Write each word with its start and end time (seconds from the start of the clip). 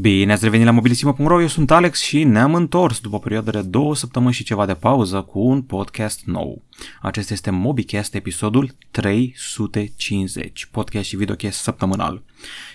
Bine 0.00 0.32
ați 0.32 0.44
revenit 0.44 0.66
la 0.66 0.72
mobilisimo.ro, 0.72 1.40
eu 1.40 1.46
sunt 1.46 1.70
Alex 1.70 2.00
și 2.00 2.24
ne-am 2.24 2.54
întors 2.54 3.00
după 3.00 3.16
o 3.16 3.18
perioadă 3.18 3.50
de 3.50 3.62
două 3.62 3.94
săptămâni 3.94 4.32
și 4.34 4.44
ceva 4.44 4.66
de 4.66 4.74
pauză 4.74 5.20
cu 5.22 5.38
un 5.38 5.62
podcast 5.62 6.24
nou. 6.24 6.62
Acesta 7.02 7.32
este 7.32 7.50
MobiCast, 7.50 8.14
episodul 8.14 8.70
350, 8.90 10.68
podcast 10.70 11.08
și 11.08 11.16
videocast 11.16 11.60
săptămânal. 11.60 12.22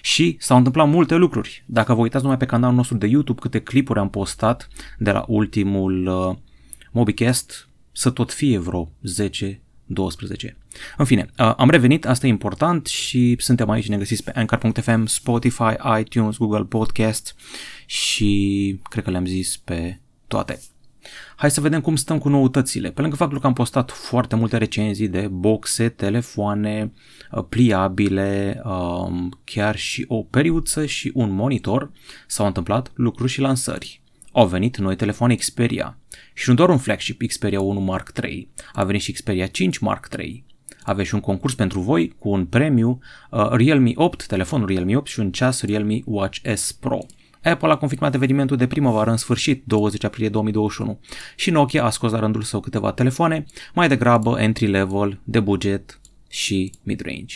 Și 0.02 0.38
s-au 0.40 0.58
întâmplat 0.58 0.88
multe 0.88 1.16
lucruri. 1.16 1.64
Dacă 1.66 1.94
vă 1.94 2.02
uitați 2.02 2.24
numai 2.24 2.38
pe 2.38 2.46
canalul 2.46 2.76
nostru 2.76 2.98
de 2.98 3.08
YouTube 3.08 3.40
câte 3.42 3.60
clipuri 3.60 4.00
am 4.00 4.10
postat 4.10 4.68
de 4.98 5.12
la 5.12 5.24
ultimul 5.28 6.08
uh, 6.08 6.36
MobiCast, 6.92 7.70
să 7.92 8.10
tot 8.10 8.32
fie 8.32 8.58
vreo 8.58 8.92
10 9.02 9.62
12. 9.86 10.58
În 10.98 11.06
fine, 11.06 11.30
uh, 11.38 11.54
am 11.58 11.70
revenit, 11.70 12.06
asta 12.06 12.26
e 12.26 12.30
important 12.30 12.86
și 12.86 13.36
suntem 13.40 13.70
aici, 13.70 13.88
ne 13.88 13.98
găsiți 13.98 14.24
pe 14.24 14.32
Anchor.fm, 14.36 15.06
Spotify, 15.06 15.74
iTunes, 16.00 16.38
Google 16.38 16.64
Podcast 16.64 17.36
și 17.86 18.80
cred 18.90 19.04
că 19.04 19.10
le-am 19.10 19.26
zis 19.26 19.58
pe 19.58 20.00
toate. 20.28 20.60
Hai 21.36 21.52
să 21.52 21.62
vedem 21.62 21.82
cum 21.82 21.96
stăm 21.96 22.18
cu 22.18 22.30
noutățile. 22.30 22.92
Pe 22.92 23.02
lângă 23.02 23.16
faptul 23.16 23.40
că 23.40 23.48
am 23.48 23.54
postat 23.54 23.92
foarte 23.92 24.36
multe 24.36 24.58
recenzii 24.58 25.08
de 25.08 25.28
boxe, 25.32 25.90
telefoane, 25.90 26.94
uh, 27.32 27.44
pliabile, 27.50 28.62
um, 28.66 29.40
chiar 29.44 29.76
și 29.76 30.06
o 30.08 30.24
periuță 30.24 30.86
și 30.86 31.12
un 31.14 31.32
monitor, 31.32 31.92
s-au 32.28 32.46
întâmplat 32.46 32.92
lucruri 32.96 33.32
și 33.32 33.42
lansări. 33.42 34.02
Au 34.32 34.48
venit 34.48 34.78
noi 34.78 34.96
telefoane 34.96 35.36
Xperia 35.36 35.98
și 36.34 36.50
nu 36.50 36.56
doar 36.56 36.70
un 36.70 36.78
flagship 36.78 37.22
Xperia 37.28 37.62
1 37.62 37.80
Mark 37.80 38.12
III, 38.24 38.50
a 38.74 38.84
venit 38.84 39.02
și 39.02 39.12
Xperia 39.12 39.48
5 39.48 39.78
Mark 39.78 40.08
III. 40.18 40.46
Aveți 40.84 41.08
și 41.08 41.14
un 41.16 41.22
concurs 41.22 41.54
pentru 41.54 41.80
voi 41.80 42.16
cu 42.20 42.30
un 42.30 42.46
premiu 42.46 43.00
uh, 43.32 43.50
Realme 43.52 43.92
8, 43.96 44.26
telefonul 44.26 44.68
Realme 44.68 44.96
8 44.96 45.08
și 45.08 45.20
un 45.20 45.32
ceas 45.32 45.62
Realme 45.62 46.00
Watch 46.06 46.40
S 46.56 46.72
Pro. 46.72 46.98
Apple 47.44 47.72
a 47.72 47.76
confirmat 47.76 48.14
evenimentul 48.14 48.58
de 48.58 48.68
primăvară 48.68 49.10
în 49.10 49.18
sfârșit, 49.18 49.64
20 49.66 50.04
aprilie 50.04 50.30
2021, 50.30 51.00
și 51.36 51.50
Nokia 51.50 51.84
a 51.84 51.90
scos 51.90 52.12
la 52.12 52.20
rândul 52.20 52.42
său 52.42 52.60
câteva 52.60 52.92
telefoane, 52.92 53.46
mai 53.74 53.88
degrabă 53.88 54.40
entry-level, 54.40 55.20
de 55.24 55.40
buget 55.40 56.00
și 56.30 56.72
mid-range. 56.84 57.36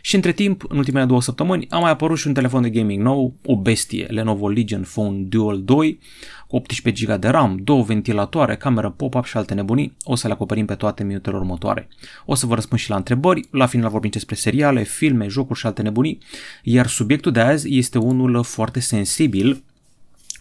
Și 0.00 0.14
între 0.14 0.32
timp, 0.32 0.64
în 0.68 0.76
ultimele 0.76 1.04
două 1.04 1.22
săptămâni, 1.22 1.66
a 1.70 1.78
mai 1.78 1.90
apărut 1.90 2.18
și 2.18 2.26
un 2.26 2.34
telefon 2.34 2.62
de 2.62 2.70
gaming 2.70 3.02
nou, 3.02 3.34
o 3.44 3.56
bestie, 3.56 4.06
Lenovo 4.10 4.48
Legion 4.48 4.82
Phone 4.82 5.18
Dual 5.18 5.62
2, 5.62 5.98
cu 6.48 6.56
18 6.56 7.04
GB 7.04 7.20
de 7.20 7.28
RAM, 7.28 7.58
două 7.62 7.82
ventilatoare, 7.82 8.56
cameră 8.56 8.90
pop-up 8.90 9.24
și 9.24 9.36
alte 9.36 9.54
nebunii. 9.54 9.96
O 10.02 10.14
să 10.14 10.26
le 10.26 10.32
acoperim 10.32 10.66
pe 10.66 10.74
toate 10.74 11.04
minutele 11.04 11.36
următoare. 11.36 11.88
O 12.24 12.34
să 12.34 12.46
vă 12.46 12.54
răspund 12.54 12.80
și 12.80 12.90
la 12.90 12.96
întrebări, 12.96 13.48
la 13.50 13.66
final 13.66 13.90
vorbim 13.90 14.10
despre 14.10 14.34
seriale, 14.34 14.82
filme, 14.82 15.28
jocuri 15.28 15.58
și 15.58 15.66
alte 15.66 15.82
nebunii, 15.82 16.18
iar 16.62 16.86
subiectul 16.86 17.32
de 17.32 17.40
azi 17.40 17.76
este 17.76 17.98
unul 17.98 18.44
foarte 18.44 18.80
sensibil, 18.80 19.62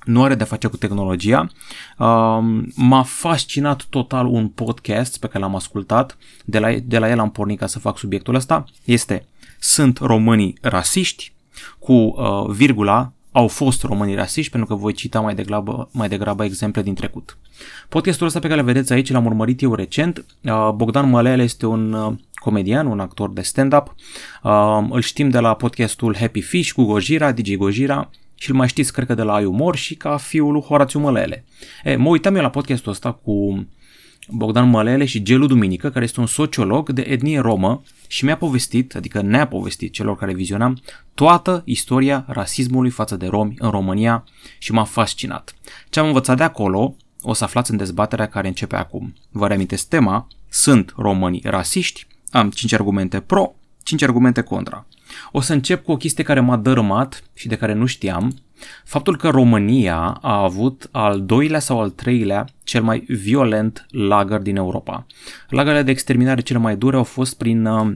nu 0.08 0.24
are 0.24 0.36
de 0.36 0.44
face 0.44 0.68
cu 0.68 0.78
tehnologia. 0.78 1.50
Um, 1.98 2.68
m-a 2.76 3.04
fascinat 3.04 3.84
total 3.90 4.26
un 4.26 4.48
podcast 4.48 5.20
pe 5.20 5.28
care 5.28 5.40
l-am 5.40 5.56
ascultat, 5.56 6.18
de 6.46 6.60
la, 6.60 6.72
de 6.84 6.98
la 6.98 7.10
el 7.10 7.20
am 7.20 7.32
pornit 7.32 7.60
ca 7.60 7.68
să 7.68 7.80
fac 7.80 7.98
subiectul 7.98 8.36
ăsta. 8.36 8.66
Este 8.84 9.26
Sunt 9.60 9.98
românii 9.98 10.58
rasiști? 10.62 11.32
cu 11.80 11.94
uh, 11.94 12.50
virgula 12.50 13.12
au 13.32 13.48
fost 13.48 13.84
românii 13.84 14.16
rasiști, 14.16 14.52
pentru 14.52 14.70
că 14.70 14.82
voi 14.82 14.94
cita 14.94 15.20
mai 15.20 15.36
degrabă, 15.36 15.90
mai 15.92 16.10
degrabă 16.10 16.44
exemple 16.44 16.82
din 16.82 16.94
trecut. 16.94 17.38
Podcastul 17.90 18.28
ăsta 18.28 18.40
pe 18.40 18.48
care 18.48 18.60
îl 18.60 18.66
vedeți 18.66 18.94
aici 18.94 19.12
l-am 19.12 19.26
urmărit 19.26 19.62
eu 19.62 19.74
recent. 19.74 20.26
Uh, 20.44 20.70
Bogdan 20.76 21.10
Mălele 21.10 21.44
este 21.44 21.66
un 21.66 21.94
uh, 21.94 22.14
comedian, 22.34 22.88
un 22.88 23.00
actor 23.00 23.30
de 23.30 23.42
stand-up. 23.42 23.96
Uh, 24.44 24.88
îl 24.90 25.02
știm 25.02 25.30
de 25.30 25.40
la 25.40 25.54
podcastul 25.54 26.16
Happy 26.18 26.42
Fish 26.42 26.72
cu 26.72 26.84
Gojira, 26.84 27.32
DJ 27.32 27.56
Gojira, 27.56 28.10
și 28.38 28.50
îl 28.50 28.56
mai 28.56 28.68
știți, 28.68 28.94
cred 28.94 29.08
că, 29.08 29.14
de 29.14 29.22
la 29.22 29.34
Ai 29.34 29.46
Umor 29.46 29.76
și 29.76 29.96
ca 29.96 30.18
fiul 30.18 30.52
lui 30.52 30.62
Horațiu 30.62 31.00
Mălele. 31.00 31.46
E, 31.84 31.96
mă 31.96 32.10
uitam 32.10 32.36
eu 32.36 32.42
la 32.42 32.50
podcastul 32.50 32.92
ăsta 32.92 33.12
cu 33.12 33.68
Bogdan 34.30 34.70
Mălele 34.70 35.06
și 35.06 35.24
Gelu 35.24 35.48
Duminică, 35.48 35.90
care 35.90 36.06
este 36.06 36.20
un 36.20 36.26
sociolog 36.26 36.90
de 36.90 37.02
etnie 37.02 37.40
romă 37.40 37.84
și 38.08 38.26
mi-a 38.26 38.38
povestit, 38.38 38.96
adică 38.96 39.22
ne-a 39.22 39.48
povestit 39.48 39.94
celor 39.94 40.18
care 40.18 40.34
vizionam, 40.34 40.82
toată 41.14 41.62
istoria 41.66 42.26
rasismului 42.28 42.90
față 42.90 43.16
de 43.16 43.28
romi 43.28 43.56
în 43.60 43.70
România 43.70 44.24
și 44.58 44.72
m-a 44.72 44.84
fascinat. 44.84 45.56
Ce 45.90 46.00
am 46.00 46.08
învățat 46.08 46.38
de 46.38 46.44
acolo 46.44 46.96
o 47.22 47.34
să 47.34 47.44
aflați 47.44 47.72
în 47.72 47.78
dezbaterea 47.78 48.28
care 48.28 48.48
începe 48.48 48.76
acum. 48.76 49.14
Vă 49.30 49.48
reamintesc 49.48 49.88
tema, 49.88 50.28
sunt 50.50 50.94
românii 50.98 51.42
rasiști, 51.44 52.08
am 52.32 52.50
5 52.50 52.74
argumente 52.74 53.20
pro, 53.20 53.56
5 53.84 54.02
argumente 54.02 54.42
contra. 54.42 54.86
O 55.32 55.42
să 55.42 55.54
încep 55.54 55.84
cu 55.84 55.92
o 55.92 55.98
chestie 55.98 56.24
care 56.24 56.40
m-a 56.40 56.58
dărâmat 56.58 57.24
și 57.34 57.48
de 57.48 57.56
care 57.56 57.74
nu 57.74 57.86
știam, 57.86 58.34
faptul 58.84 59.18
că 59.18 59.30
România 59.30 60.18
a 60.22 60.44
avut 60.44 60.90
al 60.92 61.26
doilea 61.26 61.60
sau 61.60 61.82
al 61.82 61.90
treilea 61.90 62.46
cel 62.64 62.84
mai 62.84 63.04
violent 63.08 63.86
lagăr 63.90 64.40
din 64.40 64.56
Europa. 64.56 65.06
Lagările 65.50 65.84
de 65.84 65.92
exterminare 65.92 66.42
cele 66.42 66.60
mai 66.60 66.76
dure 66.76 66.96
au 66.96 67.04
fost 67.04 67.38
prin 67.38 67.66
uh, 67.66 67.92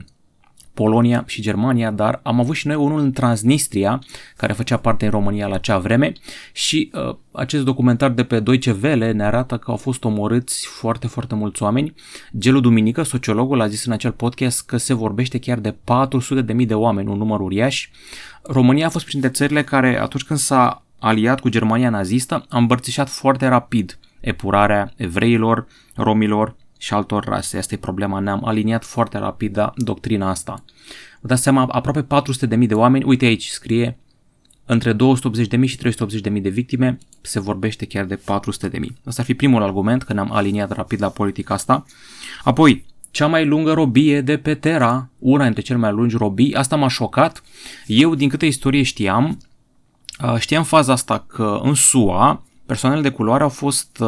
Polonia 0.74 1.24
și 1.26 1.42
Germania, 1.42 1.90
dar 1.90 2.20
am 2.22 2.40
avut 2.40 2.54
și 2.54 2.66
noi 2.66 2.76
unul 2.76 3.00
în 3.00 3.12
Transnistria, 3.12 3.98
care 4.36 4.52
făcea 4.52 4.76
parte 4.76 5.04
în 5.04 5.10
România 5.10 5.46
la 5.46 5.54
acea 5.54 5.78
vreme 5.78 6.12
și 6.52 6.90
uh, 6.92 7.16
acest 7.32 7.64
documentar 7.64 8.10
de 8.10 8.24
pe 8.24 8.40
Deutsche 8.40 8.76
Welle 8.82 9.12
ne 9.12 9.24
arată 9.24 9.56
că 9.56 9.70
au 9.70 9.76
fost 9.76 10.04
omorâți 10.04 10.66
foarte, 10.66 11.06
foarte 11.06 11.34
mulți 11.34 11.62
oameni. 11.62 11.94
Gelu 12.38 12.60
Duminică, 12.60 13.02
sociologul, 13.02 13.60
a 13.60 13.66
zis 13.66 13.84
în 13.84 13.92
acel 13.92 14.12
podcast 14.12 14.66
că 14.66 14.76
se 14.76 14.94
vorbește 14.94 15.38
chiar 15.38 15.58
de 15.58 15.74
400.000 16.54 16.66
de 16.66 16.74
oameni, 16.74 17.08
un 17.08 17.18
număr 17.18 17.40
uriaș. 17.40 17.88
România 18.42 18.86
a 18.86 18.90
fost 18.90 19.04
printre 19.04 19.28
țările 19.28 19.64
care, 19.64 20.00
atunci 20.00 20.24
când 20.24 20.38
s-a 20.38 20.82
aliat 20.98 21.40
cu 21.40 21.48
Germania 21.48 21.90
nazistă, 21.90 22.46
a 22.48 22.58
îmbărțișat 22.58 23.08
foarte 23.08 23.46
rapid 23.46 23.98
epurarea 24.20 24.92
evreilor, 24.96 25.66
romilor, 25.94 26.54
și 26.82 26.94
altor 26.94 27.24
rase. 27.24 27.58
Asta 27.58 27.74
e 27.74 27.78
problema, 27.78 28.18
ne-am 28.18 28.44
aliniat 28.44 28.84
foarte 28.84 29.18
rapid 29.18 29.56
la 29.56 29.72
doctrina 29.76 30.28
asta. 30.30 30.64
Vă 31.20 31.28
dați 31.28 31.42
seama, 31.42 31.66
aproape 31.70 32.06
400.000 32.58 32.66
de 32.66 32.74
oameni, 32.74 33.04
uite 33.04 33.24
aici 33.24 33.46
scrie, 33.46 33.98
între 34.66 34.92
280.000 34.92 35.64
și 35.64 35.78
380.000 35.78 36.40
de 36.40 36.48
victime, 36.48 36.98
se 37.20 37.40
vorbește 37.40 37.86
chiar 37.86 38.04
de 38.04 38.16
400.000. 38.16 38.22
Asta 39.04 39.20
ar 39.20 39.24
fi 39.24 39.34
primul 39.34 39.62
argument, 39.62 40.02
că 40.02 40.12
ne-am 40.12 40.32
aliniat 40.32 40.72
rapid 40.72 41.00
la 41.00 41.08
politica 41.08 41.54
asta. 41.54 41.84
Apoi, 42.44 42.84
cea 43.10 43.26
mai 43.26 43.46
lungă 43.46 43.72
robie 43.72 44.20
de 44.20 44.38
pe 44.38 44.54
Terra, 44.54 45.08
una 45.18 45.44
dintre 45.44 45.62
cele 45.62 45.78
mai 45.78 45.92
lungi 45.92 46.16
robii, 46.16 46.54
asta 46.54 46.76
m-a 46.76 46.88
șocat. 46.88 47.42
Eu, 47.86 48.14
din 48.14 48.28
câte 48.28 48.46
istorie 48.46 48.82
știam, 48.82 49.38
știam 50.38 50.64
faza 50.64 50.92
asta 50.92 51.24
că 51.26 51.60
în 51.62 51.74
SUA, 51.74 52.44
persoanele 52.66 53.02
de 53.02 53.10
culoare 53.10 53.42
au 53.42 53.48
fost 53.48 54.02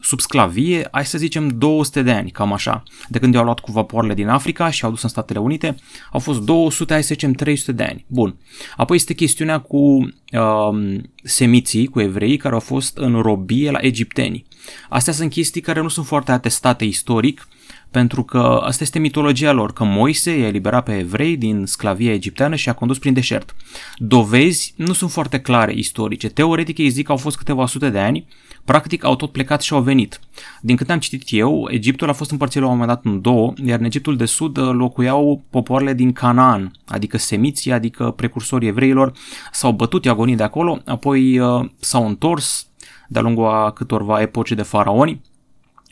sub 0.00 0.20
sclavie, 0.20 0.88
hai 0.90 1.06
să 1.06 1.18
zicem 1.18 1.58
200 1.58 2.02
de 2.02 2.10
ani, 2.10 2.30
cam 2.30 2.52
așa. 2.52 2.82
De 3.08 3.18
când 3.18 3.34
i-au 3.34 3.44
luat 3.44 3.58
cu 3.58 3.72
vapoarele 3.72 4.14
din 4.14 4.28
Africa 4.28 4.70
și 4.70 4.84
au 4.84 4.90
dus 4.90 5.02
în 5.02 5.08
Statele 5.08 5.38
Unite, 5.38 5.76
au 6.12 6.20
fost 6.20 6.40
200, 6.40 6.92
hai 6.92 7.02
să 7.02 7.08
zicem 7.12 7.32
300 7.32 7.72
de 7.72 7.82
ani. 7.82 8.04
Bun. 8.06 8.36
Apoi 8.76 8.96
este 8.96 9.14
chestiunea 9.14 9.58
cu 9.58 9.78
uh, 9.78 10.98
semiții, 11.22 11.86
cu 11.86 12.00
evrei 12.00 12.36
care 12.36 12.54
au 12.54 12.60
fost 12.60 12.96
în 12.96 13.20
robie 13.20 13.70
la 13.70 13.78
egipteni. 13.80 14.46
Astea 14.88 15.12
sunt 15.12 15.30
chestii 15.30 15.60
care 15.60 15.80
nu 15.80 15.88
sunt 15.88 16.06
foarte 16.06 16.32
atestate 16.32 16.84
istoric, 16.84 17.48
pentru 17.90 18.22
că 18.22 18.60
asta 18.62 18.82
este 18.82 18.98
mitologia 18.98 19.52
lor, 19.52 19.72
că 19.72 19.84
Moise 19.84 20.38
i-a 20.38 20.46
eliberat 20.46 20.84
pe 20.84 20.98
evrei 20.98 21.36
din 21.36 21.66
sclavia 21.66 22.12
egipteană 22.12 22.54
și 22.54 22.68
a 22.68 22.72
condus 22.72 22.98
prin 22.98 23.12
deșert. 23.12 23.54
Dovezi 23.96 24.74
nu 24.76 24.92
sunt 24.92 25.10
foarte 25.10 25.40
clare 25.40 25.72
istorice. 25.72 26.28
Teoretic 26.28 26.78
ei 26.78 26.88
zic 26.88 27.06
că 27.06 27.12
au 27.12 27.18
fost 27.18 27.36
câteva 27.36 27.66
sute 27.66 27.90
de 27.90 27.98
ani, 27.98 28.26
practic 28.64 29.04
au 29.04 29.16
tot 29.16 29.32
plecat 29.32 29.62
și 29.62 29.72
au 29.72 29.80
venit. 29.80 30.20
Din 30.60 30.76
câte 30.76 30.92
am 30.92 30.98
citit 30.98 31.22
eu, 31.30 31.68
Egiptul 31.70 32.08
a 32.08 32.12
fost 32.12 32.30
împărțit 32.30 32.60
la 32.60 32.66
un 32.66 32.72
moment 32.72 32.90
dat 32.90 33.04
în 33.04 33.20
două, 33.20 33.52
iar 33.64 33.78
în 33.78 33.84
Egiptul 33.84 34.16
de 34.16 34.24
Sud 34.24 34.56
uh, 34.56 34.70
locuiau 34.72 35.42
popoarele 35.50 35.94
din 35.94 36.12
Canaan, 36.12 36.72
adică 36.86 37.18
semiții, 37.18 37.72
adică 37.72 38.10
precursorii 38.10 38.68
evreilor, 38.68 39.12
s-au 39.52 39.72
bătut 39.72 40.06
agonii 40.06 40.36
de 40.36 40.42
acolo, 40.42 40.80
apoi 40.84 41.38
uh, 41.38 41.68
s-au 41.78 42.06
întors 42.06 42.66
de-a 43.08 43.22
lungul 43.22 43.46
a 43.46 43.70
câtorva 43.70 44.20
epoci 44.20 44.52
de 44.52 44.62
faraoni, 44.62 45.20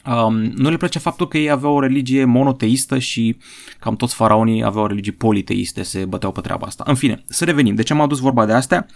Um, 0.06 0.34
nu 0.34 0.70
le 0.70 0.76
place 0.76 0.98
faptul 0.98 1.28
că 1.28 1.38
ei 1.38 1.50
aveau 1.50 1.74
o 1.74 1.80
religie 1.80 2.24
monoteistă 2.24 2.98
și 2.98 3.36
cam 3.78 3.96
toți 3.96 4.14
faraonii 4.14 4.64
aveau 4.64 4.84
o 4.84 4.86
religie 4.86 5.12
politeiste, 5.12 5.82
se 5.82 6.04
băteau 6.04 6.32
pe 6.32 6.40
treaba 6.40 6.66
asta. 6.66 6.84
În 6.86 6.94
fine, 6.94 7.24
să 7.28 7.44
revenim. 7.44 7.74
De 7.74 7.82
ce 7.82 7.92
am 7.92 8.00
adus 8.00 8.18
vorba 8.18 8.46
de 8.46 8.52
astea? 8.52 8.86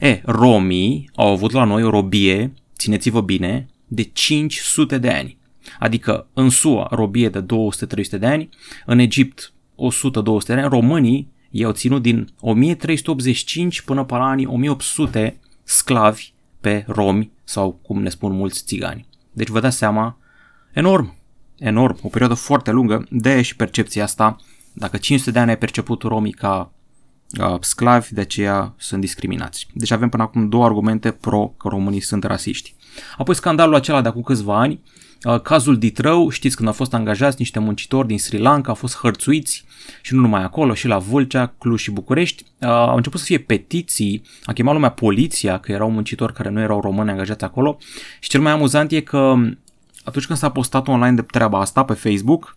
E, 0.00 0.20
romii 0.24 1.10
au 1.14 1.32
avut 1.32 1.52
la 1.52 1.64
noi 1.64 1.82
o 1.82 1.90
robie, 1.90 2.52
țineți-vă 2.78 3.20
bine, 3.20 3.66
de 3.86 4.02
500 4.02 4.98
de 4.98 5.08
ani. 5.08 5.38
Adică 5.78 6.26
în 6.34 6.50
SUA 6.50 6.88
robie 6.90 7.28
de 7.28 7.42
200-300 7.42 7.44
de 8.18 8.26
ani, 8.26 8.48
în 8.86 8.98
Egipt 8.98 9.52
100-200 10.42 10.46
de 10.46 10.52
ani, 10.52 10.68
românii 10.68 11.28
i-au 11.50 11.72
ținut 11.72 12.02
din 12.02 12.28
1385 12.40 13.80
până 13.80 14.04
pe 14.04 14.14
la 14.14 14.28
anii 14.28 14.46
1800 14.46 15.40
sclavi 15.62 16.32
pe 16.60 16.84
romi 16.86 17.30
sau 17.44 17.78
cum 17.82 18.02
ne 18.02 18.08
spun 18.08 18.32
mulți 18.32 18.64
țigani. 18.64 19.06
Deci 19.32 19.48
vă 19.48 19.60
dați 19.60 19.76
seama 19.76 20.19
Enorm, 20.72 21.14
enorm, 21.58 21.98
o 22.02 22.08
perioadă 22.08 22.34
foarte 22.34 22.70
lungă, 22.70 23.06
de 23.10 23.42
și 23.42 23.56
percepția 23.56 24.02
asta, 24.02 24.36
dacă 24.72 24.96
500 24.96 25.30
de 25.30 25.38
ani 25.38 25.50
ai 25.50 25.58
perceput 25.58 26.02
romii 26.02 26.32
ca 26.32 26.72
uh, 27.40 27.56
sclavi, 27.60 28.14
de 28.14 28.20
aceea 28.20 28.74
sunt 28.78 29.00
discriminați. 29.00 29.66
Deci 29.74 29.90
avem 29.90 30.08
până 30.08 30.22
acum 30.22 30.48
două 30.48 30.64
argumente 30.64 31.10
pro 31.10 31.54
că 31.58 31.68
românii 31.68 32.00
sunt 32.00 32.24
rasiști. 32.24 32.74
Apoi 33.16 33.34
scandalul 33.34 33.74
acela 33.74 34.00
de 34.00 34.08
acum 34.08 34.22
câțiva 34.22 34.58
ani, 34.58 34.80
uh, 35.24 35.40
cazul 35.40 35.78
Ditrău, 35.78 36.28
știți 36.28 36.56
când 36.56 36.68
au 36.68 36.74
fost 36.74 36.94
angajați 36.94 37.36
niște 37.38 37.58
muncitori 37.58 38.06
din 38.06 38.18
Sri 38.18 38.38
Lanka, 38.38 38.68
au 38.68 38.74
fost 38.74 38.96
hărțuiți 38.96 39.64
și 40.02 40.14
nu 40.14 40.20
numai 40.20 40.42
acolo, 40.42 40.74
și 40.74 40.86
la 40.86 40.98
Vâlcea, 40.98 41.54
Cluj 41.58 41.80
și 41.80 41.90
București. 41.90 42.44
Uh, 42.58 42.68
au 42.68 42.96
început 42.96 43.20
să 43.20 43.26
fie 43.26 43.38
petiții, 43.38 44.22
a 44.44 44.52
chemat 44.52 44.74
lumea 44.74 44.90
poliția, 44.90 45.58
că 45.58 45.72
erau 45.72 45.90
muncitori 45.90 46.32
care 46.32 46.48
nu 46.48 46.60
erau 46.60 46.80
români 46.80 47.10
angajați 47.10 47.44
acolo 47.44 47.78
și 48.20 48.28
cel 48.28 48.40
mai 48.40 48.52
amuzant 48.52 48.92
e 48.92 49.00
că 49.00 49.34
atunci 50.10 50.26
când 50.26 50.38
s-a 50.38 50.50
postat 50.50 50.88
online 50.88 51.14
de 51.14 51.22
treaba 51.22 51.60
asta 51.60 51.84
pe 51.84 51.92
Facebook, 51.92 52.56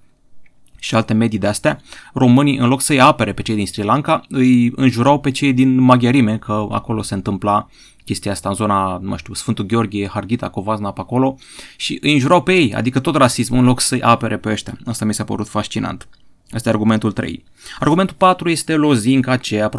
și 0.79 0.95
alte 0.95 1.13
medii 1.13 1.39
de 1.39 1.47
astea, 1.47 1.81
românii, 2.13 2.57
în 2.57 2.67
loc 2.67 2.81
să-i 2.81 3.01
apere 3.01 3.33
pe 3.33 3.41
cei 3.41 3.55
din 3.55 3.65
Sri 3.65 3.83
Lanka, 3.83 4.21
îi 4.29 4.71
înjurau 4.75 5.19
pe 5.19 5.31
cei 5.31 5.53
din 5.53 5.79
Maghiarime, 5.79 6.37
că 6.37 6.67
acolo 6.69 7.01
se 7.01 7.13
întâmpla 7.13 7.67
chestia 8.05 8.31
asta 8.31 8.49
în 8.49 8.55
zona, 8.55 8.97
nu 9.01 9.15
știu, 9.15 9.33
Sfântul 9.33 9.65
Gheorghe, 9.65 10.07
Harghita, 10.07 10.49
Covazna, 10.49 10.91
pe 10.91 11.01
acolo 11.01 11.35
și 11.77 11.97
îi 12.01 12.13
înjurau 12.13 12.43
pe 12.43 12.53
ei, 12.53 12.73
adică 12.73 12.99
tot 12.99 13.15
rasismul 13.15 13.59
în 13.59 13.65
loc 13.65 13.79
să-i 13.79 14.01
apere 14.01 14.37
pe 14.37 14.49
ăștia. 14.49 14.77
Asta 14.85 15.05
mi 15.05 15.13
s-a 15.13 15.23
părut 15.23 15.47
fascinant. 15.47 16.07
Asta 16.51 16.69
e 16.69 16.71
argumentul 16.71 17.11
3. 17.11 17.43
Argumentul 17.79 18.15
4 18.15 18.49
este 18.49 18.75
lozinca 18.75 19.31
aceea 19.31 19.71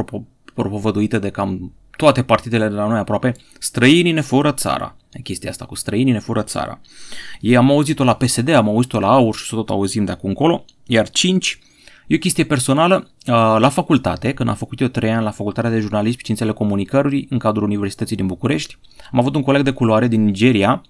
propovăduită 0.54 1.18
de 1.18 1.30
cam 1.30 1.72
toate 1.96 2.22
partidele 2.22 2.68
de 2.68 2.74
la 2.74 2.86
noi 2.86 2.98
aproape, 2.98 3.34
străinii 3.58 4.12
ne 4.12 4.20
fură 4.20 4.52
țara. 4.52 4.96
E 5.12 5.20
chestia 5.20 5.50
asta 5.50 5.64
cu 5.64 5.74
străinii 5.74 6.12
ne 6.12 6.18
fură 6.18 6.42
țara. 6.42 6.80
Ei 7.40 7.56
am 7.56 7.70
auzit-o 7.70 8.04
la 8.04 8.14
PSD, 8.14 8.48
am 8.48 8.68
auzit-o 8.68 9.00
la 9.00 9.08
AUR 9.08 9.34
și 9.34 9.48
să 9.48 9.54
tot 9.54 9.70
auzim 9.70 10.04
de 10.04 10.12
acum 10.12 10.28
încolo. 10.28 10.64
Iar 10.86 11.10
5, 11.10 11.58
e 12.06 12.14
o 12.14 12.18
chestie 12.18 12.44
personală. 12.44 13.10
La 13.58 13.68
facultate, 13.68 14.32
când 14.32 14.48
am 14.48 14.54
făcut 14.54 14.80
eu 14.80 14.88
3 14.88 15.10
ani 15.10 15.24
la 15.24 15.30
Facultatea 15.30 15.70
de 15.70 15.80
Jurnalism 15.80 16.16
și 16.16 16.22
Științele 16.22 16.52
Comunicării, 16.52 17.26
în 17.30 17.38
cadrul 17.38 17.64
Universității 17.64 18.16
din 18.16 18.26
București, 18.26 18.78
am 19.12 19.18
avut 19.18 19.34
un 19.34 19.42
coleg 19.42 19.62
de 19.62 19.70
culoare 19.70 20.08
din 20.08 20.24
Nigeria. 20.24 20.82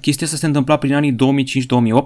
Chestia 0.00 0.26
asta 0.26 0.38
se 0.38 0.46
întâmpla 0.46 0.76
prin 0.76 0.94
anii 0.94 1.12
2005-2008, 1.12 1.16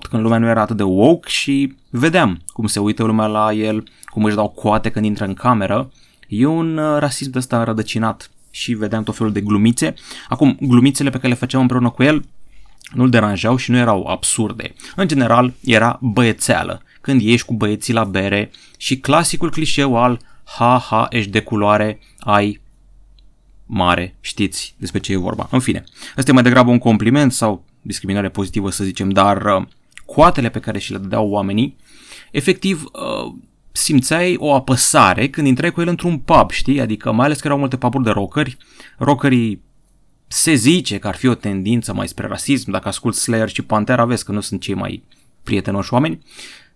când 0.09 0.23
lumea 0.23 0.39
nu 0.39 0.49
era 0.49 0.61
atât 0.61 0.77
de 0.77 0.83
woke 0.83 1.29
și 1.29 1.75
vedeam 1.91 2.43
cum 2.47 2.67
se 2.67 2.81
uită 2.81 3.05
lumea 3.05 3.27
la 3.27 3.53
el, 3.53 3.85
cum 4.05 4.25
își 4.25 4.35
dau 4.35 4.49
coate 4.49 4.91
când 4.91 5.05
intră 5.05 5.25
în 5.25 5.35
cameră. 5.35 5.91
E 6.29 6.47
un 6.47 6.77
rasism 6.99 7.31
de 7.31 7.39
ăsta 7.39 7.65
rădăcinat 7.65 8.31
și 8.51 8.75
vedeam 8.75 9.03
tot 9.03 9.17
felul 9.17 9.33
de 9.33 9.41
glumițe. 9.41 9.95
Acum, 10.29 10.59
glumițele 10.61 11.11
pe 11.11 11.17
care 11.17 11.29
le 11.29 11.39
făceam 11.39 11.61
împreună 11.61 11.91
cu 11.91 12.03
el 12.03 12.25
nu-l 12.93 13.11
deranjau 13.11 13.57
și 13.57 13.71
nu 13.71 13.77
erau 13.77 14.07
absurde. 14.07 14.75
În 14.97 15.09
general, 15.09 15.53
era 15.65 15.99
băiețeală, 16.03 16.83
când 17.01 17.21
ieși 17.21 17.45
cu 17.45 17.55
băieții 17.55 17.93
la 17.93 18.05
bere 18.05 18.51
și 18.77 18.99
clasicul 18.99 19.51
clișeu 19.51 19.97
al 19.97 20.21
ha, 20.45 20.85
ha, 20.89 21.07
ești 21.11 21.31
de 21.31 21.41
culoare, 21.41 21.99
ai 22.19 22.61
mare, 23.67 24.15
știți 24.21 24.75
despre 24.79 25.01
ce 25.01 25.13
e 25.13 25.17
vorba. 25.17 25.49
În 25.51 25.61
fine, 25.61 25.85
ăsta 26.17 26.31
e 26.31 26.35
mai 26.35 26.43
degrabă 26.43 26.71
un 26.71 26.79
compliment 26.79 27.33
sau 27.33 27.65
discriminare 27.83 28.29
pozitivă 28.29 28.71
să 28.71 28.85
zicem, 28.85 29.11
dar 29.11 29.43
uh, 29.43 29.67
coatele 30.05 30.49
pe 30.49 30.61
care 30.61 30.79
și 30.79 30.93
le 30.93 30.99
dădeau 30.99 31.29
oamenii, 31.29 31.77
efectiv 32.31 32.85
uh, 32.85 33.35
simțeai 33.77 34.37
o 34.39 34.55
apăsare 34.55 35.29
când 35.29 35.47
intrai 35.47 35.71
cu 35.71 35.81
el 35.81 35.89
într-un 35.89 36.19
pub, 36.19 36.51
știi? 36.51 36.81
Adică 36.81 37.13
mai 37.13 37.25
ales 37.27 37.41
că 37.41 37.47
erau 37.47 37.59
multe 37.59 37.77
puburi 37.77 38.05
de 38.05 38.11
rockeri, 38.11 38.57
rockerii 38.99 39.63
se 40.27 40.55
zice 40.55 40.99
că 40.99 41.09
ar 41.09 41.17
fi 41.17 41.27
o 41.27 41.35
tendință 41.35 41.95
mai 41.95 42.09
spre 42.09 42.27
rasism, 42.27 42.71
dacă 42.71 42.89
ascult 42.89 43.15
Slayer 43.15 43.49
și 43.49 43.63
Pantera, 43.63 44.05
vezi 44.05 44.25
că 44.25 44.33
nu 44.33 44.41
sunt 44.41 44.61
cei 44.61 44.75
mai 44.75 45.03
prietenoși 45.43 45.93
oameni, 45.93 46.23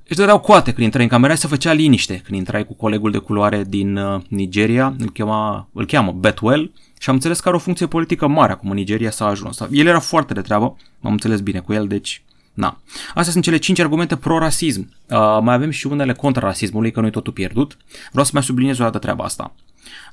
își 0.08 0.18
dădeau 0.18 0.38
coate 0.38 0.72
când 0.72 0.84
intrai 0.84 1.02
în 1.02 1.08
camera 1.08 1.34
să 1.34 1.46
făcea 1.46 1.72
liniște 1.72 2.20
când 2.24 2.38
intrai 2.38 2.66
cu 2.66 2.74
colegul 2.74 3.10
de 3.10 3.18
culoare 3.18 3.64
din 3.68 3.96
uh, 3.96 4.20
Nigeria, 4.28 4.94
îl, 4.98 5.10
chema, 5.10 5.68
îl 5.72 5.86
cheamă 5.86 6.12
Betwell 6.12 6.72
și 6.98 7.08
am 7.08 7.14
înțeles 7.14 7.40
că 7.40 7.48
are 7.48 7.56
o 7.56 7.60
funcție 7.60 7.86
politică 7.86 8.26
mare 8.26 8.52
acum 8.52 8.70
în 8.70 8.76
Nigeria 8.76 9.10
s-a 9.10 9.26
ajuns. 9.26 9.60
El 9.70 9.86
era 9.86 10.00
foarte 10.00 10.34
de 10.34 10.40
treabă, 10.40 10.76
m-am 11.00 11.12
înțeles 11.12 11.40
bine 11.40 11.58
cu 11.58 11.72
el, 11.72 11.86
deci 11.86 12.22
Na. 12.60 12.80
Astea 13.08 13.32
sunt 13.32 13.44
cele 13.44 13.56
5 13.56 13.78
argumente 13.78 14.16
pro-rasism. 14.16 14.80
Uh, 15.06 15.38
mai 15.42 15.54
avem 15.54 15.70
și 15.70 15.86
unele 15.86 16.12
contra 16.12 16.46
rasismului, 16.46 16.90
că 16.90 17.00
nu 17.00 17.06
e 17.06 17.10
totul 17.10 17.32
pierdut. 17.32 17.76
Vreau 18.10 18.24
să 18.24 18.30
mai 18.34 18.42
subliniez 18.42 18.78
o 18.78 18.82
dată 18.82 18.98
treaba 18.98 19.24
asta. 19.24 19.54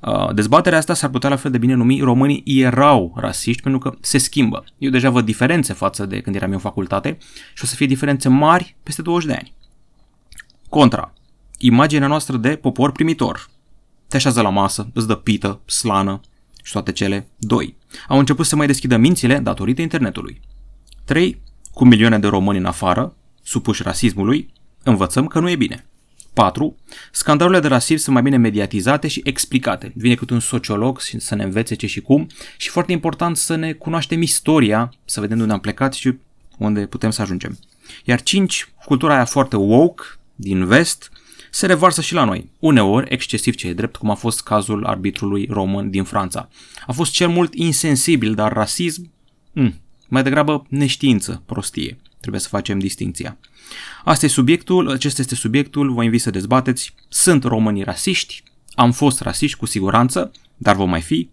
Uh, 0.01 0.33
dezbaterea 0.33 0.77
asta 0.77 0.94
s-ar 0.94 1.09
putea 1.09 1.29
la 1.29 1.35
fel 1.35 1.51
de 1.51 1.57
bine 1.57 1.73
numi 1.73 2.01
românii 2.01 2.44
erau 2.45 3.13
rasiști 3.15 3.61
pentru 3.61 3.79
că 3.79 3.97
se 4.01 4.17
schimbă. 4.17 4.63
Eu 4.77 4.89
deja 4.89 5.09
văd 5.09 5.25
diferențe 5.25 5.73
față 5.73 6.05
de 6.05 6.21
când 6.21 6.35
eram 6.35 6.49
eu 6.49 6.55
în 6.55 6.61
facultate 6.61 7.17
și 7.53 7.63
o 7.63 7.67
să 7.67 7.75
fie 7.75 7.85
diferențe 7.85 8.29
mari 8.29 8.75
peste 8.83 9.01
20 9.01 9.27
de 9.27 9.33
ani. 9.33 9.53
Contra. 10.69 11.13
Imaginea 11.57 12.07
noastră 12.07 12.38
de 12.38 12.55
popor 12.55 12.91
primitor. 12.91 13.49
Te 14.07 14.15
așează 14.15 14.41
la 14.41 14.49
masă, 14.49 14.89
îți 14.94 15.07
dă 15.07 15.15
pită, 15.15 15.61
slană 15.65 16.21
și 16.63 16.71
toate 16.71 16.91
cele. 16.91 17.27
2. 17.38 17.75
Au 18.07 18.19
început 18.19 18.45
să 18.45 18.55
mai 18.55 18.67
deschidă 18.67 18.97
mințile 18.97 19.39
datorită 19.39 19.81
internetului. 19.81 20.41
3 21.05 21.41
cu 21.77 21.85
milioane 21.85 22.19
de 22.19 22.27
români 22.27 22.57
în 22.57 22.65
afară, 22.65 23.15
supuși 23.44 23.83
rasismului, 23.83 24.53
învățăm 24.83 25.27
că 25.27 25.39
nu 25.39 25.50
e 25.50 25.56
bine. 25.56 25.85
4. 26.33 26.75
Scandalurile 27.12 27.62
de 27.62 27.68
rasism 27.68 28.03
sunt 28.03 28.13
mai 28.13 28.24
bine 28.24 28.38
mediatizate 28.38 29.07
și 29.07 29.21
explicate. 29.24 29.91
Vine 29.95 30.15
cât 30.15 30.29
un 30.29 30.39
sociolog 30.39 31.01
să 31.01 31.35
ne 31.35 31.44
învețe 31.44 31.75
ce 31.75 31.88
și 31.88 32.01
cum 32.01 32.27
și 32.57 32.69
foarte 32.69 32.91
important 32.91 33.38
să 33.38 33.56
ne 33.56 33.71
cunoaștem 33.71 34.21
istoria, 34.21 34.94
să 35.06 35.19
vedem 35.19 35.35
de 35.35 35.41
unde 35.41 35.53
am 35.53 35.59
plecat 35.59 35.94
și 35.94 36.13
unde 36.57 36.85
putem 36.85 37.09
să 37.09 37.21
ajungem. 37.21 37.59
Iar 38.03 38.21
5. 38.21 38.69
Cultura 38.85 39.13
aia 39.13 39.25
foarte 39.25 39.56
woke 39.56 40.03
din 40.35 40.65
vest 40.65 41.12
se 41.51 41.65
revarsă 41.65 42.01
și 42.01 42.13
la 42.13 42.23
noi, 42.23 42.50
uneori 42.59 43.13
excesiv 43.13 43.56
ce 43.56 43.68
e 43.68 43.73
drept, 43.73 43.95
cum 43.95 44.09
a 44.09 44.15
fost 44.15 44.44
cazul 44.44 44.85
arbitrului 44.85 45.47
român 45.50 45.89
din 45.89 46.03
Franța. 46.03 46.50
A 46.88 46.91
fost 46.91 47.12
cel 47.12 47.27
mult 47.27 47.53
insensibil, 47.53 48.33
dar 48.33 48.53
rasism? 48.53 49.12
Mm, 49.51 49.73
mai 50.07 50.24
degrabă 50.24 50.65
neștiință, 50.69 51.44
prostie. 51.45 51.98
Trebuie 52.19 52.42
să 52.42 52.48
facem 52.48 52.80
distinția. 52.80 53.38
Asta 54.04 54.25
e 54.25 54.30
subiectul, 54.30 54.92
acesta 54.92 55.21
este 55.21 55.36
subiectul, 55.36 55.94
vă 55.94 56.04
invit 56.04 56.21
să 56.21 56.30
dezbateți. 56.30 56.94
Sunt 57.09 57.44
românii 57.44 57.83
rasiști? 57.83 58.44
Am 58.75 58.92
fost 58.92 59.21
rasiști 59.21 59.57
cu 59.57 59.65
siguranță, 59.65 60.31
dar 60.57 60.75
vom 60.75 60.89
mai 60.89 61.01
fi? 61.01 61.30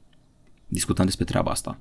Discutăm 0.67 1.05
despre 1.05 1.25
treaba 1.25 1.51
asta. 1.51 1.79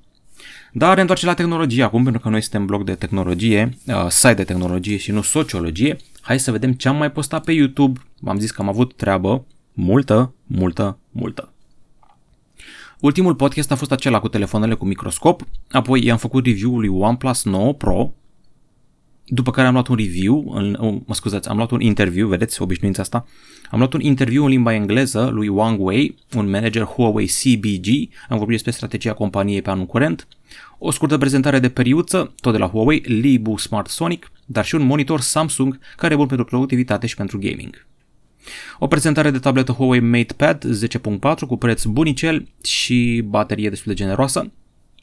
Dar 0.72 0.98
întoarce 0.98 1.26
la 1.26 1.34
tehnologie 1.34 1.82
acum, 1.82 2.02
pentru 2.02 2.20
că 2.20 2.28
noi 2.28 2.40
suntem 2.40 2.66
blog 2.66 2.84
de 2.84 2.94
tehnologie, 2.94 3.78
uh, 3.86 4.06
site 4.08 4.34
de 4.34 4.44
tehnologie 4.44 4.96
și 4.96 5.10
nu 5.10 5.22
sociologie. 5.22 5.96
Hai 6.20 6.40
să 6.40 6.50
vedem 6.50 6.72
ce 6.72 6.88
am 6.88 6.96
mai 6.96 7.12
postat 7.12 7.44
pe 7.44 7.52
YouTube. 7.52 8.00
V-am 8.20 8.38
zis 8.38 8.50
că 8.50 8.62
am 8.62 8.68
avut 8.68 8.96
treabă 8.96 9.46
multă, 9.72 10.34
multă, 10.46 10.98
multă. 11.10 11.53
Ultimul 13.00 13.34
podcast 13.34 13.70
a 13.70 13.74
fost 13.74 13.92
acela 13.92 14.20
cu 14.20 14.28
telefoanele 14.28 14.74
cu 14.74 14.84
microscop, 14.84 15.46
apoi 15.70 16.04
i-am 16.04 16.16
făcut 16.16 16.46
review-ul 16.46 16.78
lui 16.78 16.88
OnePlus 16.88 17.44
9 17.44 17.72
Pro, 17.72 18.14
după 19.26 19.50
care 19.50 19.66
am 19.66 19.72
luat 19.72 19.86
un 19.86 19.96
review, 19.96 20.52
în, 20.54 20.76
oh, 20.80 20.94
mă 21.06 21.14
scuzați, 21.14 21.48
am 21.48 21.56
luat 21.56 21.70
un 21.70 21.80
interviu, 21.80 22.28
vedeți 22.28 22.62
obișnuința 22.62 23.02
asta, 23.02 23.26
am 23.70 23.78
luat 23.78 23.92
un 23.92 24.00
interviu 24.00 24.44
în 24.44 24.50
limba 24.50 24.74
engleză 24.74 25.30
lui 25.32 25.48
Wang 25.48 25.80
Wei, 25.80 26.14
un 26.34 26.50
manager 26.50 26.82
Huawei 26.82 27.26
CBG, 27.26 27.86
am 28.28 28.36
vorbit 28.38 28.54
despre 28.54 28.70
strategia 28.70 29.12
companiei 29.12 29.62
pe 29.62 29.70
anul 29.70 29.86
curent, 29.86 30.28
o 30.78 30.90
scurtă 30.90 31.18
prezentare 31.18 31.58
de 31.58 31.68
periuță, 31.68 32.34
tot 32.40 32.52
de 32.52 32.58
la 32.58 32.68
Huawei, 32.68 32.98
Libu 32.98 33.56
Smart 33.56 33.88
Sonic, 33.88 34.30
dar 34.46 34.64
și 34.64 34.74
un 34.74 34.82
monitor 34.82 35.20
Samsung 35.20 35.78
care 35.96 36.14
e 36.14 36.16
bun 36.16 36.26
pentru 36.26 36.44
productivitate 36.44 37.06
și 37.06 37.16
pentru 37.16 37.38
gaming. 37.38 37.86
O 38.78 38.86
prezentare 38.86 39.30
de 39.30 39.38
tabletă 39.38 39.72
Huawei 39.72 40.00
MatePad 40.00 40.64
10.4 41.24 41.38
cu 41.46 41.56
preț 41.56 41.84
bunicel 41.84 42.48
și 42.62 43.24
baterie 43.26 43.68
destul 43.68 43.92
de 43.92 43.98
generoasă. 43.98 44.52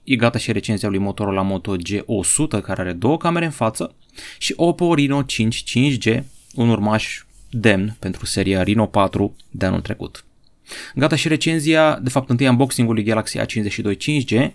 E 0.04 0.16
gata 0.16 0.38
și 0.38 0.52
recenzia 0.52 0.90
lui 0.90 0.98
Motorola 0.98 1.42
Moto 1.42 1.76
G100 1.76 2.62
care 2.64 2.82
are 2.82 2.94
două 2.94 3.18
camere 3.18 3.46
în 3.46 3.52
față 3.52 3.96
și 4.38 4.54
Oppo 4.56 4.94
Reno 4.94 5.22
5 5.22 5.64
5G, 5.64 6.24
un 6.56 6.70
urmaș 6.70 7.24
demn 7.50 7.96
pentru 8.00 8.26
seria 8.26 8.64
Reno 8.64 8.86
4 8.86 9.36
de 9.52 9.66
anul 9.66 9.82
trecut. 9.82 10.26
Gata 10.96 11.16
și 11.16 11.28
recenzia, 11.28 12.00
de 12.00 12.10
fapt 12.10 12.30
întâi 12.30 12.48
unboxing-ul 12.48 12.94
lui 12.94 13.04
Galaxy 13.04 13.40
A52 13.40 13.96
5G, 13.96 14.52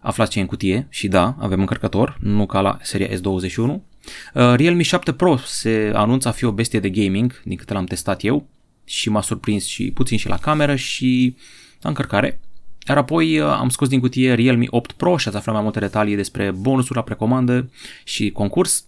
aflați 0.00 0.30
ce 0.30 0.38
e 0.38 0.42
în 0.42 0.48
cutie 0.48 0.86
și 0.90 1.08
da, 1.08 1.36
avem 1.38 1.60
încărcător, 1.60 2.18
nu 2.20 2.46
ca 2.46 2.60
la 2.60 2.78
seria 2.82 3.08
S21, 3.08 3.16
Uh, 3.56 3.95
Realme 4.32 4.82
7 4.82 5.12
Pro 5.12 5.36
se 5.36 5.90
anunță 5.94 6.28
a 6.28 6.30
fi 6.30 6.44
o 6.44 6.52
bestie 6.52 6.80
de 6.80 6.90
gaming, 6.90 7.42
din 7.44 7.56
câte 7.56 7.72
l-am 7.72 7.84
testat 7.84 8.24
eu, 8.24 8.48
și 8.84 9.08
m-a 9.08 9.20
surprins 9.20 9.64
și 9.64 9.90
puțin 9.90 10.18
și 10.18 10.28
la 10.28 10.36
cameră 10.36 10.74
și 10.74 11.36
la 11.80 11.88
încărcare. 11.88 12.40
Iar 12.88 12.96
apoi 12.96 13.38
uh, 13.38 13.46
am 13.46 13.68
scos 13.68 13.88
din 13.88 14.00
cutie 14.00 14.34
Realme 14.34 14.66
8 14.70 14.92
Pro 14.92 15.16
și 15.16 15.28
ați 15.28 15.36
aflat 15.36 15.54
mai 15.54 15.62
multe 15.62 15.78
detalii 15.78 16.16
despre 16.16 16.50
bonusuri 16.50 16.98
la 16.98 17.04
precomandă 17.04 17.70
și 18.04 18.30
concurs. 18.30 18.86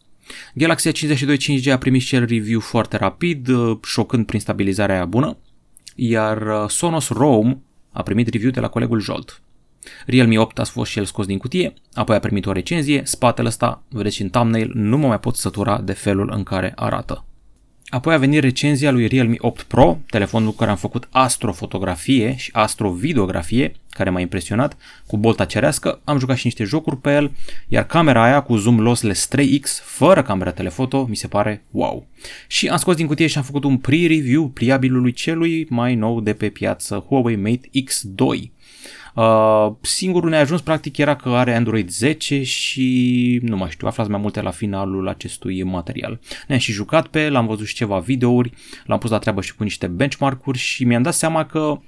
Galaxy 0.55 0.91
A52 0.91 1.37
5G 1.37 1.73
a 1.73 1.79
primit 1.79 2.03
și 2.03 2.15
el 2.15 2.27
review 2.27 2.61
foarte 2.61 2.97
rapid, 2.97 3.49
uh, 3.49 3.79
șocând 3.85 4.27
prin 4.27 4.41
stabilizarea 4.41 5.05
bună, 5.05 5.37
iar 5.95 6.67
Sonos 6.69 7.09
Roam 7.09 7.63
a 7.93 8.03
primit 8.03 8.29
review 8.29 8.51
de 8.51 8.61
la 8.61 8.69
colegul 8.69 9.01
Jolt. 9.01 9.43
Realme 10.07 10.39
8 10.39 10.59
a 10.59 10.65
fost 10.65 10.91
și 10.91 10.99
el 10.99 11.05
scos 11.05 11.27
din 11.27 11.39
cutie, 11.39 11.75
apoi 11.93 12.17
a 12.17 12.21
primit 12.21 12.47
o 12.47 12.53
recenzie, 12.53 13.03
spatele 13.05 13.49
ăsta, 13.49 13.83
vedeți 13.89 14.15
și 14.15 14.23
în 14.23 14.31
thumbnail, 14.31 14.71
nu 14.75 14.99
mă 14.99 15.07
mai 15.07 15.21
pot 15.21 15.37
sătura 15.37 15.81
de 15.81 15.93
felul 15.93 16.33
în 16.35 16.43
care 16.43 16.73
arată. 16.77 17.23
Apoi 17.91 18.15
a 18.15 18.19
venit 18.19 18.41
recenzia 18.41 18.91
lui 18.91 19.07
Realme 19.07 19.35
8 19.39 19.63
Pro, 19.63 19.99
telefonul 20.11 20.51
cu 20.51 20.57
care 20.57 20.71
am 20.71 20.77
făcut 20.77 21.09
astrofotografie 21.11 22.37
și 22.37 22.51
astrovideografie, 22.53 23.75
care 23.91 24.11
m-a 24.11 24.21
impresionat, 24.21 24.77
cu 25.07 25.17
bolta 25.17 25.45
cerească, 25.45 26.01
am 26.05 26.19
jucat 26.19 26.37
și 26.37 26.47
niște 26.47 26.65
jocuri 26.65 26.97
pe 26.97 27.15
el, 27.15 27.33
iar 27.69 27.87
camera 27.87 28.23
aia 28.23 28.41
cu 28.41 28.57
zoom 28.57 28.81
lossless 28.81 29.29
3x, 29.37 29.83
fără 29.83 30.23
camera 30.23 30.51
telefoto, 30.51 31.07
mi 31.09 31.17
se 31.17 31.27
pare 31.27 31.65
wow. 31.71 32.07
Și 32.47 32.69
am 32.69 32.77
scos 32.77 32.97
din 32.97 33.07
cutie 33.07 33.27
și 33.27 33.39
am 33.39 33.45
făcut 33.45 33.65
un 33.65 33.79
pre-review 33.79 34.49
pliabilului 34.49 35.13
celui 35.13 35.67
mai 35.69 35.95
nou 35.95 36.21
de 36.21 36.33
pe 36.33 36.49
piață, 36.49 37.05
Huawei 37.09 37.37
Mate 37.37 37.71
X2. 37.85 38.51
Uh, 39.15 39.73
singurul 39.81 40.31
neajuns 40.31 40.61
practic 40.61 40.97
era 40.97 41.17
că 41.17 41.29
are 41.29 41.55
Android 41.55 41.91
10 41.91 42.43
și 42.43 43.41
nu 43.43 43.57
mai 43.57 43.71
știu, 43.71 43.87
aflați 43.87 44.11
mai 44.11 44.21
multe 44.21 44.41
la 44.41 44.51
finalul 44.51 45.09
acestui 45.09 45.63
material. 45.63 46.21
Ne-am 46.47 46.61
și 46.61 46.73
jucat 46.73 47.07
pe 47.07 47.25
el, 47.25 47.37
am 47.37 47.47
văzut 47.47 47.67
și 47.67 47.75
ceva 47.75 47.99
videouri, 47.99 48.53
l-am 48.85 48.99
pus 48.99 49.11
la 49.11 49.19
treabă 49.19 49.41
și 49.41 49.55
cu 49.55 49.63
niște 49.63 49.87
benchmark-uri 49.87 50.59
și 50.59 50.85
mi-am 50.85 51.03
dat 51.03 51.15
seama 51.15 51.47
că 51.47 51.81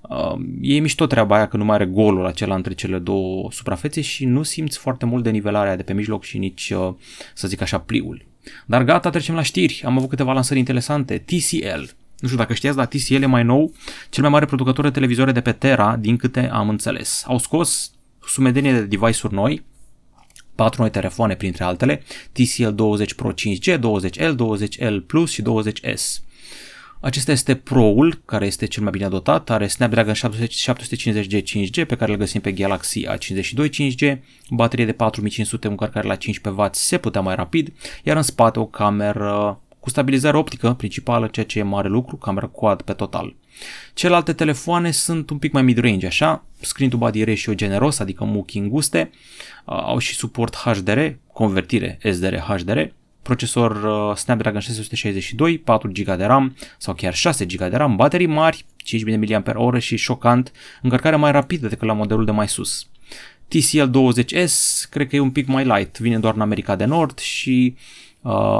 uh, 0.00 0.34
e 0.60 0.78
mișto 0.78 1.06
treaba 1.06 1.36
aia 1.36 1.48
că 1.48 1.56
nu 1.56 1.64
mai 1.64 1.74
are 1.74 1.86
golul 1.86 2.26
acela 2.26 2.54
între 2.54 2.74
cele 2.74 2.98
două 2.98 3.48
suprafețe 3.52 4.00
și 4.00 4.24
nu 4.24 4.42
simți 4.42 4.78
foarte 4.78 5.06
mult 5.06 5.22
de 5.22 5.30
nivelarea 5.30 5.76
de 5.76 5.82
pe 5.82 5.92
mijloc 5.92 6.24
și 6.24 6.38
nici, 6.38 6.70
uh, 6.70 6.94
să 7.34 7.48
zic 7.48 7.60
așa, 7.60 7.78
pliul. 7.78 8.28
Dar 8.66 8.82
gata, 8.82 9.10
trecem 9.10 9.34
la 9.34 9.42
știri. 9.42 9.82
Am 9.84 9.96
avut 9.96 10.08
câteva 10.08 10.32
lansări 10.32 10.58
interesante. 10.58 11.18
TCL, 11.18 11.82
nu 12.20 12.28
știu 12.28 12.40
dacă 12.40 12.54
știați, 12.54 12.76
dar 12.76 12.86
TCL 12.86 13.22
e 13.22 13.26
mai 13.26 13.42
nou 13.42 13.74
cel 14.08 14.22
mai 14.22 14.32
mare 14.32 14.44
producător 14.44 14.84
de 14.84 14.90
televizoare 14.90 15.32
de 15.32 15.40
pe 15.40 15.52
Terra, 15.52 15.96
din 15.96 16.16
câte 16.16 16.48
am 16.52 16.68
înțeles. 16.68 17.22
Au 17.26 17.38
scos 17.38 17.90
sumedenie 18.26 18.72
de 18.72 18.84
device-uri 18.84 19.34
noi, 19.34 19.64
patru 20.54 20.80
noi 20.80 20.90
telefoane 20.90 21.34
printre 21.34 21.64
altele, 21.64 22.02
TCL 22.32 22.68
20 22.68 23.14
Pro 23.14 23.32
5G, 23.32 23.78
20L, 23.78 24.34
20L 24.34 25.06
Plus 25.06 25.30
și 25.30 25.42
20S. 25.42 26.22
Acesta 27.00 27.32
este 27.32 27.54
Pro-ul, 27.54 28.22
care 28.24 28.46
este 28.46 28.66
cel 28.66 28.82
mai 28.82 28.92
bine 28.92 29.08
dotat, 29.08 29.50
are 29.50 29.66
Snapdragon 29.66 30.14
750G 30.14 31.42
5G, 31.42 31.86
pe 31.86 31.96
care 31.96 32.12
îl 32.12 32.18
găsim 32.18 32.40
pe 32.40 32.52
Galaxy 32.52 33.06
A52 33.06 33.68
5G, 33.68 34.18
baterie 34.50 34.84
de 34.84 34.92
4500, 34.92 35.66
încărcare 35.66 36.08
la 36.08 36.16
15W 36.16 36.70
se 36.70 36.98
putea 36.98 37.20
mai 37.20 37.34
rapid, 37.34 37.72
iar 38.04 38.16
în 38.16 38.22
spate 38.22 38.58
o 38.58 38.66
cameră 38.66 39.60
cu 39.80 39.90
stabilizare 39.90 40.36
optică 40.36 40.72
principală, 40.72 41.26
ceea 41.26 41.46
ce 41.46 41.58
e 41.58 41.62
mare 41.62 41.88
lucru, 41.88 42.16
camera 42.16 42.46
quad 42.46 42.82
pe 42.82 42.92
total. 42.92 43.34
Celelalte 43.94 44.32
telefoane 44.32 44.90
sunt 44.90 45.30
un 45.30 45.38
pic 45.38 45.52
mai 45.52 45.62
mid-range, 45.62 46.06
așa, 46.06 46.44
screen 46.60 46.90
to 46.90 46.96
body 46.96 47.24
ratio 47.24 47.54
generos, 47.54 47.98
adică 47.98 48.24
muchi 48.24 48.58
înguste, 48.58 49.10
au 49.64 49.98
și 49.98 50.14
suport 50.14 50.54
HDR, 50.54 51.00
convertire 51.32 51.98
SDR 52.12 52.34
HDR, 52.34 52.80
procesor 53.22 53.70
uh, 53.70 54.16
Snapdragon 54.16 54.60
662, 54.60 55.58
4 55.58 55.90
GB 55.92 56.16
de 56.16 56.24
RAM 56.24 56.56
sau 56.78 56.94
chiar 56.94 57.14
6 57.14 57.44
GB 57.44 57.58
de 57.58 57.76
RAM, 57.76 57.96
baterii 57.96 58.26
mari, 58.26 58.64
5000 58.76 59.42
mAh 59.44 59.78
și 59.78 59.96
șocant, 59.96 60.52
încărcare 60.82 61.16
mai 61.16 61.32
rapidă 61.32 61.68
decât 61.68 61.86
la 61.86 61.92
modelul 61.92 62.24
de 62.24 62.30
mai 62.30 62.48
sus. 62.48 62.88
TCL 63.48 63.82
20S 63.82 64.54
cred 64.90 65.08
că 65.08 65.16
e 65.16 65.20
un 65.20 65.30
pic 65.30 65.46
mai 65.46 65.64
light, 65.64 65.98
vine 65.98 66.18
doar 66.18 66.34
în 66.34 66.40
America 66.40 66.76
de 66.76 66.84
Nord 66.84 67.18
și 67.18 67.74
uh, 67.76 68.09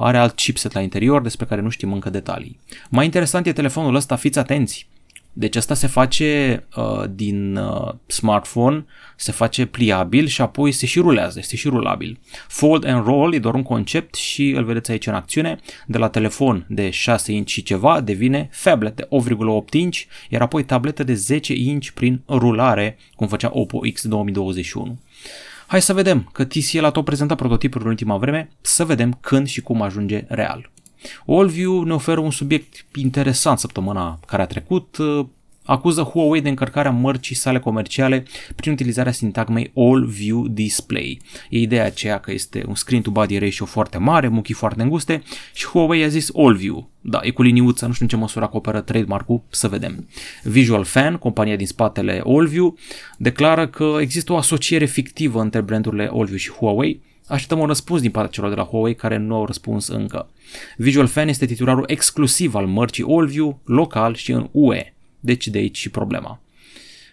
are 0.00 0.19
alt 0.19 0.35
chipset 0.35 0.73
la 0.73 0.81
interior 0.81 1.23
despre 1.23 1.47
care 1.47 1.61
nu 1.61 1.69
știm 1.69 1.93
încă 1.93 2.11
detalii. 2.11 2.59
Mai 2.88 3.05
interesant 3.05 3.47
e 3.47 3.52
telefonul 3.52 3.95
ăsta, 3.95 4.17
fiți 4.17 4.38
atenți. 4.38 4.88
Deci 5.33 5.57
asta 5.57 5.75
se 5.75 5.87
face 5.87 6.62
uh, 6.76 7.05
din 7.14 7.57
uh, 7.57 7.93
smartphone, 8.07 8.85
se 9.17 9.33
face 9.33 9.67
pliabil 9.67 10.26
și 10.26 10.40
apoi 10.40 10.73
se 10.73 10.87
și 10.87 10.99
rulează, 11.00 11.38
este 11.38 11.57
și 11.57 11.69
rulabil. 11.69 12.19
Fold 12.49 12.87
and 12.87 13.05
roll 13.05 13.35
e 13.35 13.38
doar 13.38 13.55
un 13.55 13.62
concept 13.62 14.14
și 14.14 14.50
îl 14.50 14.64
vedeți 14.64 14.90
aici 14.90 15.07
în 15.07 15.14
acțiune. 15.14 15.59
De 15.87 15.99
la 15.99 16.09
telefon 16.09 16.64
de 16.69 16.90
6 16.90 17.33
inch 17.33 17.50
și 17.50 17.62
ceva 17.62 18.00
devine 18.00 18.50
phablet 18.62 18.97
de 18.97 19.09
8,8 19.09 19.73
inch, 19.73 19.99
iar 20.29 20.40
apoi 20.43 20.64
tabletă 20.64 21.05
de 21.05 21.14
10 21.14 21.55
inch 21.55 21.88
prin 21.95 22.23
rulare, 22.29 22.99
cum 23.17 23.29
făcea 23.29 23.50
Oppo 23.52 23.79
X 23.93 24.07
2021. 24.07 24.99
Hai 25.71 25.83
să 25.83 25.93
vedem, 25.93 26.29
că 26.33 26.45
TCL 26.45 26.85
a 26.85 26.91
tot 26.91 27.05
prezentat 27.05 27.37
prototipul 27.37 27.81
în 27.81 27.89
ultima 27.89 28.17
vreme, 28.17 28.50
să 28.61 28.85
vedem 28.85 29.19
când 29.21 29.47
și 29.47 29.61
cum 29.61 29.83
ajunge 29.83 30.25
real. 30.29 30.71
Allview 31.27 31.83
ne 31.83 31.93
oferă 31.93 32.21
un 32.21 32.31
subiect 32.31 32.87
interesant 32.95 33.59
săptămâna 33.59 34.19
care 34.27 34.43
a 34.43 34.47
trecut, 34.47 34.97
acuză 35.71 36.03
Huawei 36.03 36.41
de 36.41 36.49
încărcarea 36.49 36.91
mărcii 36.91 37.35
sale 37.35 37.59
comerciale 37.59 38.25
prin 38.57 38.73
utilizarea 38.73 39.12
sintagmei 39.12 39.71
All 39.75 40.05
View 40.05 40.49
Display. 40.49 41.21
E 41.50 41.59
ideea 41.59 41.85
aceea 41.85 42.19
că 42.19 42.33
este 42.33 42.65
un 42.69 42.75
screen 42.75 43.03
to 43.03 43.11
body 43.11 43.39
ratio 43.39 43.65
foarte 43.65 43.99
mare, 43.99 44.29
muchii 44.29 44.55
foarte 44.55 44.83
înguste 44.83 45.23
și 45.55 45.67
Huawei 45.67 46.05
a 46.05 46.09
zis 46.09 46.31
All 46.37 46.57
View. 46.57 46.89
Da, 47.00 47.21
e 47.23 47.31
cu 47.31 47.43
liniuță, 47.43 47.87
nu 47.87 47.93
știu 47.93 48.05
în 48.05 48.11
ce 48.11 48.17
măsură 48.17 48.45
acoperă 48.45 48.81
trademark-ul, 48.81 49.43
să 49.50 49.69
vedem. 49.69 50.09
Visual 50.43 50.85
Fan, 50.85 51.17
compania 51.17 51.57
din 51.57 51.67
spatele 51.67 52.23
AllView, 52.27 52.77
declară 53.19 53.67
că 53.67 53.97
există 54.00 54.33
o 54.33 54.37
asociere 54.37 54.85
fictivă 54.85 55.41
între 55.41 55.61
brandurile 55.61 56.11
AllView 56.12 56.37
și 56.39 56.50
Huawei, 56.50 57.00
Așteptăm 57.27 57.59
un 57.59 57.67
răspuns 57.67 58.00
din 58.00 58.11
partea 58.11 58.31
celor 58.31 58.49
de 58.50 58.57
la 58.57 58.65
Huawei 58.65 58.95
care 58.95 59.17
nu 59.17 59.35
au 59.35 59.47
răspuns 59.47 59.89
încă. 59.89 60.29
Visual 60.77 61.07
Fan 61.07 61.29
este 61.29 61.47
titularul 61.47 61.85
exclusiv 61.87 62.55
al 62.55 62.67
mărcii 62.67 63.05
AllView, 63.09 63.61
local 63.65 64.15
și 64.15 64.33
în 64.33 64.49
UE. 64.53 64.93
Deci 65.21 65.49
de 65.49 65.59
aici 65.59 65.79
și 65.79 65.89
problema. 65.91 66.41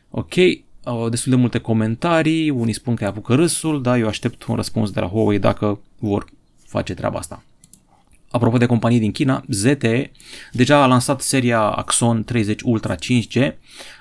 Ok, 0.10 0.34
au 0.84 1.10
destul 1.10 1.32
de 1.32 1.38
multe 1.38 1.60
comentarii, 1.60 2.50
unii 2.50 2.74
spun 2.74 2.96
că 2.96 3.06
apucă 3.06 3.36
râsul, 3.36 3.82
dar 3.82 3.98
eu 3.98 4.08
aștept 4.08 4.44
un 4.44 4.56
răspuns 4.56 4.92
de 4.92 5.00
la 5.00 5.08
Huawei 5.08 5.40
dacă 5.40 5.80
vor 6.00 6.26
face 6.66 6.94
treaba 6.94 7.18
asta. 7.18 7.44
Apropo 8.30 8.58
de 8.58 8.66
companii 8.66 9.00
din 9.00 9.12
China, 9.12 9.44
ZTE 9.48 10.12
deja 10.52 10.84
a 10.84 10.86
lansat 10.86 11.22
seria 11.22 11.62
Axon 11.62 12.24
30 12.24 12.62
Ultra 12.62 12.96
5G, 12.96 13.54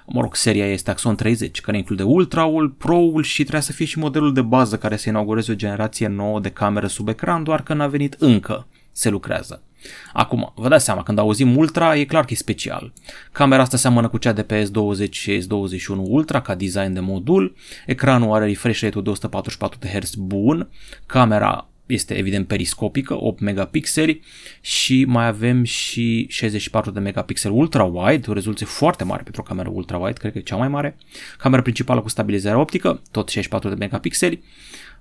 mă 0.07 0.21
rog, 0.21 0.35
seria 0.35 0.67
este 0.67 0.91
Axon 0.91 1.15
30, 1.15 1.61
care 1.61 1.77
include 1.77 2.03
Ultra-ul, 2.03 2.69
Pro-ul 2.69 3.23
și 3.23 3.43
trebuie 3.43 3.63
să 3.63 3.73
fie 3.73 3.87
și 3.87 3.99
modelul 3.99 4.33
de 4.33 4.43
bază 4.43 4.79
care 4.79 4.97
să 4.97 5.09
inaugureze 5.09 5.53
o 5.53 5.55
generație 5.55 6.07
nouă 6.07 6.41
de 6.41 6.49
camere 6.51 6.87
sub 6.87 7.09
ecran, 7.09 7.43
doar 7.43 7.63
că 7.63 7.75
n-a 7.75 7.87
venit 7.87 8.17
încă, 8.19 8.67
se 8.93 9.09
lucrează. 9.09 9.63
Acum, 10.13 10.53
vă 10.55 10.69
dați 10.69 10.85
seama, 10.85 11.03
când 11.03 11.19
auzim 11.19 11.57
Ultra, 11.57 11.97
e 11.97 12.05
clar 12.05 12.25
că 12.25 12.33
e 12.33 12.37
special. 12.37 12.93
Camera 13.33 13.63
asta 13.63 13.77
seamănă 13.77 14.09
cu 14.09 14.19
cea 14.19 14.33
de 14.33 14.43
pe 14.43 14.63
S20 14.63 15.11
și 15.11 15.41
S21 15.41 15.97
Ultra 15.97 16.41
ca 16.41 16.55
design 16.55 16.93
de 16.93 17.01
modul, 17.01 17.55
ecranul 17.87 18.35
are 18.35 18.47
refresh 18.47 18.81
rate-ul 18.81 19.05
de 19.05 19.11
144 19.11 19.79
de 19.79 19.99
Hz 19.99 20.15
bun, 20.15 20.69
camera 21.07 21.69
este 21.87 22.15
evident 22.15 22.47
periscopică, 22.47 23.15
8 23.25 23.41
megapixeli 23.41 24.21
și 24.61 25.05
mai 25.05 25.27
avem 25.27 25.63
și 25.63 26.27
64 26.29 26.91
de 26.91 27.01
megapixeli 27.01 27.55
ultra-wide, 27.55 28.29
o 28.29 28.33
rezoluție 28.33 28.67
foarte 28.67 29.05
mare 29.05 29.23
pentru 29.23 29.41
o 29.41 29.45
cameră 29.45 29.71
ultra-wide, 29.71 30.19
cred 30.19 30.33
că 30.33 30.39
e 30.39 30.41
cea 30.41 30.57
mai 30.57 30.69
mare. 30.69 30.97
Camera 31.39 31.63
principală 31.63 32.01
cu 32.01 32.09
stabilizare 32.09 32.57
optică, 32.57 33.03
tot 33.11 33.29
64 33.29 33.69
de 33.69 33.75
megapixeli. 33.75 34.43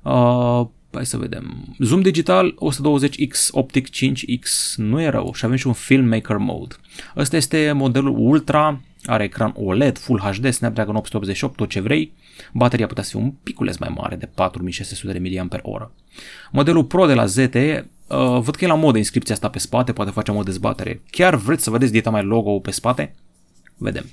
Uh, 0.02 0.68
Hai 0.96 1.06
să 1.06 1.18
vedem. 1.18 1.76
Zoom 1.80 2.02
digital 2.02 2.54
120x, 2.54 3.50
optic 3.52 3.88
5x, 3.90 4.76
nu 4.76 5.02
e 5.02 5.10
rău 5.10 5.34
și 5.34 5.46
avem 5.46 5.58
și 5.58 5.68
un 5.68 5.74
filmmaker 5.74 6.38
mode. 6.38 6.76
Ăsta 7.18 7.36
este 7.36 7.72
modelul 7.72 8.16
Ultra, 8.18 8.82
are 9.06 9.24
ecran 9.24 9.54
OLED, 9.58 9.98
Full 9.98 10.20
HD, 10.20 10.54
Snapdragon 10.54 10.96
888, 10.96 11.56
tot 11.56 11.70
ce 11.70 11.80
vrei. 11.80 12.14
Bateria 12.54 12.88
putea 12.88 13.04
să 13.04 13.10
fie 13.10 13.20
un 13.20 13.32
piculeț 13.44 13.78
mai 13.78 13.94
mare 13.96 14.16
de 14.16 14.26
4600 14.26 15.20
de 15.20 15.42
mAh. 15.42 15.88
Modelul 16.52 16.84
Pro 16.84 17.06
de 17.06 17.14
la 17.14 17.26
ZTE, 17.26 17.90
uh, 18.08 18.18
văd 18.18 18.56
că 18.56 18.64
e 18.64 18.68
la 18.68 18.76
modă 18.76 18.98
inscripția 18.98 19.34
asta 19.34 19.50
pe 19.50 19.60
spate, 19.60 19.94
poate 19.94 20.12
facem 20.12 20.36
o 20.36 20.44
dezbatere. 20.44 21.02
Chiar 21.10 21.36
vreți 21.36 21.64
să 21.64 21.70
vedeți 21.70 21.92
dieta 21.92 22.10
mai 22.10 22.24
logo 22.24 22.60
pe 22.60 22.72
spate? 22.72 23.16
Vedem. 23.78 24.06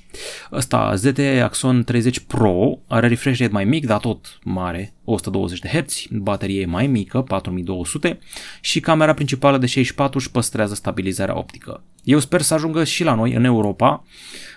Ăsta 0.53 0.95
ZT 0.95 1.19
Axon 1.43 1.85
30 1.85 2.19
Pro 2.19 2.79
are 2.87 3.09
refresh 3.09 3.41
rate 3.41 3.53
mai 3.53 3.65
mic, 3.65 3.87
dar 3.87 4.01
tot 4.01 4.39
mare, 4.43 4.95
120 5.05 5.59
de 5.59 5.69
Hz, 5.69 6.07
baterie 6.11 6.67
mai 6.67 6.87
mică, 6.87 7.21
4200 7.21 8.19
și 8.61 8.81
camera 8.81 9.15
principală 9.15 9.59
de 9.59 9.67
64 9.67 10.19
își 10.19 10.31
păstrează 10.31 10.75
stabilizarea 10.75 11.39
optică. 11.39 11.83
Eu 12.05 12.19
sper 12.19 12.41
să 12.41 12.55
ajungă 12.55 12.85
și 12.85 13.05
la 13.05 13.15
noi 13.15 13.33
în 13.33 13.45
Europa. 13.45 14.05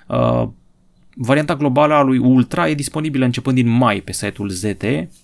Uh, 0.07 0.47
varianta 1.15 1.55
globală 1.55 1.93
a 1.93 2.01
lui 2.01 2.17
Ultra 2.17 2.69
e 2.69 2.73
disponibilă 2.73 3.25
începând 3.25 3.55
din 3.55 3.67
mai 3.67 4.01
pe 4.01 4.11
site-ul 4.11 4.49
ZT. 4.49 4.83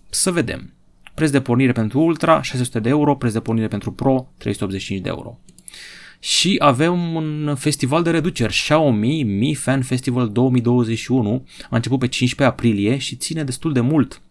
Să 0.10 0.32
vedem. 0.32 0.74
Preț 1.14 1.30
de 1.30 1.42
pornire 1.42 1.72
pentru 1.72 2.00
Ultra 2.00 2.42
600 2.42 2.80
de 2.80 2.90
euro, 2.90 3.16
preț 3.16 3.34
de 3.34 3.40
pornire 3.40 3.68
pentru 3.68 3.92
Pro 3.92 4.28
385 4.38 5.02
de 5.02 5.10
euro 5.10 5.40
și 6.24 6.56
avem 6.60 7.14
un 7.14 7.56
festival 7.56 8.04
de 8.04 8.10
reduceri, 8.10 8.54
Xiaomi 8.54 9.24
Mi 9.24 9.54
Fan 9.54 9.82
Festival 9.82 10.30
2021, 10.30 11.46
a 11.70 11.76
început 11.76 12.00
pe 12.00 12.08
15 12.08 12.56
aprilie 12.56 12.98
și 12.98 13.16
ține 13.16 13.44
destul 13.44 13.74
de 13.74 13.80
mult, 13.80 14.22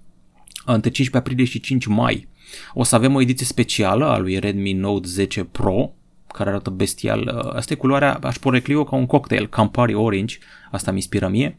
între 0.64 0.90
15 0.90 1.16
aprilie 1.16 1.44
și 1.44 1.60
5 1.60 1.86
mai. 1.86 2.28
O 2.74 2.82
să 2.84 2.94
avem 2.94 3.14
o 3.14 3.20
ediție 3.20 3.46
specială 3.46 4.06
a 4.06 4.18
lui 4.18 4.38
Redmi 4.38 4.72
Note 4.72 5.08
10 5.08 5.44
Pro, 5.44 5.92
care 6.32 6.48
arată 6.48 6.70
bestial. 6.70 7.32
Uh, 7.36 7.54
asta 7.54 7.72
e 7.72 7.76
culoarea, 7.76 8.14
aș 8.14 8.36
porecli 8.36 8.84
ca 8.84 8.96
un 8.96 9.06
cocktail, 9.06 9.48
Campari 9.48 9.94
Orange, 9.94 10.38
asta 10.70 10.90
mi 10.90 10.96
inspiră 10.96 11.28
mie. 11.28 11.56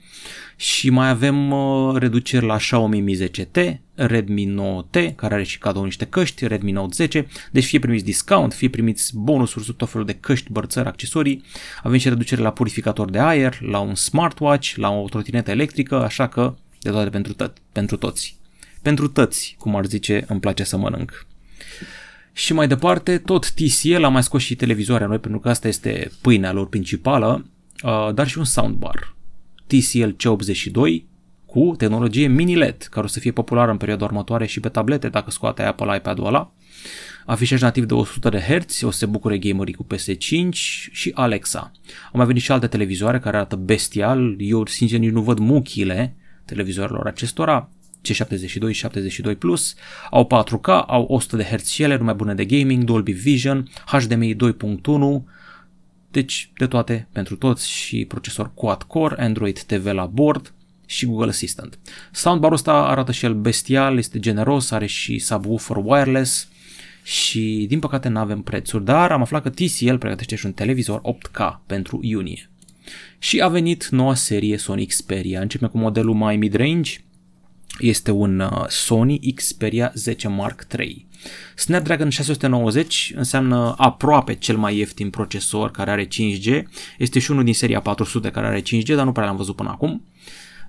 Și 0.55 0.89
mai 0.89 1.09
avem 1.09 1.51
uh, 1.51 1.95
reduceri 1.97 2.45
la 2.45 2.57
Xiaomi 2.57 2.99
Mi 2.99 3.17
10T, 3.17 3.77
Redmi 3.95 4.53
9T, 4.53 5.15
care 5.15 5.33
are 5.33 5.43
și 5.43 5.57
cadou 5.57 5.83
niște 5.83 6.05
căști, 6.05 6.47
Redmi 6.47 6.71
Note 6.71 6.93
10, 6.93 7.27
deci 7.51 7.65
fie 7.65 7.79
primiți 7.79 8.05
discount, 8.05 8.53
fie 8.53 8.69
primiți 8.69 9.17
bonusuri 9.17 9.65
sub 9.65 9.75
tot 9.75 9.89
felul 9.89 10.05
de 10.05 10.13
căști, 10.13 10.51
bărțări, 10.51 10.87
accesorii. 10.87 11.43
Avem 11.83 11.97
și 11.97 12.09
reducere 12.09 12.41
la 12.41 12.51
purificator 12.51 13.09
de 13.09 13.19
aer, 13.19 13.61
la 13.61 13.79
un 13.79 13.95
smartwatch, 13.95 14.73
la 14.75 14.89
o 14.89 15.07
trotinetă 15.07 15.51
electrică, 15.51 16.03
așa 16.03 16.27
că 16.27 16.55
de 16.81 16.89
toate 16.89 17.09
pentru, 17.09 17.33
tot, 17.33 17.57
pentru 17.71 17.97
toți. 17.97 18.39
Pentru 18.81 19.07
tăți, 19.07 19.55
cum 19.59 19.75
ar 19.75 19.85
zice, 19.85 20.25
îmi 20.27 20.39
place 20.39 20.63
să 20.63 20.77
mănânc. 20.77 21.25
Și 22.33 22.53
mai 22.53 22.67
departe, 22.67 23.17
tot 23.17 23.51
TCL 23.51 24.03
a 24.03 24.07
mai 24.07 24.23
scos 24.23 24.41
și 24.41 24.55
televizoarea 24.55 25.07
noi, 25.07 25.19
pentru 25.19 25.39
că 25.39 25.49
asta 25.49 25.67
este 25.67 26.11
pâinea 26.21 26.51
lor 26.51 26.67
principală, 26.67 27.45
uh, 27.83 28.13
dar 28.13 28.27
și 28.27 28.37
un 28.37 28.43
soundbar. 28.43 29.15
TCL 29.67 30.09
C82 30.09 31.03
cu 31.45 31.73
tehnologie 31.77 32.27
mini 32.27 32.55
LED, 32.55 32.77
care 32.77 33.05
o 33.05 33.09
să 33.09 33.19
fie 33.19 33.31
populară 33.31 33.71
în 33.71 33.77
perioada 33.77 34.05
următoare 34.05 34.45
și 34.45 34.59
pe 34.59 34.69
tablete 34.69 35.09
dacă 35.09 35.31
scoate 35.31 35.61
Apple 35.61 35.95
iPad-ul 35.95 36.25
ăla. 36.25 36.53
Afișaj 37.25 37.61
nativ 37.61 37.85
de 37.85 37.93
100 37.93 38.29
de 38.29 38.39
Hz, 38.39 38.81
o 38.81 38.91
să 38.91 38.97
se 38.97 39.05
bucure 39.05 39.37
gamerii 39.37 39.73
cu 39.73 39.87
PS5 39.93 40.49
și 40.91 41.11
Alexa. 41.13 41.71
Au 41.85 42.11
mai 42.11 42.25
venit 42.25 42.41
și 42.41 42.51
alte 42.51 42.67
televizoare 42.67 43.19
care 43.19 43.37
arată 43.37 43.55
bestial, 43.55 44.35
eu 44.37 44.65
sincer 44.65 44.99
nici 44.99 45.11
nu 45.11 45.21
văd 45.21 45.37
muchile 45.37 46.15
televizoarelor 46.45 47.07
acestora, 47.07 47.69
C72 48.07 48.71
72 48.71 49.35
Plus, 49.35 49.75
au 50.09 50.27
4K, 50.45 50.67
au 50.87 51.05
100 51.09 51.35
de 51.35 51.43
Hz 51.43 51.67
și 51.67 51.83
ele, 51.83 51.97
numai 51.97 52.13
bune 52.13 52.33
de 52.33 52.45
gaming, 52.45 52.83
Dolby 52.83 53.11
Vision, 53.11 53.69
HDMI 53.85 54.35
2.1, 54.35 54.39
deci 56.11 56.51
de 56.57 56.67
toate 56.67 57.07
pentru 57.11 57.35
toți 57.35 57.69
și 57.69 58.05
procesor 58.05 58.51
quad-core, 58.53 59.21
Android 59.21 59.59
TV 59.59 59.85
la 59.85 60.05
bord 60.05 60.53
și 60.85 61.05
Google 61.05 61.29
Assistant. 61.29 61.79
Soundbar-ul 62.11 62.55
ăsta 62.55 62.73
arată 62.73 63.11
și 63.11 63.25
el 63.25 63.33
bestial, 63.33 63.97
este 63.97 64.19
generos, 64.19 64.71
are 64.71 64.85
și 64.85 65.19
subwoofer 65.19 65.77
wireless 65.83 66.49
și 67.03 67.65
din 67.69 67.79
păcate 67.79 68.09
nu 68.09 68.19
avem 68.19 68.41
prețuri, 68.41 68.85
dar 68.85 69.11
am 69.11 69.21
aflat 69.21 69.41
că 69.41 69.49
TCL 69.49 69.95
pregătește 69.95 70.35
și 70.35 70.45
un 70.45 70.53
televizor 70.53 71.01
8K 71.01 71.65
pentru 71.65 71.99
iunie. 72.01 72.49
Și 73.19 73.41
a 73.41 73.47
venit 73.47 73.87
noua 73.87 74.15
serie 74.15 74.57
Sony 74.57 74.85
Xperia. 74.85 75.41
Începem 75.41 75.67
cu 75.67 75.77
modelul 75.77 76.13
mai 76.13 76.37
mid-range, 76.37 76.99
este 77.79 78.11
un 78.11 78.39
uh, 78.39 78.67
Sony 78.67 79.33
Xperia 79.35 79.91
10 79.95 80.27
Mark 80.27 80.67
III. 80.77 81.07
Snapdragon 81.55 82.09
690 82.09 83.13
înseamnă 83.15 83.73
aproape 83.77 84.35
cel 84.35 84.57
mai 84.57 84.77
ieftin 84.77 85.09
procesor 85.09 85.71
care 85.71 85.91
are 85.91 86.07
5G. 86.07 86.63
Este 86.97 87.19
și 87.19 87.31
unul 87.31 87.43
din 87.43 87.53
seria 87.53 87.79
400 87.79 88.29
care 88.29 88.47
are 88.47 88.61
5G, 88.61 88.95
dar 88.95 89.05
nu 89.05 89.11
prea 89.11 89.25
l-am 89.25 89.35
văzut 89.35 89.55
până 89.55 89.69
acum. 89.69 90.05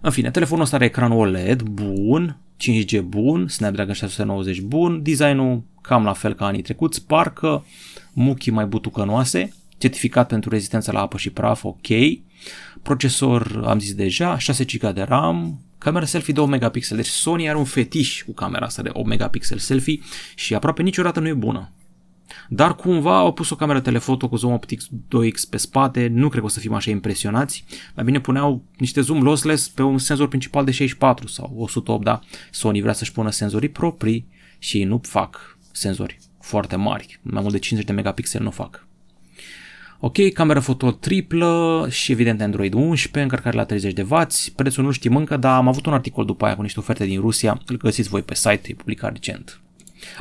În 0.01 0.11
fine, 0.11 0.31
telefonul 0.31 0.65
ăsta 0.65 0.77
are 0.77 0.85
ecran 0.85 1.13
OLED 1.13 1.63
bun, 1.63 2.39
5G 2.61 3.01
bun, 3.05 3.49
Snapdragon 3.49 3.95
690 3.95 4.61
bun, 4.61 5.03
designul 5.03 5.63
cam 5.81 6.05
la 6.05 6.13
fel 6.13 6.35
ca 6.35 6.47
anii 6.47 6.63
trecuți, 6.63 7.07
parcă 7.07 7.65
muchii 8.13 8.53
mai 8.53 8.67
butucănoase, 8.67 9.53
certificat 9.79 10.29
pentru 10.29 10.51
rezistență 10.51 10.93
la 10.93 11.01
apă 11.01 11.17
și 11.17 11.31
praf, 11.31 11.65
ok. 11.65 11.87
Procesor, 12.83 13.63
am 13.67 13.79
zis 13.79 13.95
deja, 13.95 14.39
6 14.39 14.65
GB 14.65 14.95
de 14.95 15.03
RAM, 15.03 15.61
Camera 15.83 16.05
selfie 16.05 16.33
de 16.33 16.41
8 16.41 16.51
megapixel, 16.51 16.97
deci 16.97 17.07
Sony 17.07 17.49
are 17.49 17.59
un 17.59 17.65
fetiș 17.65 18.23
cu 18.23 18.33
camera 18.33 18.67
asta 18.67 18.83
de 18.83 18.91
8 18.93 19.09
megapixel 19.09 19.59
selfie 19.59 20.01
și 20.35 20.55
aproape 20.55 20.83
niciodată 20.83 21.21
nu 21.21 21.29
e 21.29 21.35
bună. 21.35 21.73
Dar 22.49 22.75
cumva 22.75 23.19
au 23.19 23.33
pus 23.33 23.51
o 23.51 23.57
cameră 23.57 23.81
telefoto 23.81 24.29
cu 24.29 24.37
zoom 24.37 24.53
optic 24.53 24.81
2x 24.83 25.49
pe 25.51 25.57
spate, 25.57 26.09
nu 26.09 26.29
cred 26.29 26.41
că 26.41 26.47
o 26.47 26.49
să 26.49 26.61
fim 26.61 26.75
așa 26.75 26.91
impresionați. 26.91 27.65
Mai 27.95 28.05
bine 28.05 28.21
puneau 28.21 28.65
niște 28.77 29.01
zoom 29.01 29.23
lossless 29.23 29.69
pe 29.69 29.83
un 29.83 29.99
senzor 29.99 30.29
principal 30.29 30.65
de 30.65 30.71
64 30.71 31.29
sau 31.29 31.55
108, 31.57 32.05
da? 32.05 32.21
Sony 32.51 32.81
vrea 32.81 32.93
să-și 32.93 33.13
pună 33.13 33.31
senzorii 33.31 33.69
proprii 33.69 34.29
și 34.59 34.85
nu 34.85 35.01
fac 35.03 35.59
senzori 35.73 36.19
foarte 36.41 36.77
mari, 36.77 37.21
mai 37.23 37.41
mult 37.41 37.53
de 37.53 37.59
50 37.59 37.89
de 37.89 37.95
megapixel 37.95 38.43
nu 38.43 38.51
fac. 38.51 38.87
Ok, 40.05 40.33
cameră 40.33 40.61
foto 40.61 40.91
triplă 40.91 41.87
și 41.91 42.13
evident 42.13 42.41
Android 42.41 42.73
11, 42.75 43.21
încărcare 43.21 43.57
la 43.57 43.65
30 43.65 43.93
de 43.93 44.07
W, 44.09 44.17
prețul 44.57 44.85
nu 44.85 44.91
știm 44.91 45.17
încă, 45.17 45.37
dar 45.37 45.57
am 45.57 45.69
avut 45.69 45.87
un 45.87 45.93
articol 45.93 46.25
după 46.25 46.45
aia 46.45 46.57
cu 46.57 46.63
niște 46.63 46.79
oferte 46.79 47.05
din 47.05 47.21
Rusia, 47.21 47.61
îl 47.67 47.77
găsiți 47.77 48.09
voi 48.09 48.23
pe 48.23 48.35
site, 48.35 48.61
e 48.63 48.75
publicat 48.75 49.13
recent. 49.13 49.61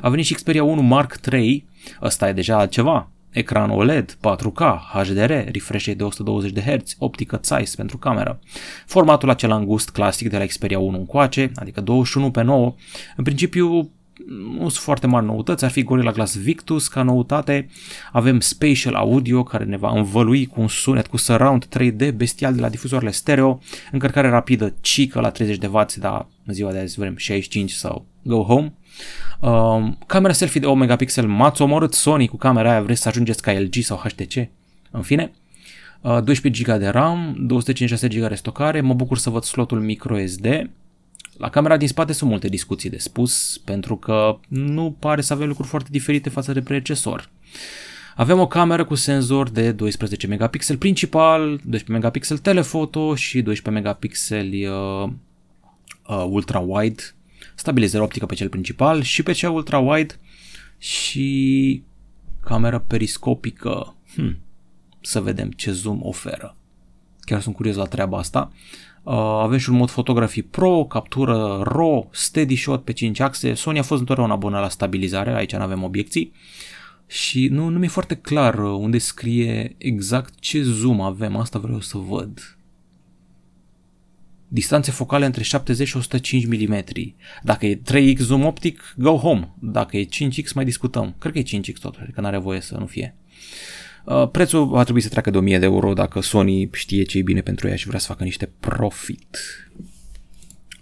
A 0.02 0.10
venit 0.10 0.26
și 0.26 0.34
Xperia 0.34 0.64
1 0.64 0.82
Mark 0.82 1.20
III, 1.32 1.68
ăsta 2.02 2.30
e 2.30 2.34
deja 2.34 2.58
altceva, 2.58 3.10
ecran 3.32 3.70
OLED, 3.70 4.18
4K, 4.18 4.78
HDR, 4.94 5.32
refresh 5.52 5.86
rate 5.86 5.98
de 5.98 6.04
120 6.04 6.52
de 6.52 6.62
Hz, 6.62 6.96
optică 6.98 7.40
Zeiss 7.44 7.76
pentru 7.76 7.98
cameră. 7.98 8.40
Formatul 8.86 9.30
acela 9.30 9.56
îngust 9.56 9.90
clasic 9.90 10.30
de 10.30 10.38
la 10.38 10.46
Xperia 10.46 10.80
1 10.80 10.98
încoace, 10.98 11.52
adică 11.56 11.82
21 11.82 12.32
pe 12.32 12.42
9. 12.42 12.76
În 13.16 13.24
principiu 13.24 13.92
nu 14.28 14.60
sunt 14.60 14.84
foarte 14.84 15.08
mari 15.08 15.26
noutăți, 15.26 15.64
ar 15.64 15.72
fi 15.72 15.84
Gorilla 15.84 16.12
Glass 16.12 16.38
Victus 16.38 16.88
ca 16.88 17.04
noutate, 17.04 17.68
avem 18.12 18.40
Spatial 18.40 18.94
Audio 18.94 19.44
care 19.44 19.64
ne 19.64 19.78
va 19.78 19.92
învălui 19.92 20.46
cu 20.46 20.62
un 20.62 20.68
sunet 20.68 21.08
cu 21.08 21.18
surround 21.18 21.66
3D 21.66 22.16
bestial 22.16 22.54
de 22.54 22.62
la 22.62 22.70
difuzoarele 22.70 23.12
stereo, 23.12 23.60
încărcare 23.92 24.30
rapidă 24.30 24.74
cică 24.82 25.20
la 25.20 25.30
30 25.30 25.58
de 25.58 25.68
W, 25.68 25.86
dar 26.00 26.28
în 26.46 26.54
ziua 26.54 26.72
de 26.72 26.80
azi 26.80 27.00
vrem 27.00 27.18
65 27.18 27.72
sau 27.72 28.06
go 28.22 28.44
home. 28.44 28.74
Um, 29.40 29.98
camera 30.06 30.34
selfie 30.34 30.60
de 30.60 30.66
8 30.66 30.80
megapixel, 30.80 31.28
m-ați 31.28 31.62
omorât 31.62 31.94
Sony 31.94 32.28
cu 32.28 32.38
camera 32.38 32.72
aia, 32.72 32.82
vreți 32.82 33.02
să 33.02 33.08
ajungeți 33.08 33.42
ca 33.42 33.60
LG 33.60 33.74
sau 33.74 33.98
HTC? 33.98 34.50
În 34.92 35.02
fine, 35.02 35.32
uh, 36.02 36.24
12 36.24 36.64
GB 36.64 36.80
de 36.80 36.88
RAM, 36.88 37.36
256 37.40 38.08
GB 38.08 38.28
de 38.28 38.36
stocare, 38.36 38.82
mă 38.82 38.94
bucur 38.94 39.18
să 39.18 39.30
văd 39.30 39.44
slotul 39.44 39.80
microSD, 39.82 40.70
la 41.42 41.50
camera 41.50 41.78
din 41.78 41.88
spate 41.88 42.14
sunt 42.14 42.30
multe 42.30 42.48
discuții 42.48 42.90
de 42.90 42.98
spus, 42.98 43.62
pentru 43.66 43.98
că 43.98 44.40
nu 44.48 44.96
pare 45.00 45.22
să 45.22 45.34
avem 45.34 45.48
lucruri 45.48 45.68
foarte 45.68 45.90
diferite 45.92 46.30
față 46.30 46.54
de 46.54 46.62
predecesor. 46.62 47.30
Avem 48.16 48.40
o 48.40 48.48
cameră 48.48 48.86
cu 48.86 48.96
senzor 48.96 49.50
de 49.50 49.72
12 49.72 50.28
megapixel 50.28 50.78
principal, 50.78 51.48
12 51.48 51.92
megapixel 51.92 52.38
telefoto 52.38 53.16
și 53.16 53.42
12 53.42 53.84
megapixel 53.84 54.48
uh, 54.48 55.10
uh, 56.08 56.26
ultra-wide, 56.30 57.16
stabilizare 57.56 58.04
optică 58.04 58.26
pe 58.26 58.36
cel 58.36 58.50
principal 58.50 59.02
și 59.02 59.24
pe 59.24 59.32
cel 59.32 59.64
ultra-wide 59.64 60.20
și 60.78 61.84
cameră 62.44 62.80
periscopică. 62.80 63.96
Hm, 64.16 64.38
să 65.02 65.22
vedem 65.22 65.52
ce 65.52 65.72
zoom 65.72 66.00
oferă. 66.04 66.56
Chiar 67.20 67.42
sunt 67.42 67.56
curios 67.56 67.76
la 67.76 67.86
treaba 67.86 68.18
asta. 68.18 68.52
Uh, 68.52 68.91
avem 69.04 69.58
și 69.58 69.70
un 69.70 69.76
mod 69.76 69.90
fotografii 69.90 70.44
pro, 70.44 70.86
captură 70.86 71.62
RAW, 71.64 72.10
steady 72.12 72.56
shot 72.56 72.84
pe 72.84 72.92
5 72.94 73.20
axe. 73.20 73.54
Sony 73.54 73.80
a 73.80 73.84
fost 73.84 74.00
întotdeauna 74.00 74.36
bună 74.36 74.60
la 74.60 74.70
stabilizare, 74.70 75.36
aici 75.36 75.56
nu 75.56 75.62
avem 75.62 75.84
obiecții. 75.84 76.34
Și 77.08 77.48
nu, 77.48 77.68
nu 77.68 77.80
mi-e 77.80 77.88
foarte 77.88 78.16
clar 78.16 78.60
uh, 78.60 78.72
unde 78.80 78.98
scrie 78.98 79.76
exact 79.78 80.40
ce 80.40 80.62
zoom 80.62 81.02
avem, 81.02 81.36
asta 81.36 81.60
vreau 81.60 81.80
să 81.80 81.98
văd. 81.98 82.58
Distanțe 84.48 84.92
focale 84.92 85.26
între 85.26 85.44
70 85.44 85.88
și 85.88 85.98
105 85.98 86.46
mm. 86.46 86.84
Dacă 87.44 87.66
e 87.66 87.82
3x 87.92 88.18
zoom 88.18 88.46
optic, 88.46 88.94
go 88.98 89.18
home. 89.18 89.54
Dacă 89.60 89.98
e 89.98 90.06
5x, 90.06 90.54
mai 90.54 90.66
discutăm. 90.66 91.16
Cred 91.20 91.34
că 91.34 91.40
e 91.40 91.60
5x 91.60 91.80
totuși, 91.80 92.12
că 92.12 92.22
n-are 92.22 92.38
voie 92.38 92.62
să 92.62 92.78
nu 92.78 92.86
fie. 92.86 93.16
Uh, 93.16 93.91
prețul 94.32 94.68
va 94.68 94.84
trebui 94.84 95.02
să 95.02 95.10
treacă 95.10 95.30
de 95.30 95.38
1000 95.38 95.60
de 95.60 95.66
euro 95.66 95.94
dacă 95.94 96.22
Sony 96.22 96.70
știe 96.74 97.04
ce 97.04 97.18
e 97.18 97.22
bine 97.22 97.42
pentru 97.42 97.68
ea 97.68 97.76
și 97.76 97.88
vrea 97.88 98.00
să 98.00 98.08
facă 98.08 98.24
niște 98.24 98.50
profit. 98.60 99.38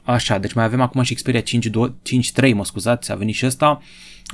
Așa, 0.03 0.37
deci 0.37 0.53
mai 0.53 0.63
avem 0.63 0.81
acum 0.81 1.01
și 1.01 1.13
Xperia 1.13 1.41
5.3, 1.41 2.53
mă 2.53 2.65
scuzați, 2.65 3.11
a 3.11 3.15
venit 3.15 3.35
și 3.35 3.45
ăsta. 3.45 3.81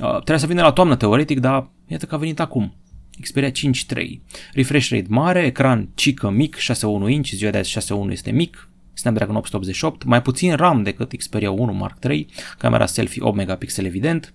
Uh, 0.02 0.14
trebuie 0.14 0.38
să 0.38 0.46
vină 0.46 0.62
la 0.62 0.72
toamnă 0.72 0.96
teoretic, 0.96 1.40
dar 1.40 1.70
iată 1.86 2.06
că 2.06 2.14
a 2.14 2.18
venit 2.18 2.40
acum. 2.40 2.74
Xperia 3.20 3.50
5.3. 3.50 4.20
Refresh 4.52 4.88
rate 4.88 5.06
mare, 5.08 5.44
ecran 5.44 5.88
cică 5.94 6.30
mic, 6.30 6.56
6.1 6.56 6.62
inch, 7.08 7.28
ziua 7.28 7.50
de 7.50 7.58
azi 7.58 7.78
6.1 8.06 8.10
este 8.10 8.30
mic, 8.30 8.68
Snapdragon 8.94 9.36
888, 9.36 10.04
mai 10.04 10.22
puțin 10.22 10.54
RAM 10.54 10.82
decât 10.82 11.16
Xperia 11.16 11.50
1 11.50 11.72
Mark 11.72 12.04
III, 12.04 12.28
camera 12.58 12.86
selfie 12.86 13.22
8 13.22 13.36
megapixel 13.36 13.84
evident, 13.84 14.34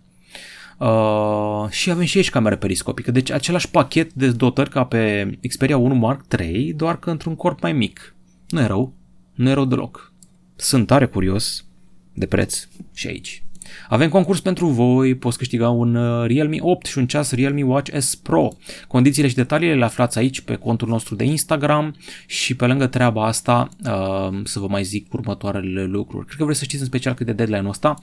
Uh, 0.82 1.70
și 1.70 1.92
avem 1.92 2.06
și 2.06 2.18
aici 2.18 2.30
cameră 2.30 2.56
periscopică, 2.56 3.12
deci 3.12 3.32
același 3.32 3.70
pachet 3.70 4.14
de 4.14 4.28
dotări 4.32 4.70
ca 4.70 4.84
pe 4.84 5.32
Xperia 5.48 5.78
1 5.78 5.96
Mark 5.96 6.26
III, 6.40 6.74
doar 6.74 7.00
că 7.00 7.10
într-un 7.10 7.36
corp 7.36 7.62
mai 7.62 7.74
mic. 7.74 8.16
Nu 8.50 8.60
e 8.60 8.66
rău, 8.66 8.94
nu 9.34 9.50
e 9.50 9.54
rău 9.54 9.66
deloc. 9.66 10.14
Sunt 10.56 10.88
tare 10.88 11.06
curios 11.06 11.66
de 12.14 12.26
preț 12.26 12.68
și 12.94 13.08
aici. 13.08 13.44
Avem 13.90 14.10
concurs 14.10 14.40
pentru 14.40 14.68
voi, 14.68 15.16
poți 15.16 15.38
câștiga 15.38 15.70
un 15.70 15.96
uh, 15.96 16.28
Realme 16.28 16.58
8 16.60 16.86
și 16.86 16.98
un 16.98 17.08
ceas 17.08 17.32
Realme 17.32 17.64
Watch 17.64 17.98
S 17.98 18.16
Pro. 18.16 18.48
Condițiile 18.88 19.28
și 19.28 19.36
detaliile 19.36 19.76
le 19.76 19.84
aflați 19.84 20.18
aici 20.18 20.42
pe 20.42 20.56
contul 20.56 20.88
nostru 20.88 21.16
de 21.16 21.24
Instagram 21.24 21.96
și 22.26 22.56
pe 22.56 22.66
lângă 22.66 22.88
treaba 22.88 23.26
asta 23.26 23.70
uh, 23.86 24.40
să 24.44 24.60
vă 24.60 24.68
mai 24.68 24.84
zic 24.84 25.14
următoarele 25.14 25.84
lucruri. 25.84 26.26
Cred 26.26 26.38
că 26.38 26.44
vreți 26.44 26.60
să 26.60 26.66
știți 26.66 26.82
în 26.82 26.88
special 26.88 27.14
cât 27.14 27.26
de 27.26 27.34
deadline-ul 27.34 27.70
ăsta. 27.70 27.96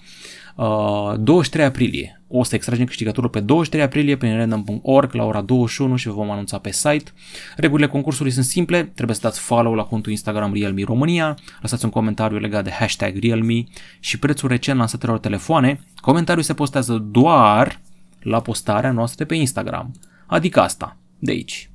23 0.57 1.65
aprilie 1.65 2.19
o 2.29 2.43
să 2.43 2.55
extragem 2.55 2.85
câștigătorul 2.85 3.31
pe 3.31 3.41
23 3.41 3.85
aprilie 3.85 4.17
prin 4.17 4.37
random.org 4.37 5.13
la 5.13 5.25
ora 5.25 5.41
21 5.41 5.97
și 5.97 6.09
vă 6.09 6.15
vom 6.15 6.31
anunța 6.31 6.59
pe 6.59 6.73
site. 6.73 7.11
Regulile 7.57 7.87
concursului 7.87 8.31
sunt 8.31 8.45
simple, 8.45 8.83
trebuie 8.83 9.17
să 9.17 9.23
dați 9.23 9.41
follow 9.41 9.75
la 9.75 9.83
contul 9.83 10.11
Instagram 10.11 10.53
Realme 10.53 10.83
România, 10.83 11.37
lăsați 11.61 11.85
un 11.85 11.91
comentariu 11.91 12.39
legat 12.39 12.65
de 12.65 12.71
hashtag 12.71 13.17
Realme 13.21 13.65
și 14.01 14.19
prețul 14.19 14.49
recent 14.49 14.79
lansatelor 14.79 15.19
telefoane. 15.19 15.81
Comentariul 16.01 16.45
se 16.45 16.55
postează 16.55 16.99
doar 17.11 17.81
la 18.21 18.41
postarea 18.41 18.93
noastră 18.93 19.25
pe 19.25 19.35
Instagram, 19.35 19.95
adică 20.27 20.61
asta, 20.61 20.97
de 21.19 21.31
aici. 21.31 21.71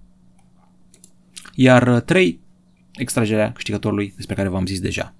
Iar 1.55 1.99
3, 1.99 2.39
extragerea 2.93 3.51
câștigătorului 3.51 4.13
despre 4.15 4.35
care 4.35 4.47
v-am 4.47 4.65
zis 4.65 4.79
deja. 4.79 5.13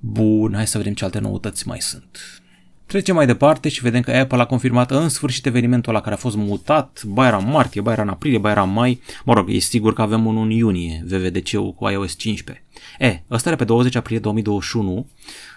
Bun, 0.00 0.52
hai 0.54 0.66
să 0.66 0.78
vedem 0.78 0.94
ce 0.94 1.04
alte 1.04 1.18
noutăți 1.18 1.68
mai 1.68 1.80
sunt. 1.80 2.18
Trecem 2.86 3.14
mai 3.14 3.26
departe 3.26 3.68
și 3.68 3.82
vedem 3.82 4.00
că 4.00 4.10
Apple 4.10 4.40
a 4.40 4.44
confirmat 4.44 4.90
în 4.90 5.08
sfârșit 5.08 5.46
evenimentul 5.46 5.92
ăla 5.92 6.02
care 6.02 6.14
a 6.14 6.18
fost 6.18 6.36
mutat, 6.36 7.02
ba 7.04 7.26
era 7.26 7.36
în 7.36 7.50
martie, 7.50 7.80
ba 7.80 7.92
era 7.92 8.02
în 8.02 8.08
aprilie, 8.08 8.38
ba 8.38 8.50
era 8.50 8.62
în 8.62 8.72
mai. 8.72 9.00
Mă 9.24 9.34
rog, 9.34 9.50
e 9.50 9.58
sigur 9.58 9.92
că 9.92 10.02
avem 10.02 10.26
unul 10.26 10.44
în 10.44 10.50
iunie, 10.50 11.04
VVDC-ul 11.06 11.72
cu 11.72 11.88
iOS 11.88 12.16
15. 12.16 12.64
E, 12.98 13.22
ăsta 13.30 13.48
era 13.48 13.58
pe 13.58 13.64
20 13.64 13.94
aprilie 13.94 14.20
2021. 14.20 15.06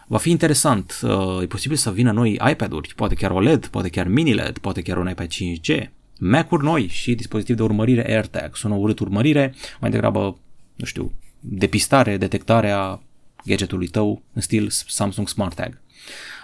Va 0.07 0.17
fi 0.17 0.29
interesant, 0.29 0.99
uh, 1.03 1.41
e 1.41 1.45
posibil 1.45 1.77
să 1.77 1.91
vină 1.91 2.11
noi 2.11 2.39
iPad-uri, 2.49 2.93
poate 2.95 3.15
chiar 3.15 3.31
OLED, 3.31 3.67
poate 3.67 3.89
chiar 3.89 4.07
mini-LED, 4.07 4.57
poate 4.57 4.81
chiar 4.81 4.97
un 4.97 5.09
iPad 5.09 5.27
5G, 5.27 5.89
Mac-uri 6.19 6.63
noi 6.63 6.87
și 6.87 7.15
dispozitiv 7.15 7.55
de 7.55 7.63
urmărire 7.63 8.13
AirTag. 8.13 8.55
Sună 8.55 8.75
urât 8.75 8.99
urmărire, 8.99 9.53
mai 9.79 9.89
degrabă, 9.89 10.37
nu 10.75 10.85
știu, 10.85 11.11
depistare, 11.39 12.17
detectarea 12.17 13.01
gadgetului 13.49 13.87
tău 13.87 14.21
în 14.33 14.41
stil 14.41 14.69
Samsung 14.69 15.27
Smart 15.27 15.55
Tag. 15.55 15.81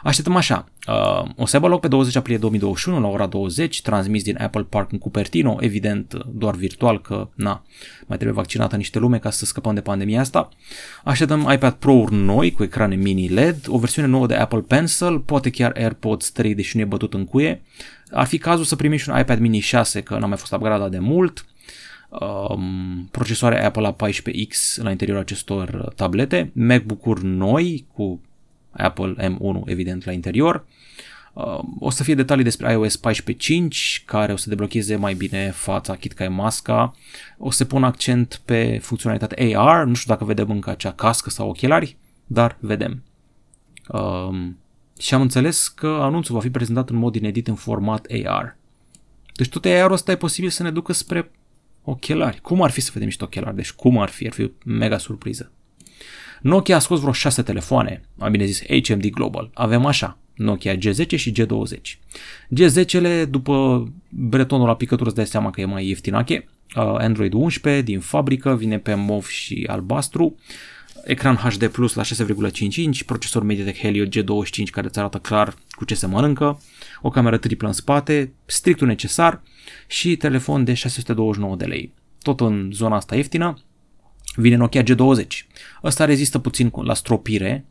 Așteptăm 0.03 0.35
așa, 0.35 0.65
uh, 0.87 1.29
o 1.35 1.45
să 1.45 1.55
aibă 1.55 1.67
loc 1.67 1.79
pe 1.79 1.87
20 1.87 2.15
aprilie 2.15 2.39
2021 2.39 2.99
la 2.99 3.07
ora 3.07 3.25
20, 3.25 3.81
transmis 3.81 4.23
din 4.23 4.37
Apple 4.41 4.63
Park 4.69 4.91
în 4.91 4.97
Cupertino, 4.97 5.57
evident 5.59 6.13
doar 6.33 6.55
virtual 6.55 7.01
că 7.01 7.29
na, 7.35 7.65
mai 8.05 8.17
trebuie 8.17 8.37
vaccinată 8.37 8.75
niște 8.75 8.99
lume 8.99 9.19
ca 9.19 9.29
să 9.29 9.45
scăpăm 9.45 9.73
de 9.73 9.81
pandemia 9.81 10.19
asta. 10.19 10.49
Așteptăm 11.03 11.49
iPad 11.53 11.73
Pro-uri 11.73 12.13
noi 12.13 12.51
cu 12.51 12.63
ecrane 12.63 12.95
mini 12.95 13.27
LED, 13.27 13.57
o 13.67 13.77
versiune 13.77 14.07
nouă 14.07 14.27
de 14.27 14.35
Apple 14.35 14.61
Pencil, 14.61 15.19
poate 15.19 15.49
chiar 15.49 15.73
AirPods 15.75 16.31
3 16.31 16.55
deși 16.55 16.75
nu 16.75 16.81
e 16.81 16.85
bătut 16.85 17.13
în 17.13 17.25
cuie. 17.25 17.61
Ar 18.11 18.25
fi 18.25 18.37
cazul 18.37 18.65
să 18.65 18.75
primim 18.75 18.97
și 18.97 19.09
un 19.09 19.19
iPad 19.19 19.39
mini 19.39 19.59
6 19.59 20.01
că 20.01 20.17
n-a 20.17 20.25
mai 20.25 20.37
fost 20.37 20.53
upgradat 20.53 20.91
de 20.91 20.99
mult. 20.99 21.45
Um, 22.09 23.07
procesoare 23.11 23.65
Apple 23.65 23.95
A14X 23.95 24.81
la 24.81 24.91
interiorul 24.91 25.21
acestor 25.21 25.93
tablete, 25.95 26.51
MacBook-uri 26.53 27.25
noi 27.25 27.85
cu 27.93 28.21
Apple 28.71 29.15
M1 29.17 29.65
evident 29.65 30.05
la 30.05 30.11
interior. 30.11 30.65
Uh, 31.33 31.59
o 31.79 31.89
să 31.89 32.03
fie 32.03 32.15
detalii 32.15 32.43
despre 32.43 32.71
iOS 32.71 32.99
14.5 32.99 34.03
care 34.05 34.33
o 34.33 34.35
să 34.35 34.49
deblocheze 34.49 34.95
mai 34.95 35.13
bine 35.13 35.51
fața, 35.51 35.95
chit 35.95 36.13
ca 36.13 36.23
e 36.23 36.27
masca. 36.27 36.95
O 37.37 37.51
să 37.51 37.65
pun 37.65 37.83
accent 37.83 38.41
pe 38.45 38.79
funcționalitatea 38.81 39.59
AR, 39.59 39.85
nu 39.85 39.93
știu 39.93 40.13
dacă 40.13 40.25
vedem 40.25 40.49
încă 40.49 40.69
acea 40.69 40.91
cască 40.91 41.29
sau 41.29 41.49
ochelari, 41.49 41.97
dar 42.25 42.57
vedem. 42.59 43.03
Um, 43.87 44.57
și 44.99 45.13
am 45.13 45.21
înțeles 45.21 45.67
că 45.67 45.87
anunțul 45.87 46.35
va 46.35 46.41
fi 46.41 46.49
prezentat 46.49 46.89
în 46.89 46.95
mod 46.95 47.15
inedit 47.15 47.47
în 47.47 47.55
format 47.55 48.07
AR. 48.25 48.57
Deci 49.33 49.49
tot 49.49 49.65
AR-ul 49.65 49.91
ăsta 49.91 50.11
e 50.11 50.15
posibil 50.15 50.49
să 50.49 50.63
ne 50.63 50.71
ducă 50.71 50.93
spre 50.93 51.31
ochelari. 51.85 52.41
Cum 52.41 52.61
ar 52.61 52.71
fi 52.71 52.81
să 52.81 52.89
vedem 52.93 53.07
niște 53.07 53.23
ochelari? 53.23 53.55
Deci 53.55 53.71
cum 53.71 53.97
ar 53.97 54.09
fi? 54.09 54.25
Ar 54.25 54.33
fi 54.33 54.43
o 54.43 54.47
mega 54.65 54.97
surpriză. 54.97 55.51
Nokia 56.41 56.75
a 56.75 56.79
scos 56.79 56.99
vreo 56.99 57.11
6 57.11 57.41
telefoane, 57.41 58.01
am 58.17 58.31
bine 58.31 58.45
zis 58.45 58.61
HMD 58.65 59.09
Global. 59.09 59.51
Avem 59.53 59.85
așa, 59.85 60.17
Nokia 60.35 60.75
G10 60.75 61.07
și 61.15 61.31
G20. 61.31 61.79
G10-le, 62.59 63.25
după 63.25 63.85
bretonul 64.09 64.67
la 64.67 64.75
picătură, 64.75 65.05
îți 65.05 65.15
dai 65.15 65.27
seama 65.27 65.49
că 65.49 65.61
e 65.61 65.65
mai 65.65 65.87
ieftinache. 65.87 66.47
Android 66.75 67.33
11 67.33 67.81
din 67.81 67.99
fabrică, 67.99 68.55
vine 68.55 68.79
pe 68.79 68.93
MOV 68.93 69.27
și 69.27 69.63
albastru. 69.67 70.35
Ecran 71.03 71.35
HD 71.35 71.67
Plus 71.67 71.93
la 71.93 72.03
6,5 72.03 72.75
inch, 72.75 73.01
procesor 73.01 73.43
MediaTek 73.43 73.77
Helio 73.77 74.05
G25 74.05 74.63
care 74.71 74.87
îți 74.87 74.99
arată 74.99 75.17
clar 75.17 75.55
cu 75.69 75.85
ce 75.85 75.95
se 75.95 76.07
mănâncă, 76.07 76.61
o 77.05 77.09
cameră 77.09 77.37
triplă 77.37 77.67
în 77.67 77.73
spate, 77.73 78.33
strictul 78.45 78.87
necesar 78.87 79.41
și 79.87 80.15
telefon 80.15 80.63
de 80.63 80.73
629 80.73 81.55
de 81.55 81.65
lei. 81.65 81.93
Tot 82.21 82.39
în 82.39 82.69
zona 82.73 82.95
asta 82.95 83.15
ieftină, 83.15 83.57
vine 84.35 84.55
Nokia 84.55 84.83
G20. 84.83 85.27
Ăsta 85.83 86.05
rezistă 86.05 86.39
puțin 86.39 86.71
la 86.83 86.93
stropire, 86.93 87.65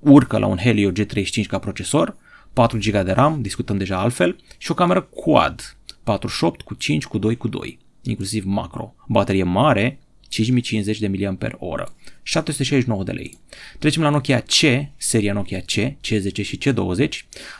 urcă 0.00 0.38
la 0.38 0.46
un 0.46 0.56
Helio 0.56 0.90
G35 0.90 1.46
ca 1.48 1.58
procesor, 1.58 2.16
4 2.52 2.78
GB 2.78 3.04
de 3.04 3.12
RAM, 3.12 3.42
discutăm 3.42 3.76
deja 3.76 3.98
altfel, 3.98 4.36
și 4.58 4.70
o 4.70 4.74
cameră 4.74 5.00
quad, 5.02 5.76
48 6.02 6.62
cu 6.62 6.74
5 6.74 7.06
cu 7.06 7.18
2 7.18 7.36
cu 7.36 7.48
2, 7.48 7.78
inclusiv 8.02 8.44
macro. 8.44 8.94
Baterie 9.08 9.42
mare, 9.42 9.98
5050 10.42 10.98
de 10.98 11.08
mAh, 11.08 11.86
769 12.22 13.02
de 13.02 13.12
lei. 13.12 13.38
Trecem 13.78 14.02
la 14.02 14.08
Nokia 14.08 14.40
C, 14.40 14.60
seria 14.96 15.32
Nokia 15.32 15.60
C, 15.60 15.72
C10 15.72 16.44
și 16.44 16.58
C20. 16.58 17.08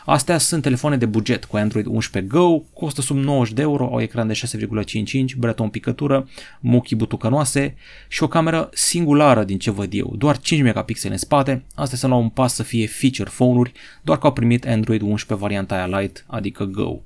Astea 0.05 0.37
sunt 0.37 0.61
telefoane 0.61 0.97
de 0.97 1.05
buget 1.05 1.45
cu 1.45 1.57
Android 1.57 1.85
11 1.85 2.33
Go, 2.33 2.59
costă 2.59 3.01
sub 3.01 3.17
90 3.17 3.53
de 3.53 3.61
euro, 3.61 3.83
au 3.83 4.01
ecran 4.01 4.27
de 4.27 4.33
6,5 4.33 5.11
inch, 5.11 5.33
breton 5.33 5.69
picătură, 5.69 6.29
muchii 6.59 6.95
butucănoase 6.95 7.75
și 8.07 8.23
o 8.23 8.27
cameră 8.27 8.69
singulară 8.73 9.43
din 9.43 9.57
ce 9.57 9.71
văd 9.71 9.93
eu, 9.93 10.13
doar 10.17 10.39
5 10.39 10.61
megapixeli 10.61 11.13
în 11.13 11.19
spate, 11.19 11.63
astea 11.75 11.97
sunt 11.97 12.11
la 12.11 12.17
un 12.17 12.29
pas 12.29 12.53
să 12.53 12.63
fie 12.63 12.87
feature 12.87 13.29
phone-uri, 13.29 13.71
doar 14.01 14.17
că 14.17 14.25
au 14.25 14.33
primit 14.33 14.67
Android 14.67 15.01
11 15.01 15.45
varianta 15.45 15.75
aia 15.75 15.99
Lite, 15.99 16.23
adică 16.27 16.63
Go. 16.63 16.99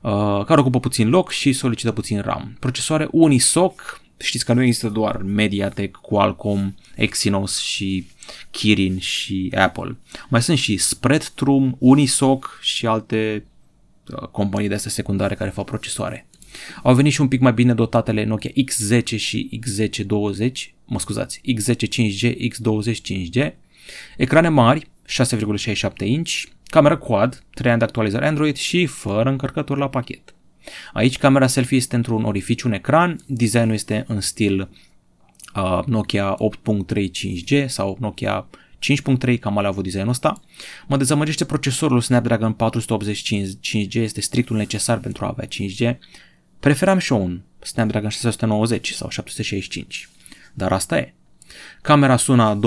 Uh, 0.00 0.44
care 0.44 0.60
ocupă 0.60 0.80
puțin 0.80 1.08
loc 1.08 1.30
și 1.30 1.52
solicită 1.52 1.92
puțin 1.92 2.20
RAM. 2.20 2.56
Procesoare 2.58 3.08
Unisoc, 3.10 4.01
Știți 4.22 4.44
că 4.44 4.52
nu 4.52 4.62
există 4.62 4.88
doar 4.88 5.16
Mediatek, 5.16 5.96
Qualcomm, 5.96 6.74
Exynos 6.96 7.60
și 7.60 8.06
Kirin 8.50 8.98
și 8.98 9.52
Apple. 9.56 9.96
Mai 10.28 10.42
sunt 10.42 10.58
și 10.58 10.76
Spreadtrum, 10.76 11.76
Unisoc 11.78 12.58
și 12.60 12.86
alte 12.86 13.44
uh, 14.08 14.28
companii 14.28 14.68
de 14.68 14.74
astea 14.74 14.90
secundare 14.90 15.34
care 15.34 15.50
fac 15.50 15.64
procesoare. 15.64 16.26
Au 16.82 16.94
venit 16.94 17.12
și 17.12 17.20
un 17.20 17.28
pic 17.28 17.40
mai 17.40 17.52
bine 17.52 17.74
dotatele 17.74 18.24
Nokia 18.24 18.50
X10 18.50 19.04
și 19.16 19.60
X1020, 19.60 20.52
mă 20.84 20.98
scuzați, 20.98 21.40
X10 21.40 21.74
5G, 21.74 22.36
X20 22.36 22.94
5G, 23.12 23.52
ecrane 24.16 24.48
mari, 24.48 24.86
6,67 25.08 25.90
inch, 26.04 26.42
camera 26.64 26.96
quad, 26.96 27.44
3 27.54 27.70
ani 27.70 27.78
de 27.78 27.84
actualizare 27.84 28.26
Android 28.26 28.56
și 28.56 28.86
fără 28.86 29.28
încărcători 29.28 29.80
la 29.80 29.88
pachet. 29.88 30.34
Aici 30.92 31.18
camera 31.18 31.46
selfie 31.46 31.76
este 31.76 31.96
într-un 31.96 32.24
orificiu 32.24 32.66
în 32.66 32.72
ecran, 32.72 33.20
designul 33.26 33.74
este 33.74 34.04
în 34.08 34.20
stil 34.20 34.68
uh, 35.54 35.84
Nokia 35.86 36.36
8.3 36.94 37.06
5G 37.10 37.66
sau 37.66 37.96
Nokia 38.00 38.46
5.3, 38.82 39.38
cam 39.40 39.58
alea 39.58 39.68
a 39.68 39.72
avut 39.72 39.84
designul 39.84 40.08
ăsta. 40.08 40.40
Mă 40.86 40.96
dezamăgește 40.96 41.44
procesorul 41.44 42.00
Snapdragon 42.00 42.52
485 42.52 43.48
5G, 43.48 43.94
este 43.94 44.20
strictul 44.20 44.56
necesar 44.56 44.98
pentru 44.98 45.24
a 45.24 45.28
avea 45.28 45.48
5G. 45.48 45.98
Preferam 46.60 46.98
și 46.98 47.12
un 47.12 47.40
Snapdragon 47.58 48.08
690 48.08 48.92
sau 48.92 49.08
765, 49.08 50.08
dar 50.54 50.72
asta 50.72 50.98
e. 50.98 51.14
Camera 51.82 52.16
sună 52.16 52.58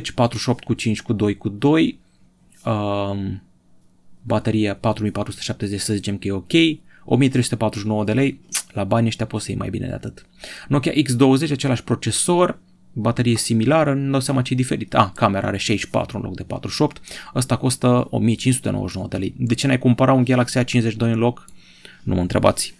48 0.14 0.64
cu 0.64 0.74
5 0.74 1.02
cu 1.02 1.12
2 1.12 1.36
cu 1.36 1.48
2, 1.48 1.98
um, 2.64 3.42
bateria 4.28 4.74
4470 4.74 5.80
să 5.80 5.94
zicem 5.94 6.18
că 6.18 6.28
e 6.28 6.32
ok, 6.32 6.52
1349 7.04 8.04
de 8.04 8.12
lei, 8.12 8.40
la 8.72 8.84
bani 8.84 9.06
ăștia 9.06 9.26
poți 9.26 9.44
să 9.44 9.50
iei 9.50 9.60
mai 9.60 9.70
bine 9.70 9.86
de 9.86 9.92
atât. 9.92 10.26
Nokia 10.68 10.92
X20, 10.92 11.50
același 11.50 11.84
procesor, 11.84 12.58
baterie 12.92 13.36
similară, 13.36 13.94
nu 13.94 14.10
dau 14.10 14.20
seama 14.20 14.42
ce 14.42 14.52
e 14.52 14.56
diferit. 14.56 14.94
Ah, 14.94 15.08
camera 15.14 15.46
are 15.46 15.56
64 15.56 16.16
în 16.16 16.22
loc 16.22 16.36
de 16.36 16.42
48, 16.42 17.00
ăsta 17.34 17.56
costă 17.56 18.06
1599 18.10 19.08
de 19.08 19.16
lei. 19.16 19.34
De 19.36 19.54
ce 19.54 19.66
n-ai 19.66 19.78
cumpăra 19.78 20.12
un 20.12 20.24
Galaxy 20.24 20.58
A52 20.58 20.96
în 20.96 21.18
loc? 21.18 21.44
Nu 22.02 22.14
mă 22.14 22.20
întrebați. 22.20 22.74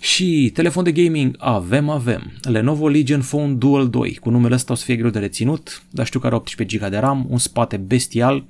Și 0.00 0.50
telefon 0.54 0.84
de 0.84 0.92
gaming 0.92 1.36
avem, 1.38 1.88
avem. 1.88 2.32
Lenovo 2.42 2.88
Legion 2.88 3.20
Phone 3.20 3.52
Dual 3.52 3.88
2. 3.88 4.14
Cu 4.14 4.30
numele 4.30 4.54
ăsta 4.54 4.72
o 4.72 4.76
să 4.76 4.84
fie 4.84 4.96
greu 4.96 5.10
de 5.10 5.18
reținut, 5.18 5.82
dar 5.90 6.06
știu 6.06 6.20
că 6.20 6.26
are 6.26 6.34
18 6.34 6.76
GB 6.76 6.90
de 6.90 6.96
RAM, 6.96 7.26
un 7.28 7.38
spate 7.38 7.76
bestial 7.76 8.44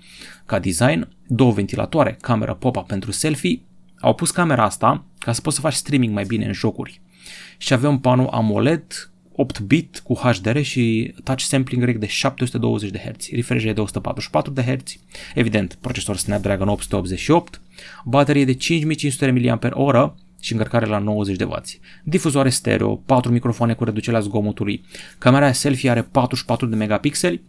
ca 0.47 0.59
design, 0.59 1.09
două 1.29 1.53
ventilatoare, 1.53 2.19
camera 2.21 2.55
pop-up 2.55 2.87
pentru 2.87 3.11
selfie. 3.11 3.61
Au 4.01 4.15
pus 4.15 4.31
camera 4.31 4.65
asta 4.65 5.05
ca 5.19 5.33
să 5.33 5.41
poți 5.41 5.57
să 5.57 5.63
faci 5.63 5.73
streaming 5.73 6.13
mai 6.13 6.25
bine 6.25 6.47
în 6.47 6.53
jocuri. 6.53 7.01
Și 7.59 7.73
avea 7.73 7.89
un 7.89 7.99
panou 7.99 8.29
AMOLED 8.33 9.11
8 9.41 9.61
bit 9.61 9.99
cu 10.05 10.15
HDR 10.15 10.61
și 10.61 11.15
touch 11.25 11.43
sampling 11.43 11.85
rate 11.85 11.99
de 11.99 12.07
720 12.07 12.91
de 12.91 12.99
Hz, 12.99 13.29
refresh 13.31 13.63
rate 13.63 13.75
de 13.75 13.81
144 13.81 14.53
de 14.53 14.63
Hz, 14.63 14.97
evident 15.35 15.75
procesor 15.81 16.17
Snapdragon 16.17 16.69
888, 16.69 17.61
baterie 18.05 18.45
de 18.45 18.55
5500 18.55 19.31
mAh 19.31 20.11
și 20.41 20.53
încărcare 20.53 20.87
la 20.87 20.99
90 20.99 21.37
de 21.37 21.45
W. 21.45 21.55
Difuzoare 22.03 22.49
stereo, 22.49 22.97
4 22.97 23.33
microfoane 23.33 23.75
cu 23.75 23.85
reducerea 23.85 24.21
zgomotului. 24.21 24.85
Camera 25.19 25.53
selfie 25.53 25.91
are 25.91 26.03
44 26.03 26.67
de 26.67 26.77
megapixeli, 26.77 27.43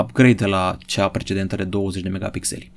upgrade 0.00 0.32
de 0.32 0.46
la 0.46 0.76
cea 0.86 1.08
precedentă 1.08 1.56
de 1.56 1.64
20 1.64 2.02
de 2.02 2.08
megapixeli. 2.08 2.70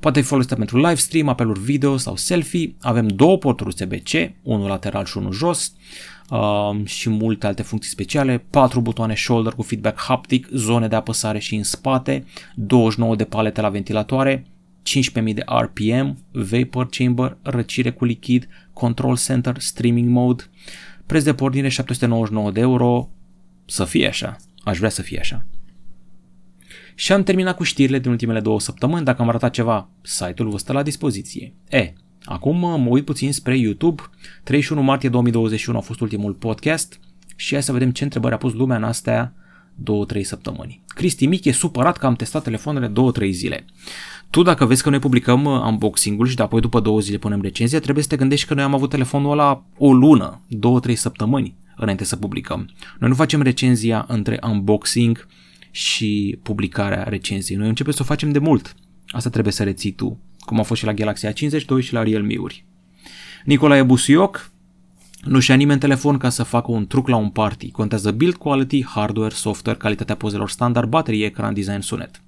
Poate 0.00 0.20
fi 0.20 0.26
folosită 0.26 0.54
pentru 0.54 0.76
live 0.76 0.94
stream, 0.94 1.28
apeluri 1.28 1.60
video 1.60 1.96
sau 1.96 2.16
selfie. 2.16 2.74
Avem 2.80 3.08
două 3.08 3.38
porturi 3.38 3.68
USB-C, 3.68 4.10
unul 4.42 4.68
lateral 4.68 5.04
și 5.04 5.16
unul 5.16 5.32
jos 5.32 5.72
uh, 6.30 6.86
și 6.86 7.08
multe 7.08 7.46
alte 7.46 7.62
funcții 7.62 7.90
speciale, 7.90 8.44
4 8.50 8.80
butoane 8.80 9.14
shoulder 9.14 9.52
cu 9.52 9.62
feedback 9.62 10.00
haptic, 10.00 10.48
zone 10.52 10.88
de 10.88 10.96
apăsare 10.96 11.38
și 11.38 11.54
în 11.54 11.62
spate, 11.62 12.24
29 12.54 13.16
de 13.16 13.24
palete 13.24 13.60
la 13.60 13.68
ventilatoare, 13.68 14.46
15.000 15.22 15.34
de 15.34 15.44
RPM, 15.60 16.18
vapor 16.30 16.88
chamber, 16.88 17.36
răcire 17.42 17.90
cu 17.90 18.04
lichid, 18.04 18.48
control 18.72 19.16
center, 19.16 19.58
streaming 19.58 20.08
mode, 20.08 20.44
preț 21.06 21.22
de 21.22 21.34
pornire 21.34 21.68
799 21.68 22.50
de 22.50 22.60
euro, 22.60 23.08
să 23.64 23.84
fie 23.84 24.08
așa, 24.08 24.36
aș 24.64 24.78
vrea 24.78 24.90
să 24.90 25.02
fie 25.02 25.18
așa. 25.18 25.44
Și 26.94 27.12
am 27.12 27.22
terminat 27.22 27.56
cu 27.56 27.62
știrile 27.62 27.98
din 27.98 28.10
ultimele 28.10 28.40
două 28.40 28.60
săptămâni, 28.60 29.04
dacă 29.04 29.22
am 29.22 29.30
ratat 29.30 29.52
ceva, 29.52 29.88
site-ul 30.02 30.48
vă 30.48 30.58
stă 30.58 30.72
la 30.72 30.82
dispoziție. 30.82 31.52
E, 31.68 31.92
acum 32.24 32.58
mă 32.58 32.88
uit 32.88 33.04
puțin 33.04 33.32
spre 33.32 33.56
YouTube, 33.56 34.02
31 34.44 34.82
martie 34.82 35.08
2021 35.08 35.78
a 35.78 35.80
fost 35.80 36.00
ultimul 36.00 36.32
podcast 36.32 37.00
și 37.36 37.52
hai 37.52 37.62
să 37.62 37.72
vedem 37.72 37.90
ce 37.90 38.04
întrebări 38.04 38.34
a 38.34 38.36
pus 38.36 38.52
lumea 38.52 38.76
în 38.76 38.84
astea 38.84 39.34
2-3 40.16 40.22
săptămâni. 40.22 40.82
Cristi 40.86 41.26
Mic 41.26 41.44
e 41.44 41.52
supărat 41.52 41.96
că 41.96 42.06
am 42.06 42.14
testat 42.14 42.42
telefoanele 42.42 42.92
2-3 43.26 43.30
zile. 43.30 43.64
Tu 44.30 44.42
dacă 44.42 44.64
vezi 44.64 44.82
că 44.82 44.90
noi 44.90 44.98
publicăm 44.98 45.44
uh, 45.44 45.62
unboxing-ul 45.66 46.26
și 46.26 46.36
apoi 46.38 46.60
după 46.60 46.80
două 46.80 47.00
zile 47.00 47.18
punem 47.18 47.40
recenzia, 47.40 47.80
trebuie 47.80 48.02
să 48.02 48.08
te 48.10 48.16
gândești 48.16 48.46
că 48.46 48.54
noi 48.54 48.64
am 48.64 48.74
avut 48.74 48.90
telefonul 48.90 49.30
ăla 49.30 49.64
o 49.78 49.92
lună, 49.92 50.40
două, 50.48 50.80
trei 50.80 50.94
săptămâni 50.94 51.54
înainte 51.76 52.04
să 52.04 52.16
publicăm. 52.16 52.68
Noi 52.98 53.08
nu 53.08 53.14
facem 53.14 53.42
recenzia 53.42 54.04
între 54.08 54.38
unboxing 54.42 55.26
și 55.70 56.38
publicarea 56.42 57.02
recenziei. 57.02 57.58
Noi 57.58 57.68
începem 57.68 57.92
să 57.92 58.02
o 58.02 58.04
facem 58.04 58.30
de 58.30 58.38
mult. 58.38 58.74
Asta 59.08 59.30
trebuie 59.30 59.52
să 59.52 59.62
reții 59.62 59.90
tu, 59.90 60.18
cum 60.40 60.58
a 60.60 60.62
fost 60.62 60.80
și 60.80 60.86
la 60.86 60.94
Galaxy 60.94 61.26
A52 61.26 61.78
și 61.80 61.92
la 61.92 62.02
Realme-uri. 62.02 62.64
Nicolae 63.44 63.82
Busuioc 63.82 64.50
nu 65.24 65.38
și-a 65.38 65.54
nimeni 65.54 65.80
telefon 65.80 66.18
ca 66.18 66.28
să 66.28 66.42
facă 66.42 66.70
un 66.70 66.86
truc 66.86 67.08
la 67.08 67.16
un 67.16 67.30
party. 67.30 67.70
Contează 67.70 68.10
build 68.10 68.34
quality, 68.34 68.84
hardware, 68.84 69.34
software, 69.34 69.78
calitatea 69.78 70.14
pozelor 70.14 70.50
standard, 70.50 70.88
baterie, 70.88 71.26
ecran, 71.26 71.54
design, 71.54 71.80
sunet. 71.80 72.22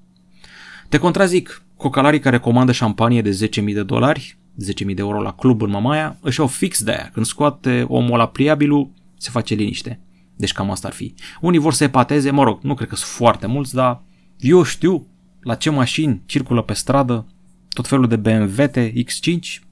Te 0.89 0.99
contrazic, 0.99 1.63
Cocalarii 1.83 2.21
care 2.21 2.39
comandă 2.39 2.73
șampanie 2.73 3.23
de 3.23 3.49
10.000 3.61 3.65
de 3.65 3.83
dolari, 3.83 4.37
10.000 4.81 4.87
de 4.87 4.95
euro 4.97 5.23
la 5.23 5.33
club 5.33 5.63
în 5.63 5.71
Mamaia, 5.71 6.19
își 6.21 6.41
au 6.41 6.47
fix 6.47 6.83
de 6.83 6.91
aia. 6.91 7.11
Când 7.13 7.27
scoate 7.27 7.85
omul 7.89 8.17
la 8.17 8.29
pliabilul, 8.29 8.91
se 9.19 9.31
face 9.31 9.55
liniște. 9.55 10.01
Deci 10.43 10.53
cam 10.53 10.71
asta 10.71 10.89
ar 10.89 10.95
fi. 10.95 11.15
Unii 11.41 11.59
vor 11.59 11.73
să 11.73 11.85
epateze, 11.85 12.31
mă 12.31 12.43
rog, 12.43 12.63
nu 12.63 12.75
cred 12.75 12.89
că 12.89 12.97
sunt 12.97 13.11
foarte 13.11 13.47
mulți, 13.47 13.75
dar 13.75 14.03
eu 14.39 14.63
știu 14.63 15.07
la 15.41 15.55
ce 15.55 15.71
mașini 15.71 16.23
circulă 16.27 16.63
pe 16.63 16.73
stradă, 16.73 17.27
tot 17.69 17.87
felul 17.87 18.09
de 18.09 18.17
BMW 18.17 18.67
X5, 19.05 19.63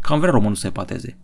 cam 0.00 0.18
vrea 0.20 0.30
românul 0.30 0.54
să 0.54 0.66
epateze. 0.66 1.18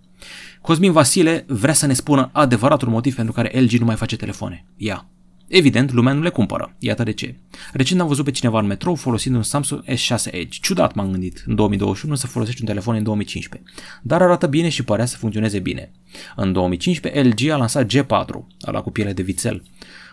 Cosmin 0.61 0.93
Vasile 0.93 1.45
vrea 1.49 1.73
să 1.73 1.87
ne 1.87 1.93
spună 1.93 2.31
adevăratul 2.33 2.89
motiv 2.89 3.15
pentru 3.15 3.33
care 3.33 3.61
LG 3.61 3.71
nu 3.71 3.85
mai 3.85 3.97
face 3.97 4.17
telefoane. 4.17 4.67
Ia. 4.77 5.07
Evident, 5.49 5.93
lumea 5.93 6.13
nu 6.13 6.23
le 6.23 6.29
cumpără. 6.29 6.75
Iată 6.79 7.03
de 7.03 7.13
ce. 7.13 7.37
Recent 7.73 8.01
am 8.01 8.07
văzut 8.07 8.25
pe 8.25 8.31
cineva 8.31 8.59
în 8.59 8.67
metrou 8.67 8.95
folosind 8.95 9.35
un 9.35 9.43
Samsung 9.43 9.85
S6 9.85 10.25
Edge. 10.31 10.59
Ciudat 10.61 10.95
m-am 10.95 11.11
gândit 11.11 11.45
în 11.47 11.55
2021 11.55 12.15
să 12.15 12.27
folosești 12.27 12.61
un 12.61 12.67
telefon 12.67 12.95
în 12.95 13.03
2015. 13.03 13.71
Dar 14.03 14.23
arată 14.23 14.47
bine 14.47 14.69
și 14.69 14.85
părea 14.85 15.05
să 15.05 15.17
funcționeze 15.17 15.59
bine. 15.59 15.93
În 16.37 16.53
2015 16.53 17.23
LG 17.23 17.51
a 17.51 17.57
lansat 17.57 17.93
G4, 17.93 18.35
ăla 18.67 18.81
cu 18.81 18.91
piele 18.91 19.13
de 19.13 19.23
vițel. 19.23 19.63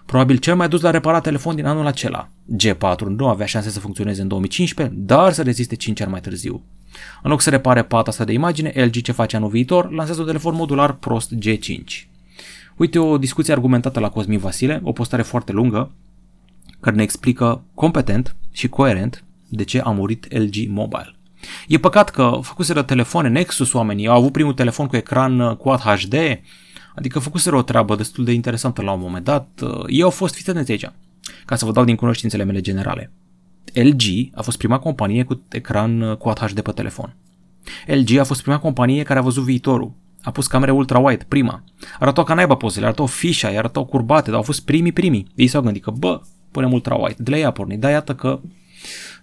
Probabil 0.06 0.38
cel 0.38 0.56
mai 0.56 0.68
dus 0.68 0.82
la 0.82 0.90
reparat 0.90 1.24
telefon 1.24 1.56
din 1.56 1.66
anul 1.66 1.86
acela. 1.86 2.30
G4 2.64 3.06
nu 3.18 3.28
avea 3.28 3.46
șanse 3.46 3.70
să 3.70 3.80
funcționeze 3.80 4.22
în 4.22 4.28
2015, 4.28 4.96
dar 4.98 5.34
să 5.34 5.42
reziste 5.42 5.76
5 5.76 6.02
ani 6.02 6.12
mai 6.12 6.22
târziu. 6.22 6.64
În 7.24 7.30
loc 7.30 7.42
să 7.42 7.50
repare 7.50 7.84
pata 7.84 8.10
asta 8.10 8.24
de 8.24 8.34
imagine, 8.34 8.74
LG 8.76 9.02
ce 9.02 9.12
face 9.12 9.36
anul 9.36 9.50
viitor, 9.50 9.92
lansează 9.92 10.22
un 10.22 10.28
telefon 10.28 10.56
modular 10.56 10.94
prost 10.94 11.34
G5. 11.36 12.13
Uite 12.78 13.00
o 13.00 13.18
discuție 13.18 13.54
argumentată 13.54 14.00
la 14.00 14.10
Cosmin 14.10 14.40
Vasile, 14.40 14.82
o 14.84 14.92
postare 14.92 15.22
foarte 15.22 15.52
lungă, 15.52 15.92
care 16.80 16.96
ne 16.96 17.04
explică 17.04 17.64
competent 17.74 18.36
și 18.52 18.68
coerent 18.68 19.24
de 19.50 19.64
ce 19.64 19.80
a 19.80 19.90
murit 19.90 20.34
LG 20.38 20.70
Mobile. 20.70 21.16
E 21.68 21.78
păcat 21.78 22.10
că 22.10 22.40
făcuseră 22.42 22.84
telefoane 22.84 23.30
Nexus 23.30 23.74
oamenii, 23.74 24.08
au 24.08 24.18
avut 24.18 24.32
primul 24.32 24.54
telefon 24.54 24.88
cu 24.88 24.96
ecran 24.96 25.56
Quad 25.56 25.80
HD, 25.80 26.14
adică 26.96 27.20
făcuseră 27.20 27.56
o 27.56 27.62
treabă 27.62 27.96
destul 27.96 28.24
de 28.26 28.32
interesantă 28.32 28.82
la 28.82 28.92
un 28.92 29.00
moment 29.00 29.26
dat. 29.26 29.62
Ei 29.88 30.02
au 30.02 30.10
fost, 30.10 30.36
fiți 30.36 30.50
atenți 30.50 30.72
aici, 30.72 30.92
ca 31.46 31.56
să 31.56 31.66
vă 31.66 31.72
dau 31.72 31.84
din 31.84 31.96
cunoștințele 31.96 32.44
mele 32.44 32.62
generale. 32.62 33.12
LG 33.74 34.04
a 34.34 34.42
fost 34.42 34.58
prima 34.58 34.80
companie 34.80 35.24
cu 35.24 35.42
ecran 35.50 36.16
Quad 36.16 36.38
HD 36.40 36.62
pe 36.62 36.72
telefon. 36.72 37.16
LG 37.86 38.18
a 38.18 38.24
fost 38.24 38.42
prima 38.42 38.60
companie 38.60 39.04
care 39.04 39.20
a 39.20 39.22
văzut 39.22 39.44
viitorul. 39.44 39.94
A 40.24 40.32
pus 40.32 40.48
camere 40.48 40.72
ultra-wide, 40.72 41.26
prima. 41.28 41.64
Arătau 42.00 42.24
ca 42.24 42.34
naiba 42.34 42.56
pozele, 42.56 42.86
arătau 42.86 43.06
fișa, 43.06 43.48
arătau 43.48 43.86
curbate, 43.86 44.30
dar 44.30 44.36
au 44.38 44.44
fost 44.44 44.66
primii 44.66 44.92
primii. 44.92 45.28
Ei 45.36 45.48
s-au 45.48 45.62
gândit 45.62 45.84
că, 45.84 45.92
bă, 45.92 46.22
punem 46.52 46.72
ultra-wide. 46.72 47.16
De 47.18 47.32
la 47.32 47.38
ea 47.38 47.48
a 47.48 47.52
pornit, 47.52 47.80
dar 47.80 47.92
iată 47.92 48.16
că 48.16 48.42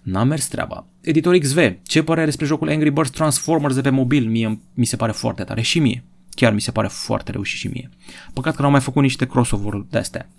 n-a 0.01 0.23
mers 0.23 0.47
treaba. 0.47 0.85
Editor 1.01 1.37
XV, 1.37 1.57
ce 1.83 2.03
părere 2.03 2.25
despre 2.25 2.45
jocul 2.45 2.69
Angry 2.69 2.89
Birds 2.89 3.09
Transformers 3.09 3.75
de 3.75 3.81
pe 3.81 3.89
mobil? 3.89 4.29
Mie 4.29 4.61
mi 4.73 4.85
se 4.85 4.95
pare 4.95 5.11
foarte 5.11 5.43
tare 5.43 5.61
și 5.61 5.79
mie. 5.79 6.03
Chiar 6.35 6.53
mi 6.53 6.61
se 6.61 6.71
pare 6.71 6.87
foarte 6.87 7.31
reușit 7.31 7.57
și 7.57 7.67
mie. 7.67 7.89
Păcat 8.33 8.55
că 8.55 8.61
n-au 8.61 8.71
mai 8.71 8.79
făcut 8.79 9.01
niște 9.01 9.27
crossover 9.27 9.85
de 9.89 9.97
astea. 9.97 10.29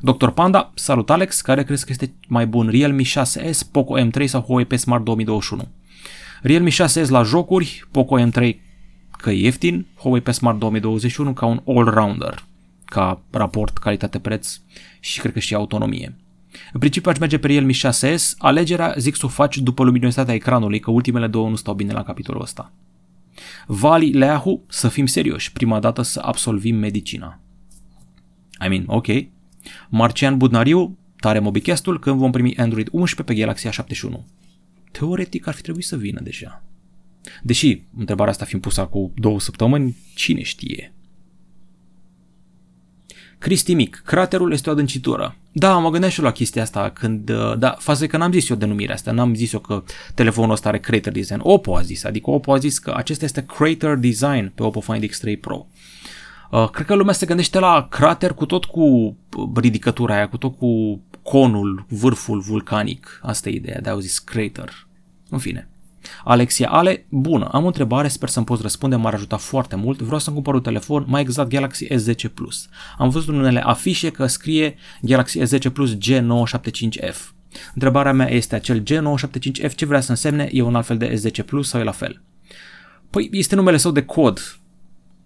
Dr. 0.00 0.26
Panda, 0.26 0.72
salut 0.74 1.10
Alex, 1.10 1.40
care 1.40 1.64
crezi 1.64 1.84
că 1.84 1.92
este 1.92 2.14
mai 2.28 2.46
bun, 2.46 2.68
Realme 2.68 3.02
6S, 3.02 3.58
Poco 3.70 4.00
M3 4.00 4.24
sau 4.24 4.40
Huawei 4.40 4.64
P 4.64 4.78
Smart 4.78 5.04
2021? 5.04 5.68
Realme 6.42 6.70
6S 6.70 7.08
la 7.08 7.22
jocuri, 7.22 7.84
Poco 7.90 8.20
M3 8.20 8.54
că 9.22 9.30
e 9.30 9.44
ieftin, 9.44 9.86
Huawei 9.96 10.20
pe 10.20 10.30
Smart 10.30 10.58
2021 10.58 11.32
ca 11.32 11.46
un 11.46 11.62
all-rounder, 11.66 12.44
ca 12.84 13.22
raport 13.30 13.78
calitate-preț 13.78 14.60
și 15.00 15.20
cred 15.20 15.32
că 15.32 15.38
și 15.38 15.54
autonomie. 15.54 16.16
În 16.72 16.78
principiu 16.78 17.10
aș 17.10 17.18
merge 17.18 17.38
pe 17.38 17.46
Realme 17.46 17.72
6S, 17.72 18.36
alegerea 18.38 18.94
zic 18.98 19.16
să 19.16 19.26
o 19.26 19.28
faci 19.28 19.58
după 19.58 19.84
luminositatea 19.84 20.34
ecranului, 20.34 20.80
că 20.80 20.90
ultimele 20.90 21.26
două 21.26 21.48
nu 21.48 21.54
stau 21.54 21.74
bine 21.74 21.92
la 21.92 22.02
capitolul 22.02 22.42
ăsta. 22.42 22.72
Vali 23.66 24.12
Leahu, 24.12 24.64
să 24.68 24.88
fim 24.88 25.06
serioși, 25.06 25.52
prima 25.52 25.80
dată 25.80 26.02
să 26.02 26.20
absolvim 26.24 26.76
medicina. 26.76 27.40
I 28.64 28.68
mean, 28.68 28.84
ok. 28.86 29.06
Marcian 29.88 30.36
Budnariu, 30.36 30.98
tare 31.16 31.38
mobicastul 31.38 31.98
când 31.98 32.18
vom 32.18 32.30
primi 32.30 32.56
Android 32.56 32.88
11 32.92 33.22
pe 33.22 33.40
Galaxy 33.40 33.68
A71. 33.68 34.20
Teoretic 34.90 35.46
ar 35.46 35.54
fi 35.54 35.62
trebuit 35.62 35.84
să 35.84 35.96
vină 35.96 36.20
deja. 36.20 36.62
Deși, 37.42 37.82
întrebarea 37.96 38.32
asta 38.32 38.44
fiind 38.44 38.62
pusă 38.62 38.84
cu 38.84 39.12
două 39.16 39.40
săptămâni, 39.40 39.96
cine 40.14 40.42
știe? 40.42 40.92
Cristi 43.38 43.74
Mic, 43.74 44.02
craterul 44.04 44.52
este 44.52 44.68
o 44.68 44.72
adâncitură. 44.72 45.36
Da, 45.52 45.78
mă 45.78 45.90
gândeam 45.90 46.12
și 46.12 46.18
eu 46.18 46.24
la 46.24 46.32
chestia 46.32 46.62
asta 46.62 46.90
când, 46.90 47.28
uh, 47.28 47.58
da, 47.58 47.76
faza 47.78 48.06
că 48.06 48.16
n-am 48.16 48.32
zis 48.32 48.48
eu 48.48 48.56
denumirea 48.56 48.94
asta, 48.94 49.12
n-am 49.12 49.34
zis 49.34 49.52
eu 49.52 49.60
că 49.60 49.82
telefonul 50.14 50.52
ăsta 50.52 50.68
are 50.68 50.78
crater 50.78 51.12
design. 51.12 51.40
Oppo 51.42 51.76
a 51.76 51.80
zis, 51.80 52.04
adică 52.04 52.30
Oppo 52.30 52.52
a 52.52 52.58
zis 52.58 52.78
că 52.78 52.92
acesta 52.96 53.24
este 53.24 53.44
crater 53.44 53.94
design 53.94 54.52
pe 54.54 54.62
Oppo 54.62 54.80
Find 54.80 55.06
X3 55.06 55.40
Pro. 55.40 55.66
Uh, 56.50 56.70
cred 56.70 56.86
că 56.86 56.94
lumea 56.94 57.14
se 57.14 57.26
gândește 57.26 57.58
la 57.58 57.86
crater 57.90 58.32
cu 58.32 58.46
tot 58.46 58.64
cu 58.64 59.16
ridicătura 59.54 60.14
aia, 60.14 60.28
cu 60.28 60.36
tot 60.36 60.56
cu 60.58 61.00
conul, 61.22 61.86
vârful 61.88 62.40
vulcanic. 62.40 63.20
Asta 63.22 63.48
e 63.48 63.52
ideea 63.52 63.80
de 63.80 63.90
a 63.90 63.98
zis 63.98 64.18
crater. 64.18 64.86
În 65.28 65.38
fine. 65.38 65.68
Alexia 66.24 66.68
Ale, 66.68 67.06
bună, 67.08 67.48
am 67.52 67.62
o 67.62 67.66
întrebare, 67.66 68.08
sper 68.08 68.28
să-mi 68.28 68.44
poți 68.44 68.62
răspunde, 68.62 68.96
m-ar 68.96 69.14
ajuta 69.14 69.36
foarte 69.36 69.76
mult, 69.76 70.00
vreau 70.00 70.18
să-mi 70.18 70.34
cumpăr 70.34 70.54
un 70.54 70.62
telefon, 70.62 71.04
mai 71.06 71.20
exact 71.20 71.48
Galaxy 71.48 71.86
S10 71.86 72.34
Plus. 72.34 72.68
Am 72.98 73.08
văzut 73.08 73.28
în 73.28 73.38
unele 73.38 73.60
afișe 73.60 74.10
că 74.10 74.26
scrie 74.26 74.74
Galaxy 75.00 75.38
S10 75.38 75.72
Plus 75.72 75.96
G975F. 75.96 77.16
Întrebarea 77.74 78.12
mea 78.12 78.32
este 78.32 78.54
acel 78.54 78.82
G975F 78.82 79.74
ce 79.74 79.86
vrea 79.86 80.00
să 80.00 80.10
însemne, 80.10 80.48
e 80.52 80.62
un 80.62 80.74
alt 80.74 80.86
fel 80.86 80.96
de 80.96 81.14
S10 81.14 81.44
Plus 81.46 81.68
sau 81.68 81.80
e 81.80 81.84
la 81.84 81.90
fel? 81.90 82.22
Păi 83.10 83.28
este 83.32 83.54
numele 83.54 83.76
său 83.76 83.90
de 83.90 84.02
cod, 84.02 84.58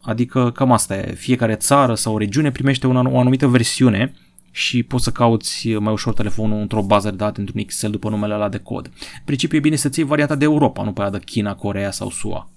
adică 0.02 0.50
cam 0.50 0.72
asta 0.72 0.96
e, 0.96 1.14
fiecare 1.14 1.54
țară 1.54 1.94
sau 1.94 2.14
o 2.14 2.18
regiune 2.18 2.50
primește 2.50 2.86
o 2.86 3.18
anumită 3.18 3.46
versiune 3.46 4.12
și 4.56 4.82
poți 4.82 5.04
să 5.04 5.10
cauți 5.10 5.68
mai 5.68 5.92
ușor 5.92 6.14
telefonul 6.14 6.60
într-o 6.60 6.82
bază 6.82 7.10
de 7.10 7.16
date, 7.16 7.40
într-un 7.40 7.60
Excel 7.60 7.90
după 7.90 8.08
numele 8.08 8.34
ăla 8.34 8.48
de 8.48 8.58
cod. 8.58 8.86
În 8.86 9.22
principiu 9.24 9.58
e 9.58 9.60
bine 9.60 9.76
să 9.76 9.88
ții 9.88 10.02
varianta 10.02 10.34
de 10.34 10.44
Europa, 10.44 10.82
nu 10.82 10.92
pe 10.92 11.00
aia 11.00 11.10
de 11.10 11.20
China, 11.24 11.54
Corea 11.54 11.90
sau 11.90 12.10
SUA. 12.10 12.50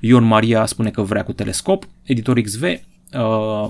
Ion 0.00 0.24
Maria 0.24 0.66
spune 0.66 0.90
că 0.90 1.02
vrea 1.02 1.24
cu 1.24 1.32
telescop, 1.32 1.88
editor 2.02 2.40
XV 2.40 2.62
uh, 2.62 2.78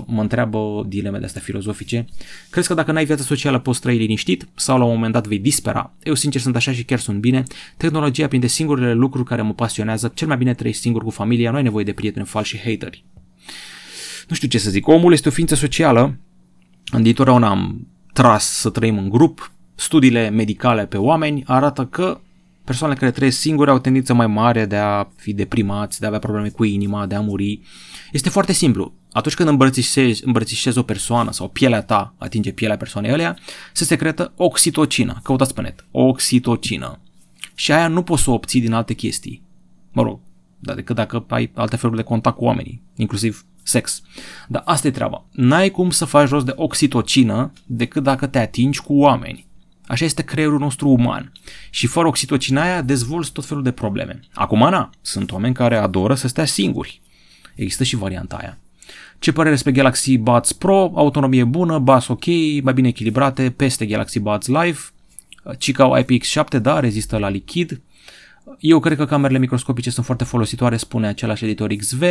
mă 0.05 0.21
întreabă 0.21 0.85
dileme 0.87 1.17
de 1.17 1.25
astea 1.25 1.41
filozofice. 1.41 2.05
Crezi 2.49 2.67
că 2.67 2.73
dacă 2.73 2.91
n-ai 2.91 3.05
viață 3.05 3.23
socială 3.23 3.59
poți 3.59 3.81
trăi 3.81 3.97
liniștit 3.97 4.47
sau 4.55 4.77
la 4.77 4.83
un 4.83 4.93
moment 4.93 5.13
dat 5.13 5.27
vei 5.27 5.39
dispera? 5.39 5.93
Eu 6.03 6.13
sincer 6.13 6.41
sunt 6.41 6.55
așa 6.55 6.71
și 6.71 6.83
chiar 6.83 6.99
sunt 6.99 7.19
bine. 7.19 7.43
Tehnologia 7.77 8.27
prinde 8.27 8.47
singurele 8.47 8.93
lucruri 8.93 9.27
care 9.27 9.41
mă 9.41 9.53
pasionează. 9.53 10.11
Cel 10.13 10.27
mai 10.27 10.37
bine 10.37 10.53
trăi 10.53 10.73
singur 10.73 11.03
cu 11.03 11.09
familia, 11.09 11.49
nu 11.49 11.57
ai 11.57 11.63
nevoie 11.63 11.83
de 11.83 11.93
prieteni 11.93 12.25
falși 12.25 12.57
și 12.57 12.63
hateri. 12.63 13.03
Nu 14.27 14.35
știu 14.35 14.47
ce 14.47 14.57
să 14.57 14.69
zic. 14.69 14.87
Omul 14.87 15.13
este 15.13 15.27
o 15.27 15.31
ființă 15.31 15.55
socială 15.55 16.17
întotdeauna 16.91 17.49
am 17.49 17.87
tras 18.13 18.45
să 18.45 18.69
trăim 18.69 18.97
în 18.97 19.09
grup, 19.09 19.51
studiile 19.75 20.29
medicale 20.29 20.85
pe 20.85 20.97
oameni 20.97 21.43
arată 21.45 21.85
că 21.85 22.19
persoanele 22.63 22.99
care 22.99 23.11
trăiesc 23.11 23.39
singure 23.39 23.71
au 23.71 23.79
tendință 23.79 24.13
mai 24.13 24.27
mare 24.27 24.65
de 24.65 24.75
a 24.75 25.07
fi 25.15 25.33
deprimați, 25.33 25.99
de 25.99 26.05
a 26.05 26.07
avea 26.07 26.19
probleme 26.19 26.49
cu 26.49 26.63
inima, 26.63 27.05
de 27.05 27.15
a 27.15 27.21
muri. 27.21 27.61
Este 28.11 28.29
foarte 28.29 28.53
simplu. 28.53 28.93
Atunci 29.11 29.35
când 29.35 29.49
îmbrățișezi, 29.49 30.25
îmbrățișezi 30.25 30.77
o 30.77 30.83
persoană 30.83 31.31
sau 31.31 31.47
pielea 31.47 31.81
ta 31.81 32.15
atinge 32.17 32.51
pielea 32.51 32.77
persoanei 32.77 33.11
alea, 33.11 33.37
se 33.73 33.83
secretă 33.83 34.33
oxitocină. 34.35 35.19
Căutați 35.23 35.53
pe 35.53 35.61
net. 35.61 35.85
Oxitocină. 35.91 36.99
Și 37.55 37.71
aia 37.71 37.87
nu 37.87 38.03
poți 38.03 38.23
să 38.23 38.29
o 38.29 38.33
obții 38.33 38.61
din 38.61 38.73
alte 38.73 38.93
chestii. 38.93 39.43
Mă 39.91 40.01
rog, 40.01 40.19
dar 40.59 40.75
decât 40.75 40.95
dacă 40.95 41.25
ai 41.29 41.51
alte 41.55 41.75
feluri 41.75 41.97
de 41.97 42.03
contact 42.03 42.37
cu 42.37 42.43
oamenii, 42.43 42.81
inclusiv 42.95 43.45
sex. 43.63 44.01
Dar 44.47 44.61
asta 44.65 44.87
e 44.87 44.91
treaba. 44.91 45.25
N-ai 45.31 45.69
cum 45.69 45.89
să 45.89 46.05
faci 46.05 46.29
rost 46.29 46.45
de 46.45 46.53
oxitocină 46.55 47.51
decât 47.65 48.03
dacă 48.03 48.27
te 48.27 48.39
atingi 48.39 48.81
cu 48.81 48.93
oameni. 48.93 49.45
Așa 49.87 50.05
este 50.05 50.23
creierul 50.23 50.59
nostru 50.59 50.89
uman. 50.89 51.31
Și 51.69 51.87
fără 51.87 52.07
oxitocina 52.07 52.61
aia 52.61 52.81
dezvolți 52.81 53.31
tot 53.31 53.45
felul 53.45 53.63
de 53.63 53.71
probleme. 53.71 54.19
Acum, 54.33 54.59
na, 54.59 54.89
sunt 55.01 55.31
oameni 55.31 55.53
care 55.53 55.77
adoră 55.77 56.15
să 56.15 56.27
stea 56.27 56.45
singuri. 56.45 57.01
Există 57.55 57.83
și 57.83 57.95
varianta 57.95 58.35
aia. 58.35 58.57
Ce 59.19 59.31
părere 59.31 59.53
despre 59.53 59.71
Galaxy 59.71 60.17
Buds 60.17 60.53
Pro? 60.53 60.91
Autonomie 60.95 61.43
bună, 61.43 61.79
bas 61.79 62.07
ok, 62.07 62.25
mai 62.63 62.73
bine 62.73 62.87
echilibrate, 62.87 63.51
peste 63.51 63.85
Galaxy 63.85 64.19
Buds 64.19 64.47
Live. 64.47 64.79
Cica 65.57 66.03
IPX7, 66.03 66.61
da, 66.61 66.79
rezistă 66.79 67.17
la 67.17 67.29
lichid. 67.29 67.81
Eu 68.59 68.79
cred 68.79 68.97
că 68.97 69.05
camerele 69.05 69.39
microscopice 69.39 69.89
sunt 69.89 70.05
foarte 70.05 70.23
folositoare, 70.23 70.77
spune 70.77 71.07
același 71.07 71.43
editor 71.43 71.73
XV. 71.73 72.03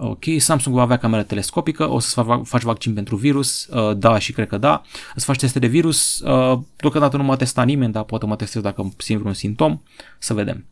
Ok, 0.00 0.24
Samsung 0.38 0.74
va 0.74 0.82
avea 0.82 0.96
cameră 0.96 1.22
telescopică, 1.22 1.90
o 1.90 1.98
să 1.98 2.40
faci 2.44 2.62
vaccin 2.62 2.94
pentru 2.94 3.16
virus, 3.16 3.66
uh, 3.66 3.96
da 3.96 4.18
și 4.18 4.32
cred 4.32 4.48
că 4.48 4.58
da. 4.58 4.82
Îți 5.14 5.24
faci 5.24 5.38
teste 5.38 5.58
de 5.58 5.66
virus, 5.66 6.18
uh, 6.18 6.58
deocamdată 6.76 7.16
nu 7.16 7.22
mă 7.22 7.36
testa 7.36 7.62
nimeni, 7.62 7.92
dar 7.92 8.04
poate 8.04 8.26
mă 8.26 8.36
testez 8.36 8.62
dacă 8.62 8.92
simt 8.96 9.18
vreun 9.18 9.34
simptom, 9.34 9.80
să 10.18 10.34
vedem. 10.34 10.64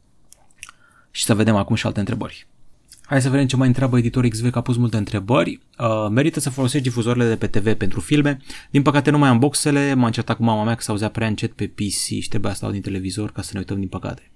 Și 1.11 1.25
să 1.25 1.35
vedem 1.35 1.57
acum 1.57 1.77
și 1.77 1.87
alte 1.87 1.99
întrebări. 1.99 2.47
Hai 3.03 3.23
să 3.23 3.31
vedem 3.31 3.47
ce 3.47 3.57
mai 3.57 3.67
întreabă 3.67 3.99
editor 3.99 4.27
XV, 4.27 4.51
că 4.51 4.59
a 4.59 4.61
pus 4.61 4.77
multe 4.77 4.97
întrebări. 4.97 5.61
Uh, 5.79 6.07
merită 6.11 6.41
să 6.41 6.51
folosești 6.51 6.89
difuzoarele 6.89 7.29
de 7.29 7.37
pe 7.37 7.47
TV 7.47 7.75
pentru 7.75 8.01
filme. 8.01 8.41
Din 8.71 8.83
păcate 8.83 9.11
nu 9.11 9.19
mai 9.19 9.29
am 9.29 9.39
boxele, 9.39 9.95
m-am 9.95 10.05
încercat 10.05 10.37
cu 10.37 10.43
mama 10.43 10.65
mea 10.65 10.75
că 10.75 10.83
s-auzea 10.83 11.09
prea 11.09 11.27
încet 11.27 11.53
pe 11.53 11.67
PC 11.67 12.21
și 12.21 12.29
trebuia 12.29 12.51
să 12.51 12.57
stau 12.57 12.71
din 12.71 12.81
televizor 12.81 13.33
ca 13.33 13.43
să 13.43 13.51
ne 13.53 13.59
uităm 13.59 13.79
din 13.79 13.89
păcate. 13.89 14.31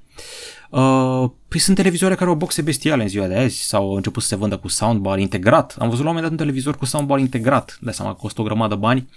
Uh, 0.70 1.30
păi 1.48 1.58
sunt 1.58 1.76
televizoare 1.76 2.14
care 2.14 2.30
au 2.30 2.36
boxe 2.36 2.62
bestiale 2.62 3.02
în 3.02 3.08
ziua 3.08 3.26
de 3.26 3.38
azi 3.38 3.62
sau 3.62 3.88
au 3.88 3.94
început 3.94 4.22
să 4.22 4.28
se 4.28 4.36
vândă 4.36 4.56
cu 4.56 4.68
soundbar 4.68 5.18
integrat. 5.18 5.76
Am 5.78 5.88
văzut 5.88 6.04
la 6.04 6.10
un 6.10 6.16
moment 6.16 6.22
dat 6.22 6.30
un 6.40 6.46
televizor 6.46 6.76
cu 6.76 6.84
soundbar 6.84 7.18
integrat, 7.18 7.78
de 7.80 7.90
seama 7.90 8.10
că 8.10 8.18
costă 8.20 8.40
o 8.40 8.44
grămadă 8.44 8.74
bani, 8.74 9.08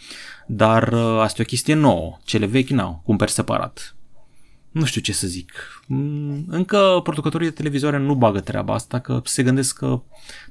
dar 0.47 0.87
uh, 0.87 1.19
asta 1.19 1.35
e 1.37 1.43
o 1.43 1.47
chestie 1.47 1.73
nouă. 1.73 2.17
Cele 2.23 2.45
vechi 2.45 2.69
n-au, 2.69 3.01
cumperi 3.05 3.31
separat 3.31 3.95
nu 4.73 4.85
știu 4.85 5.01
ce 5.01 5.13
să 5.13 5.27
zic. 5.27 5.81
Mm, 5.87 6.45
încă 6.47 6.99
producătorii 7.03 7.47
de 7.47 7.53
televizoare 7.53 7.97
nu 7.97 8.15
bagă 8.15 8.39
treaba 8.39 8.73
asta, 8.73 8.99
că 8.99 9.21
se 9.23 9.43
gândesc 9.43 9.77
că 9.77 10.01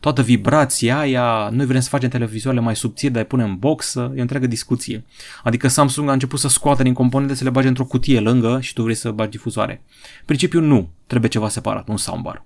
toată 0.00 0.22
vibrația 0.22 0.98
aia, 0.98 1.48
noi 1.52 1.66
vrem 1.66 1.80
să 1.80 1.88
facem 1.88 2.08
televizoarele 2.08 2.62
mai 2.62 2.76
subțiri, 2.76 3.12
dar 3.12 3.22
îi 3.22 3.28
punem 3.28 3.48
în 3.48 3.56
box, 3.56 3.94
e 3.94 4.00
o 4.00 4.20
întreagă 4.20 4.46
discuție. 4.46 5.04
Adică 5.42 5.68
Samsung 5.68 6.08
a 6.08 6.12
început 6.12 6.38
să 6.38 6.48
scoată 6.48 6.82
din 6.82 6.92
componente, 6.92 7.34
să 7.34 7.44
le 7.44 7.50
bage 7.50 7.68
într-o 7.68 7.84
cutie 7.84 8.20
lângă 8.20 8.60
și 8.60 8.72
tu 8.72 8.82
vrei 8.82 8.94
să 8.94 9.10
bagi 9.10 9.30
difuzoare. 9.30 9.82
Principiu 10.24 10.60
nu, 10.60 10.90
trebuie 11.06 11.30
ceva 11.30 11.48
separat, 11.48 11.88
un 11.88 11.96
soundbar. 11.96 12.44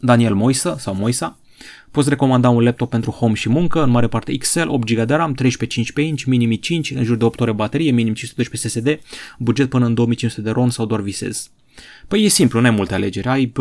Daniel 0.00 0.34
Moisa 0.34 0.78
sau 0.78 0.94
Moisa 0.94 1.38
Poți 1.94 2.08
recomanda 2.08 2.48
un 2.48 2.62
laptop 2.62 2.90
pentru 2.90 3.10
home 3.10 3.34
și 3.34 3.48
muncă, 3.48 3.82
în 3.82 3.90
mare 3.90 4.08
parte 4.08 4.36
XL, 4.36 4.68
8 4.68 4.92
GB 4.92 5.06
de 5.06 5.14
RAM, 5.14 5.32
13 5.32 5.92
pe 5.92 6.00
inch, 6.00 6.22
minim 6.22 6.52
5, 6.52 6.90
în 6.90 7.04
jur 7.04 7.16
de 7.16 7.24
8 7.24 7.40
ore 7.40 7.52
baterie, 7.52 7.90
minim 7.90 8.14
512 8.14 8.68
SSD, 8.68 9.00
buget 9.38 9.68
până 9.68 9.86
în 9.86 9.94
2500 9.94 10.40
de 10.40 10.50
RON 10.50 10.70
sau 10.70 10.86
doar 10.86 11.00
visez. 11.00 11.50
Păi 12.08 12.24
e 12.24 12.28
simplu, 12.28 12.60
nu 12.60 12.66
ai 12.66 12.74
multe 12.74 12.94
alegeri, 12.94 13.28
ai, 13.28 13.52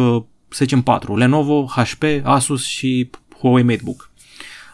să 0.50 0.58
zicem, 0.63 0.82
4, 0.82 1.17
Lenovo, 1.17 1.65
HP, 1.65 2.04
Asus 2.24 2.65
și 2.65 3.10
Huawei 3.39 3.63
MateBook. 3.63 4.12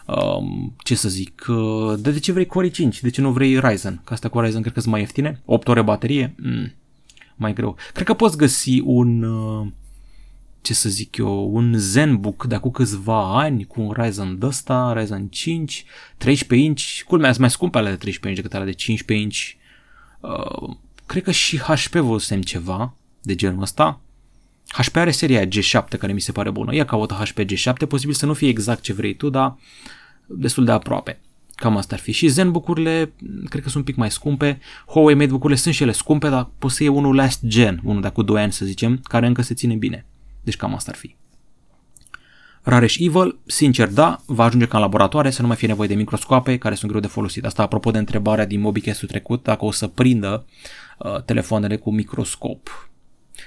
Um, 0.06 0.74
ce 0.84 0.94
să 0.94 1.08
zic, 1.08 1.44
uh, 1.48 1.94
de, 1.98 2.10
de 2.10 2.18
ce 2.18 2.32
vrei 2.32 2.46
Core 2.46 2.68
5? 2.68 3.00
De 3.00 3.10
ce 3.10 3.20
nu 3.20 3.30
vrei 3.30 3.60
Ryzen? 3.60 4.00
Că 4.04 4.12
asta 4.12 4.28
cu 4.28 4.40
Ryzen 4.40 4.60
cred 4.60 4.72
că 4.72 4.80
sunt 4.80 4.92
mai 4.92 5.00
ieftine. 5.00 5.40
8 5.44 5.68
ore 5.68 5.82
baterie? 5.82 6.34
Mm, 6.42 6.72
mai 7.36 7.52
greu. 7.52 7.76
Cred 7.92 8.06
că 8.06 8.14
poți 8.14 8.36
găsi 8.36 8.80
un, 8.84 9.22
uh, 9.22 9.66
ce 10.60 10.74
să 10.74 10.88
zic 10.88 11.16
eu, 11.16 11.54
un 11.54 11.74
ZenBook 11.76 12.44
de 12.44 12.54
acum 12.54 12.70
câțiva 12.70 13.38
ani 13.38 13.64
cu 13.64 13.80
un 13.80 13.92
Ryzen 13.96 14.38
de 14.38 14.46
ăsta, 14.46 14.92
Ryzen 14.96 15.26
5, 15.26 15.84
13 16.16 16.66
inch, 16.66 17.02
culmea, 17.06 17.34
mai 17.38 17.50
scumpe 17.50 17.78
ale 17.78 17.90
de 17.90 17.96
13 17.96 18.28
inch 18.28 18.40
decât 18.40 18.54
ale 18.54 18.70
de 18.70 18.76
15 18.76 19.24
inch. 19.24 19.38
Uh, 20.20 20.76
cred 21.06 21.22
că 21.22 21.30
și 21.30 21.58
HP 21.58 21.94
văzusem 21.94 22.42
ceva 22.42 22.94
de 23.22 23.34
genul 23.34 23.62
ăsta. 23.62 24.00
HP 24.68 24.96
are 24.96 25.10
seria 25.10 25.44
G7 25.46 25.98
care 25.98 26.12
mi 26.12 26.20
se 26.20 26.32
pare 26.32 26.50
bună. 26.50 26.74
Ia 26.74 26.84
caută 26.84 27.14
HP 27.14 27.40
G7, 27.40 27.88
posibil 27.88 28.14
să 28.14 28.26
nu 28.26 28.34
fie 28.34 28.48
exact 28.48 28.82
ce 28.82 28.92
vrei 28.92 29.14
tu, 29.14 29.28
dar 29.28 29.56
destul 30.26 30.64
de 30.64 30.72
aproape. 30.72 31.20
Cam 31.54 31.76
asta 31.76 31.94
ar 31.94 32.00
fi. 32.00 32.12
Și 32.12 32.26
ZenBook-urile 32.26 33.12
cred 33.48 33.62
că 33.62 33.68
sunt 33.68 33.74
un 33.74 33.82
pic 33.82 33.96
mai 33.96 34.10
scumpe. 34.10 34.60
Huawei 34.86 35.14
MateBook-urile 35.14 35.58
sunt 35.58 35.74
și 35.74 35.82
ele 35.82 35.92
scumpe, 35.92 36.28
dar 36.28 36.50
poți 36.58 36.74
să 36.74 36.82
iei 36.82 36.92
unul 36.92 37.14
last 37.14 37.46
gen, 37.46 37.80
unul 37.84 38.00
de 38.00 38.06
acum 38.06 38.24
2 38.24 38.42
ani 38.42 38.52
să 38.52 38.64
zicem, 38.64 39.00
care 39.02 39.26
încă 39.26 39.42
se 39.42 39.54
ține 39.54 39.74
bine. 39.74 40.06
Deci 40.42 40.56
cam 40.56 40.74
asta 40.74 40.90
ar 40.90 40.96
fi. 40.96 41.16
Rareș 42.62 42.98
Evil, 42.98 43.38
sincer 43.46 43.88
da, 43.88 44.20
va 44.26 44.44
ajunge 44.44 44.66
ca 44.66 44.76
în 44.76 44.82
laboratoare 44.82 45.30
să 45.30 45.40
nu 45.40 45.48
mai 45.48 45.56
fie 45.56 45.68
nevoie 45.68 45.88
de 45.88 45.94
microscoape 45.94 46.58
care 46.58 46.74
sunt 46.74 46.90
greu 46.90 47.02
de 47.02 47.06
folosit. 47.06 47.44
Asta 47.44 47.62
apropo 47.62 47.90
de 47.90 47.98
întrebarea 47.98 48.46
din 48.46 48.60
Mobicast-ul 48.60 49.08
trecut, 49.08 49.42
dacă 49.42 49.64
o 49.64 49.70
să 49.70 49.86
prindă 49.86 50.46
uh, 50.98 51.22
telefoanele 51.22 51.76
cu 51.76 51.92
microscop. 51.92 52.90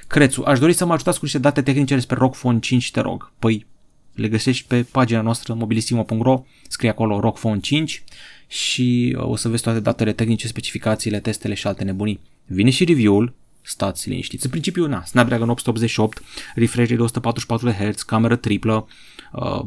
Crețu, 0.08 0.44
aș 0.46 0.60
dori 0.60 0.74
să 0.74 0.86
mă 0.86 0.94
ajutați 0.94 1.18
cu 1.18 1.26
niște 1.26 1.40
date 1.40 1.62
tehnice 1.62 1.94
despre 1.94 2.16
ROG 2.16 2.36
Phone 2.36 2.60
5, 2.60 2.92
te 2.92 3.00
rog. 3.00 3.32
Păi, 3.40 3.66
le 4.14 4.28
găsești 4.28 4.68
pe 4.68 4.84
pagina 4.92 5.22
noastră 5.22 5.54
mobilissimo.ro, 5.54 6.44
scrie 6.68 6.90
acolo 6.90 7.20
ROG 7.20 7.38
Phone 7.38 7.60
5 7.60 8.04
și 8.48 9.16
uh, 9.18 9.24
o 9.28 9.36
să 9.36 9.50
vezi 9.50 9.64
toate 9.64 9.80
datele 9.80 10.14
tehnice, 10.14 10.48
specificațiile, 10.48 11.20
testele 11.20 11.54
și 11.54 11.68
alte 11.68 11.84
nebunii. 11.84 12.20
Vine 12.46 12.70
și 12.70 12.84
review-ul, 12.84 13.34
stați 13.64 14.10
liniștiți. 14.10 14.46
În 14.46 14.52
principiu, 14.52 14.88
na, 14.88 15.04
Snapdragon 15.04 15.50
888, 15.50 16.22
refresh 16.56 16.90
de 16.90 17.02
144 17.02 17.72
Hz, 17.72 18.02
cameră 18.02 18.36
triplă, 18.36 18.88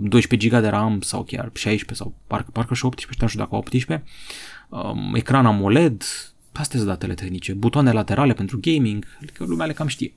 12 0.01 0.49
GB 0.49 0.63
de 0.63 0.69
RAM 0.69 1.01
sau 1.01 1.23
chiar 1.23 1.51
16 1.55 1.95
sau 1.95 2.15
parcă, 2.27 2.51
parcă 2.53 2.75
și 2.75 2.85
18, 2.85 3.23
nu 3.23 3.29
știu 3.29 3.41
dacă 3.41 3.57
18, 3.57 4.05
um, 4.69 5.15
ecran 5.15 5.47
AMOLED, 5.47 6.03
astea 6.53 6.79
sunt 6.79 6.91
datele 6.91 7.15
tehnice, 7.15 7.53
butoane 7.53 7.93
laterale 7.93 8.33
pentru 8.33 8.59
gaming, 8.61 9.07
adică 9.23 9.45
lumea 9.45 9.67
le 9.67 9.73
cam 9.73 9.87
știe. 9.87 10.13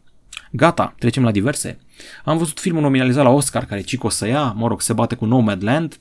Gata, 0.51 0.95
trecem 0.99 1.23
la 1.23 1.31
diverse. 1.31 1.79
Am 2.25 2.37
văzut 2.37 2.59
filmul 2.59 2.81
nominalizat 2.81 3.23
la 3.23 3.29
Oscar 3.29 3.65
care 3.65 3.81
Chico 3.81 4.09
să 4.09 4.27
ia, 4.27 4.51
mă 4.51 4.67
rog, 4.67 4.81
se 4.81 4.93
bate 4.93 5.15
cu 5.15 5.25
Nomadland, 5.25 5.99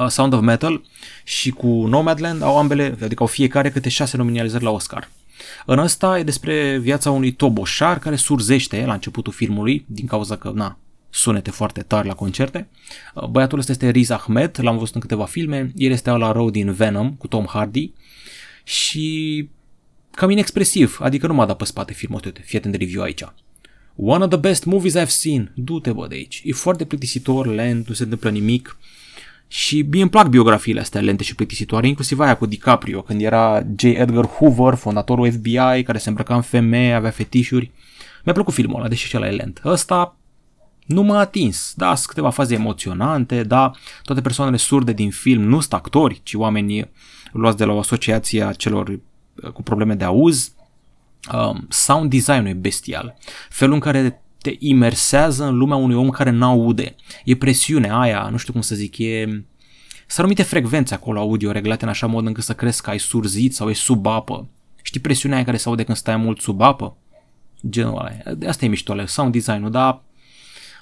uh, 0.00 0.06
Sound 0.06 0.32
of 0.32 0.40
Metal 0.40 0.82
și 1.24 1.50
cu 1.50 1.66
Nomadland 1.66 2.42
au 2.42 2.58
ambele, 2.58 2.96
adică 3.02 3.22
au 3.22 3.26
fiecare 3.26 3.70
câte 3.70 3.88
șase 3.88 4.16
nominalizări 4.16 4.64
la 4.64 4.70
Oscar. 4.70 5.08
În 5.66 5.78
ăsta 5.78 6.18
e 6.18 6.22
despre 6.22 6.78
viața 6.78 7.10
unui 7.10 7.32
toboșar 7.32 7.98
care 7.98 8.16
surzește 8.16 8.84
la 8.86 8.92
începutul 8.92 9.32
filmului 9.32 9.84
din 9.88 10.06
cauza 10.06 10.36
că, 10.36 10.52
na, 10.54 10.78
sunete 11.10 11.50
foarte 11.50 11.82
tari 11.82 12.06
la 12.06 12.14
concerte. 12.14 12.68
Băiatul 13.30 13.58
ăsta 13.58 13.72
este 13.72 13.90
Riz 13.90 14.10
Ahmed, 14.10 14.58
l-am 14.62 14.78
văzut 14.78 14.94
în 14.94 15.00
câteva 15.00 15.24
filme, 15.24 15.72
el 15.76 15.90
este 15.90 16.10
la 16.10 16.32
rău 16.32 16.50
din 16.50 16.72
Venom 16.72 17.14
cu 17.14 17.26
Tom 17.26 17.46
Hardy 17.46 17.92
și 18.64 19.48
cam 20.10 20.30
inexpresiv, 20.30 20.98
adică 21.02 21.26
nu 21.26 21.34
m-a 21.34 21.46
dat 21.46 21.56
pe 21.56 21.64
spate 21.64 21.92
filmul, 21.92 22.20
uite, 22.24 22.40
fii 22.44 22.58
atent 22.58 22.72
de 22.72 22.84
review 22.84 23.02
aici. 23.02 23.22
One 23.96 24.24
of 24.24 24.30
the 24.30 24.38
best 24.38 24.64
movies 24.64 24.96
I've 24.96 25.08
seen. 25.08 25.52
Du-te, 25.54 25.92
bă, 25.92 26.06
de 26.06 26.14
aici. 26.14 26.42
E 26.44 26.52
foarte 26.52 26.84
plictisitor, 26.84 27.46
lent, 27.46 27.88
nu 27.88 27.94
se 27.94 28.02
întâmplă 28.02 28.30
nimic. 28.30 28.78
Și 29.48 29.86
mie 29.90 30.00
îmi 30.00 30.10
plac 30.10 30.28
biografiile 30.28 30.80
astea 30.80 31.00
lente 31.00 31.22
și 31.22 31.34
plictisitoare, 31.34 31.86
inclusiv 31.86 32.20
aia 32.20 32.36
cu 32.36 32.46
DiCaprio, 32.46 33.02
când 33.02 33.22
era 33.22 33.62
J. 33.76 33.82
Edgar 33.82 34.26
Hoover, 34.26 34.74
fondatorul 34.74 35.32
FBI, 35.32 35.82
care 35.82 35.98
se 35.98 36.08
îmbrăca 36.08 36.34
în 36.34 36.42
femeie, 36.42 36.92
avea 36.92 37.10
fetișuri. 37.10 37.70
Mi-a 38.24 38.34
plăcut 38.34 38.54
filmul 38.54 38.78
ăla, 38.78 38.88
deși 38.88 39.06
și 39.06 39.16
ăla 39.16 39.26
e 39.26 39.30
lent. 39.30 39.60
Ăsta 39.64 40.16
nu 40.86 41.02
m-a 41.02 41.18
atins. 41.18 41.72
Da, 41.76 41.94
sunt 41.94 42.06
câteva 42.06 42.30
faze 42.30 42.54
emoționante, 42.54 43.42
da, 43.42 43.70
toate 44.02 44.20
persoanele 44.20 44.56
surde 44.56 44.92
din 44.92 45.10
film 45.10 45.42
nu 45.42 45.60
sunt 45.60 45.72
actori, 45.72 46.20
ci 46.22 46.34
oameni 46.34 46.90
luați 47.32 47.56
de 47.56 47.64
la 47.64 47.72
o 47.72 47.78
asociație 47.78 48.42
a 48.42 48.52
celor 48.52 48.88
uh, 48.88 49.50
cu 49.50 49.62
probleme 49.62 49.94
de 49.94 50.04
auz. 50.04 50.52
Um, 51.32 51.66
sound 51.68 52.10
design 52.10 52.44
e 52.44 52.52
bestial. 52.52 53.16
Felul 53.48 53.74
în 53.74 53.80
care 53.80 54.22
te 54.40 54.56
imersează 54.58 55.44
în 55.44 55.56
lumea 55.56 55.76
unui 55.76 55.96
om 55.96 56.08
care 56.08 56.30
n-aude. 56.30 56.94
E 57.24 57.36
presiunea 57.36 57.98
aia, 57.98 58.28
nu 58.30 58.36
știu 58.36 58.52
cum 58.52 58.62
să 58.62 58.74
zic, 58.74 58.98
e... 58.98 59.24
Sunt 60.06 60.18
anumite 60.18 60.42
frecvențe 60.42 60.94
acolo 60.94 61.20
audio 61.20 61.50
reglate 61.50 61.84
în 61.84 61.90
așa 61.90 62.06
mod 62.06 62.26
încât 62.26 62.44
să 62.44 62.54
crezi 62.54 62.82
că 62.82 62.90
ai 62.90 62.98
surzit 62.98 63.54
sau 63.54 63.70
e 63.70 63.72
sub 63.72 64.06
apă. 64.06 64.48
Știi 64.82 65.00
presiunea 65.00 65.36
aia 65.36 65.46
care 65.46 65.56
se 65.56 65.68
aude 65.68 65.84
când 65.84 65.96
stai 65.96 66.16
mult 66.16 66.40
sub 66.40 66.60
apă? 66.60 66.96
Genul 67.68 67.98
ăla. 67.98 68.38
Asta 68.48 68.64
e 68.64 68.68
mișto, 68.68 69.06
sound 69.06 69.32
design-ul, 69.32 69.70
dar 69.70 70.02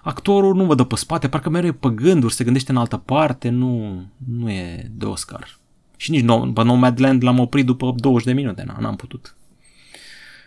actorul 0.03 0.55
nu 0.55 0.65
vă 0.65 0.75
dă 0.75 0.85
pe 0.85 0.97
spate, 0.97 1.29
parcă 1.29 1.51
mereu 1.51 1.69
e 1.69 1.73
pe 1.73 1.89
gânduri, 1.89 2.35
se 2.35 2.45
gândește 2.45 2.71
în 2.71 2.77
altă 2.77 2.97
parte, 2.97 3.49
nu, 3.49 4.03
nu 4.17 4.51
e 4.51 4.91
de 4.97 5.05
Oscar. 5.05 5.59
Și 5.97 6.11
nici 6.11 6.23
no, 6.23 6.53
pe 6.53 6.63
Nomadland 6.63 7.25
l-am 7.25 7.39
oprit 7.39 7.67
după 7.67 7.95
20 7.97 8.27
de 8.27 8.33
minute, 8.33 8.65
n-am 8.79 8.97
putut. 8.97 9.37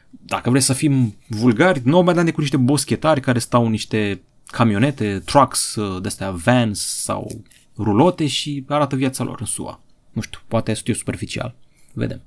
Dacă 0.10 0.50
vrei 0.50 0.62
să 0.62 0.74
fim 0.74 1.16
vulgari, 1.28 1.82
Nomadland 1.84 2.28
e 2.28 2.32
cu 2.32 2.42
niște 2.42 2.58
boschetari 2.58 3.22
care 3.22 3.40
stau 3.40 3.66
în 3.66 3.72
niște 3.72 4.22
camionete, 4.46 5.22
trucks, 5.26 5.76
uh, 5.76 6.02
de-astea 6.02 6.32
vans 6.32 6.80
sau 6.80 7.44
rulote 7.78 8.28
și 8.28 8.64
arată 8.68 8.96
viața 8.96 9.24
lor 9.24 9.40
în 9.40 9.46
SUA. 9.46 9.82
Nu 10.12 10.22
știu, 10.22 10.40
poate 10.48 10.74
știu 10.74 10.94
superficial. 10.94 11.56
Vedem. 11.94 12.22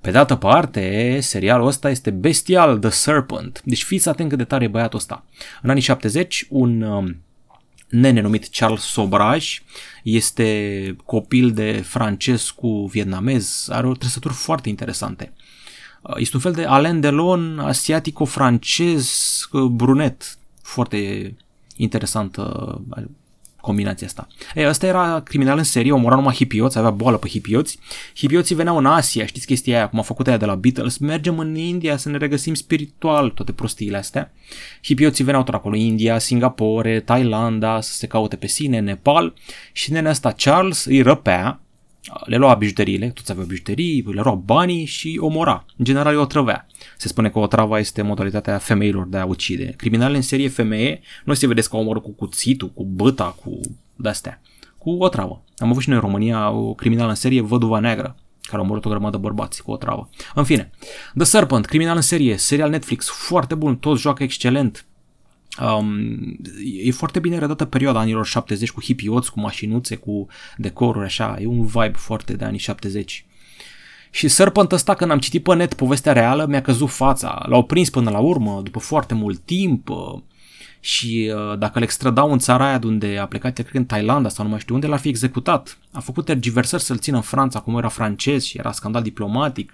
Pe 0.00 0.10
de 0.10 0.18
altă 0.18 0.36
parte, 0.36 1.18
serialul 1.20 1.66
ăsta 1.66 1.90
este 1.90 2.10
bestial 2.10 2.78
The 2.78 2.90
Serpent. 2.90 3.62
Deci 3.64 3.84
fiți 3.84 4.08
atent 4.08 4.28
cât 4.28 4.38
de 4.38 4.44
tare 4.44 4.64
e 4.64 4.68
băiatul 4.68 4.98
ăsta. 4.98 5.24
În 5.62 5.70
anii 5.70 5.82
70, 5.82 6.46
un 6.48 6.82
um, 6.82 7.16
nene 7.88 8.20
numit 8.20 8.48
Charles 8.50 8.82
Sobraj 8.82 9.62
este 10.02 10.96
copil 11.04 11.50
de 11.50 11.72
francez 11.72 12.50
cu 12.50 12.86
vietnamez, 12.86 13.68
are 13.70 13.86
o 13.86 13.94
trăsături 13.94 14.34
foarte 14.34 14.68
interesante. 14.68 15.32
Uh, 16.00 16.14
este 16.16 16.36
un 16.36 16.42
fel 16.42 16.52
de 16.52 16.64
Alain 16.64 17.00
Delon 17.00 17.58
asiatico-francez 17.58 19.10
uh, 19.52 19.62
brunet, 19.62 20.38
foarte 20.62 21.34
interesant 21.76 22.36
combinația 23.60 24.06
asta. 24.06 24.26
Ei, 24.54 24.68
ăsta 24.68 24.86
era 24.86 25.20
criminal 25.20 25.58
în 25.58 25.64
serie, 25.64 25.92
omora 25.92 26.14
numai 26.14 26.34
hipioți, 26.34 26.78
avea 26.78 26.90
boală 26.90 27.16
pe 27.16 27.28
hipioți. 27.28 27.78
Hipioții 28.14 28.54
veneau 28.54 28.76
în 28.76 28.86
Asia, 28.86 29.26
știți 29.26 29.46
chestia 29.46 29.76
aia, 29.76 29.88
cum 29.88 29.98
a 29.98 30.02
făcut 30.02 30.26
aia 30.26 30.36
de 30.36 30.44
la 30.44 30.54
Beatles, 30.54 30.98
mergem 30.98 31.38
în 31.38 31.54
India 31.54 31.96
să 31.96 32.08
ne 32.08 32.16
regăsim 32.16 32.54
spiritual, 32.54 33.30
toate 33.30 33.52
prostiile 33.52 33.96
astea. 33.96 34.32
Hipioții 34.82 35.24
veneau 35.24 35.42
tot 35.42 35.54
acolo, 35.54 35.76
India, 35.76 36.18
Singapore, 36.18 37.00
Thailanda, 37.00 37.80
să 37.80 37.92
se 37.92 38.06
caute 38.06 38.36
pe 38.36 38.46
sine, 38.46 38.78
Nepal 38.78 39.34
și 39.72 39.92
nenea 39.92 40.10
asta 40.10 40.32
Charles 40.32 40.84
îi 40.84 41.02
răpea 41.02 41.60
le 42.24 42.36
lua 42.36 42.54
bijuteriile, 42.54 43.08
toți 43.08 43.30
aveau 43.30 43.46
bijuterii, 43.46 44.04
le 44.12 44.20
lua 44.24 44.34
banii 44.34 44.84
și 44.84 45.18
omora. 45.20 45.64
În 45.76 45.84
general 45.84 46.16
o 46.16 46.24
trăvea. 46.24 46.66
Se 46.96 47.08
spune 47.08 47.30
că 47.30 47.38
o 47.38 47.46
travă 47.46 47.78
este 47.78 48.02
modalitatea 48.02 48.58
femeilor 48.58 49.06
de 49.06 49.16
a 49.16 49.24
ucide. 49.24 49.74
Criminale 49.76 50.16
în 50.16 50.22
serie 50.22 50.48
femeie 50.48 51.00
nu 51.24 51.34
se 51.34 51.46
vedeți 51.46 51.70
că 51.70 51.76
omoră 51.76 52.00
cu 52.00 52.10
cuțitul, 52.10 52.70
cu 52.74 52.84
băta, 52.84 53.36
cu 53.44 53.60
de-astea. 53.96 54.40
Cu 54.78 54.90
o 54.90 55.08
travă. 55.08 55.42
Am 55.58 55.68
avut 55.70 55.82
și 55.82 55.88
noi 55.88 55.98
în 55.98 56.04
România 56.04 56.50
o 56.50 56.74
criminală 56.74 57.08
în 57.08 57.14
serie, 57.14 57.40
Văduva 57.40 57.78
Neagră, 57.78 58.16
care 58.42 58.62
a 58.62 58.64
omorât 58.64 58.84
o 58.84 58.88
grămadă 58.88 59.16
bărbați 59.16 59.62
cu 59.62 59.70
o 59.70 59.76
travă. 59.76 60.08
În 60.34 60.44
fine, 60.44 60.70
The 61.14 61.24
Serpent, 61.24 61.66
criminal 61.66 61.96
în 61.96 62.02
serie, 62.02 62.36
serial 62.36 62.70
Netflix, 62.70 63.08
foarte 63.08 63.54
bun, 63.54 63.76
toți 63.76 64.00
joacă 64.00 64.22
excelent, 64.22 64.86
Um, 65.58 66.36
e 66.84 66.90
foarte 66.90 67.18
bine 67.18 67.38
redată 67.38 67.64
perioada 67.64 67.98
anilor 67.98 68.26
70 68.26 68.70
cu 68.70 68.82
hippioți, 68.82 69.32
cu 69.32 69.40
mașinuțe, 69.40 69.96
cu 69.96 70.26
decoruri 70.56 71.04
așa, 71.04 71.36
e 71.40 71.46
un 71.46 71.66
vibe 71.66 71.96
foarte 71.96 72.32
de 72.32 72.44
anii 72.44 72.58
70. 72.58 73.24
Și 74.10 74.28
Serpent 74.28 74.72
ăsta, 74.72 74.94
când 74.94 75.10
am 75.10 75.18
citit 75.18 75.42
pe 75.42 75.54
net 75.54 75.74
povestea 75.74 76.12
reală, 76.12 76.46
mi-a 76.46 76.62
căzut 76.62 76.90
fața. 76.90 77.42
L-au 77.48 77.62
prins 77.62 77.90
până 77.90 78.10
la 78.10 78.18
urmă, 78.18 78.60
după 78.64 78.78
foarte 78.78 79.14
mult 79.14 79.38
timp. 79.38 79.88
Uh, 79.88 80.18
și 80.80 81.32
uh, 81.34 81.58
dacă 81.58 81.78
îl 81.78 81.82
extradau 81.82 82.32
în 82.32 82.38
țara 82.38 82.66
aia 82.68 82.78
de 82.78 82.86
unde 82.86 83.18
a 83.18 83.26
plecat, 83.26 83.52
cred 83.52 83.68
că 83.68 83.76
în 83.76 83.86
Thailanda 83.86 84.28
sau 84.28 84.44
nu 84.44 84.50
mai 84.50 84.60
știu 84.60 84.74
unde, 84.74 84.86
l-ar 84.86 84.98
fi 84.98 85.08
executat. 85.08 85.78
A 85.92 86.00
făcut 86.00 86.24
tergiversări 86.24 86.82
să-l 86.82 86.98
țină 86.98 87.16
în 87.16 87.22
Franța, 87.22 87.60
cum 87.60 87.76
era 87.76 87.88
francez 87.88 88.42
și 88.44 88.58
era 88.58 88.72
scandal 88.72 89.02
diplomatic. 89.02 89.72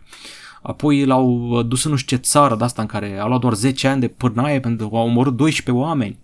Apoi 0.63 1.05
l-au 1.05 1.63
dus 1.63 1.85
în 1.85 1.91
nu 1.91 1.97
știu 1.97 2.17
ce 2.17 2.23
țară 2.23 2.57
de 2.57 2.65
asta 2.65 2.83
în 2.83 2.89
care 2.89 3.19
a 3.19 3.27
luat 3.27 3.41
doar 3.41 3.55
10 3.55 3.89
ani 3.89 4.01
de 4.01 4.09
pârnaie 4.09 4.61
pentru 4.61 4.89
că 4.89 4.97
au 4.97 5.07
omorât 5.07 5.37
12 5.37 5.85
oameni 5.85 6.19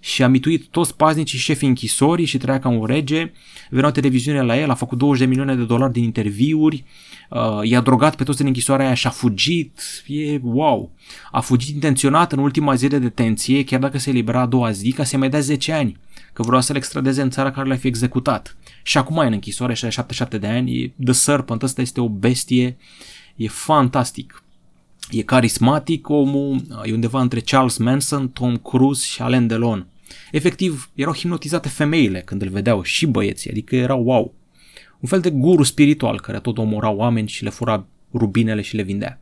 și 0.00 0.22
a 0.22 0.28
mituit 0.28 0.66
toți 0.70 0.96
paznicii 0.96 1.38
șefii 1.38 1.68
închisorii 1.68 2.24
și 2.24 2.38
trăia 2.38 2.58
ca 2.58 2.68
un 2.68 2.84
rege. 2.84 3.32
Veneau 3.70 3.90
televiziunea 3.90 4.42
la 4.42 4.58
el, 4.58 4.70
a 4.70 4.74
făcut 4.74 4.98
20 4.98 5.20
de 5.20 5.28
milioane 5.28 5.54
de 5.54 5.64
dolari 5.64 5.92
din 5.92 6.02
interviuri, 6.02 6.84
uh, 7.30 7.60
i-a 7.62 7.80
drogat 7.80 8.16
pe 8.16 8.24
toți 8.24 8.36
din 8.38 8.46
închisoarea 8.46 8.86
aia 8.86 8.94
și 8.94 9.06
a 9.06 9.10
fugit. 9.10 9.80
E 10.06 10.40
wow! 10.42 10.92
A 11.30 11.40
fugit 11.40 11.74
intenționat 11.74 12.32
în 12.32 12.38
ultima 12.38 12.74
zi 12.74 12.88
de 12.88 12.98
detenție, 12.98 13.64
chiar 13.64 13.80
dacă 13.80 13.98
se 13.98 14.10
elibera 14.10 14.40
a 14.40 14.46
doua 14.46 14.70
zi, 14.70 14.92
ca 14.92 15.04
să-i 15.04 15.18
mai 15.18 15.28
dea 15.28 15.40
10 15.40 15.72
ani, 15.72 15.96
că 16.32 16.42
vrea 16.42 16.60
să-l 16.60 16.76
extradeze 16.76 17.22
în 17.22 17.30
țara 17.30 17.50
care 17.50 17.68
l-a 17.68 17.76
fi 17.76 17.86
executat. 17.86 18.56
Și 18.82 18.98
acum 18.98 19.16
e 19.16 19.26
în 19.26 19.32
închisoare, 19.32 19.74
67 19.74 20.38
de 20.38 20.46
ani, 20.46 20.94
The 21.04 21.12
Serpent, 21.12 21.62
ăsta 21.62 21.80
este 21.80 22.00
o 22.00 22.08
bestie 22.08 22.76
E 23.38 23.48
fantastic. 23.48 24.42
E 25.10 25.22
carismatic 25.22 26.08
omul, 26.08 26.60
e 26.84 26.92
undeva 26.92 27.20
între 27.20 27.40
Charles 27.40 27.76
Manson, 27.76 28.28
Tom 28.28 28.56
Cruise 28.56 29.06
și 29.06 29.22
Alain 29.22 29.46
Delon. 29.46 29.86
Efectiv, 30.30 30.90
erau 30.94 31.14
hipnotizate 31.14 31.68
femeile 31.68 32.20
când 32.20 32.42
îl 32.42 32.48
vedeau 32.48 32.82
și 32.82 33.06
băieții, 33.06 33.50
adică 33.50 33.76
era 33.76 33.94
wow. 33.94 34.34
Un 35.00 35.08
fel 35.08 35.20
de 35.20 35.30
guru 35.30 35.62
spiritual 35.62 36.20
care 36.20 36.40
tot 36.40 36.58
omora 36.58 36.90
oameni 36.90 37.28
și 37.28 37.42
le 37.42 37.50
fura 37.50 37.86
rubinele 38.12 38.60
și 38.60 38.76
le 38.76 38.82
vindea. 38.82 39.20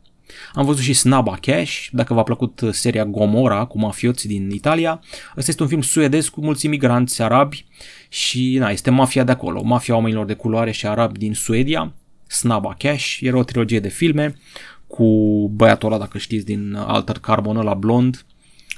Am 0.53 0.65
văzut 0.65 0.83
și 0.83 0.93
Snaba 0.93 1.37
Cash, 1.41 1.87
dacă 1.91 2.13
v-a 2.13 2.23
plăcut 2.23 2.61
seria 2.71 3.05
Gomora 3.05 3.65
cu 3.65 3.79
mafioți 3.79 4.27
din 4.27 4.49
Italia. 4.49 5.01
Ăsta 5.37 5.51
este 5.51 5.63
un 5.63 5.69
film 5.69 5.81
suedez 5.81 6.27
cu 6.27 6.41
mulți 6.41 6.65
imigranți 6.65 7.21
arabi 7.21 7.65
și 8.09 8.57
na, 8.57 8.69
este 8.69 8.89
mafia 8.89 9.23
de 9.23 9.31
acolo, 9.31 9.63
mafia 9.63 9.95
oamenilor 9.95 10.25
de 10.25 10.33
culoare 10.33 10.71
și 10.71 10.87
arabi 10.87 11.17
din 11.17 11.33
Suedia. 11.33 11.93
Snaba 12.27 12.75
Cash, 12.77 13.17
era 13.21 13.37
o 13.37 13.43
trilogie 13.43 13.79
de 13.79 13.89
filme 13.89 14.35
cu 14.87 15.05
băiatul 15.53 15.91
ăla, 15.91 15.99
dacă 15.99 16.17
știți, 16.17 16.45
din 16.45 16.75
Alter 16.75 17.19
Carbon, 17.19 17.57
la 17.57 17.73
blond, 17.73 18.25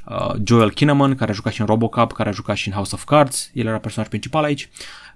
uh, 0.10 0.34
Joel 0.44 0.72
Kinnaman, 0.72 1.16
care 1.16 1.32
a 1.32 1.34
jucat 1.34 1.54
și 1.54 1.60
în 1.60 1.66
Robocop, 1.66 2.12
care 2.12 2.30
a 2.30 2.32
jucat 2.32 2.56
și 2.56 2.68
în 2.68 2.74
House 2.74 2.96
of 2.96 3.04
Cards, 3.04 3.52
el 3.54 3.66
era 3.66 3.80
personaj 3.80 4.10
principal 4.10 4.44
aici, 4.44 4.70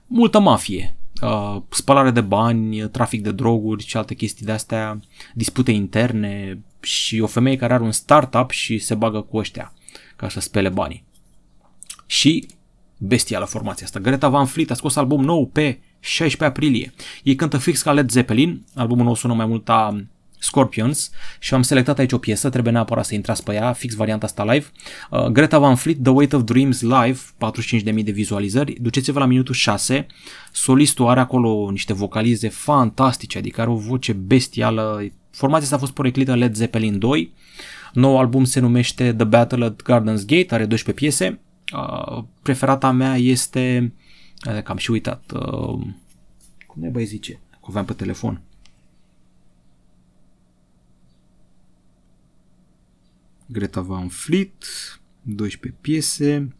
multă 0.07 0.39
mafie, 0.39 0.95
uh, 1.21 1.61
spălare 1.69 2.11
de 2.11 2.21
bani, 2.21 2.89
trafic 2.89 3.21
de 3.21 3.31
droguri 3.31 3.86
și 3.86 3.97
alte 3.97 4.13
chestii 4.13 4.45
de-astea, 4.45 4.99
dispute 5.34 5.71
interne 5.71 6.59
și 6.79 7.19
o 7.19 7.27
femeie 7.27 7.55
care 7.55 7.73
are 7.73 7.84
un 7.84 7.91
startup 7.91 8.49
și 8.49 8.77
se 8.77 8.95
bagă 8.95 9.21
cu 9.21 9.38
ăștia 9.38 9.73
ca 10.15 10.29
să 10.29 10.39
spele 10.39 10.69
banii. 10.69 11.03
Și 12.05 12.47
bestială 12.97 13.45
formația 13.45 13.86
asta. 13.86 13.99
Greta 13.99 14.29
Van 14.29 14.45
Fleet 14.45 14.71
a 14.71 14.73
scos 14.73 14.95
album 14.95 15.23
nou 15.23 15.47
pe 15.47 15.79
16 16.04 16.45
aprilie. 16.45 16.93
Ei 17.24 17.36
cântă 17.36 17.58
fix 17.58 17.82
ca 17.82 17.91
Led 17.91 18.12
Zeppelin, 18.12 18.66
albumul 18.76 19.06
nou 19.06 19.16
sună 19.16 19.34
mai 19.34 19.45
mult 19.45 19.70
a 19.70 20.04
Scorpions 20.39 21.12
și 21.39 21.54
am 21.54 21.62
selectat 21.62 21.99
aici 21.99 22.12
o 22.12 22.18
piesă, 22.18 22.49
trebuie 22.49 22.74
neapărat 22.74 23.06
să 23.06 23.14
intrați 23.16 23.43
pe 23.43 23.54
ea, 23.54 23.74
fix 23.74 23.93
varianta 23.93 24.26
asta 24.26 24.43
live. 24.43 24.66
Uh, 25.10 25.26
Greta 25.26 25.60
Van 25.60 25.76
Fleet, 25.76 26.04
The 26.04 26.12
Weight 26.12 26.34
of 26.34 26.43
Dreams 26.43 26.82
live, 26.82 27.20
45.000 27.97 28.04
de 28.04 28.12
vizualizări, 28.12 28.78
duceți-vă 28.82 29.20
la 29.20 29.26
minutul 29.26 29.54
6, 29.54 30.08
solistul 30.51 31.08
are 31.08 31.20
acolo 31.20 31.70
niște 31.72 31.93
vocalize 31.93 32.49
fantastice, 32.49 33.38
adică 33.38 33.62
are 33.62 33.70
o 33.70 33.76
voce 33.76 34.14
bestială, 34.14 35.12
formația 35.32 35.64
asta 35.64 35.76
a 35.76 35.80
fost 35.80 35.93
poreclită 35.93 36.36
Led 36.36 36.56
Zeppelin 36.56 36.99
2, 36.99 37.34
nou 37.93 38.18
album 38.18 38.43
se 38.43 38.60
numește 38.60 39.14
The 39.14 39.26
Battle 39.26 39.66
at 39.66 39.82
Gardens 39.82 40.26
Gate, 40.26 40.54
are 40.54 40.66
12 40.66 41.06
piese, 41.06 41.39
uh, 41.74 42.24
preferata 42.41 42.91
mea 42.91 43.16
este 43.16 43.93
că 44.43 44.71
am 44.71 44.77
și 44.77 44.91
uitat. 44.91 45.31
Uh, 45.31 45.87
cum 46.67 46.81
ne 46.81 46.89
băi 46.89 47.05
zice? 47.05 47.39
Că 47.51 47.65
aveam 47.67 47.85
pe 47.85 47.93
telefon. 47.93 48.41
Greta 53.45 53.81
Van 53.81 54.07
Fleet, 54.07 54.65
12 55.21 55.81
piese. 55.81 56.55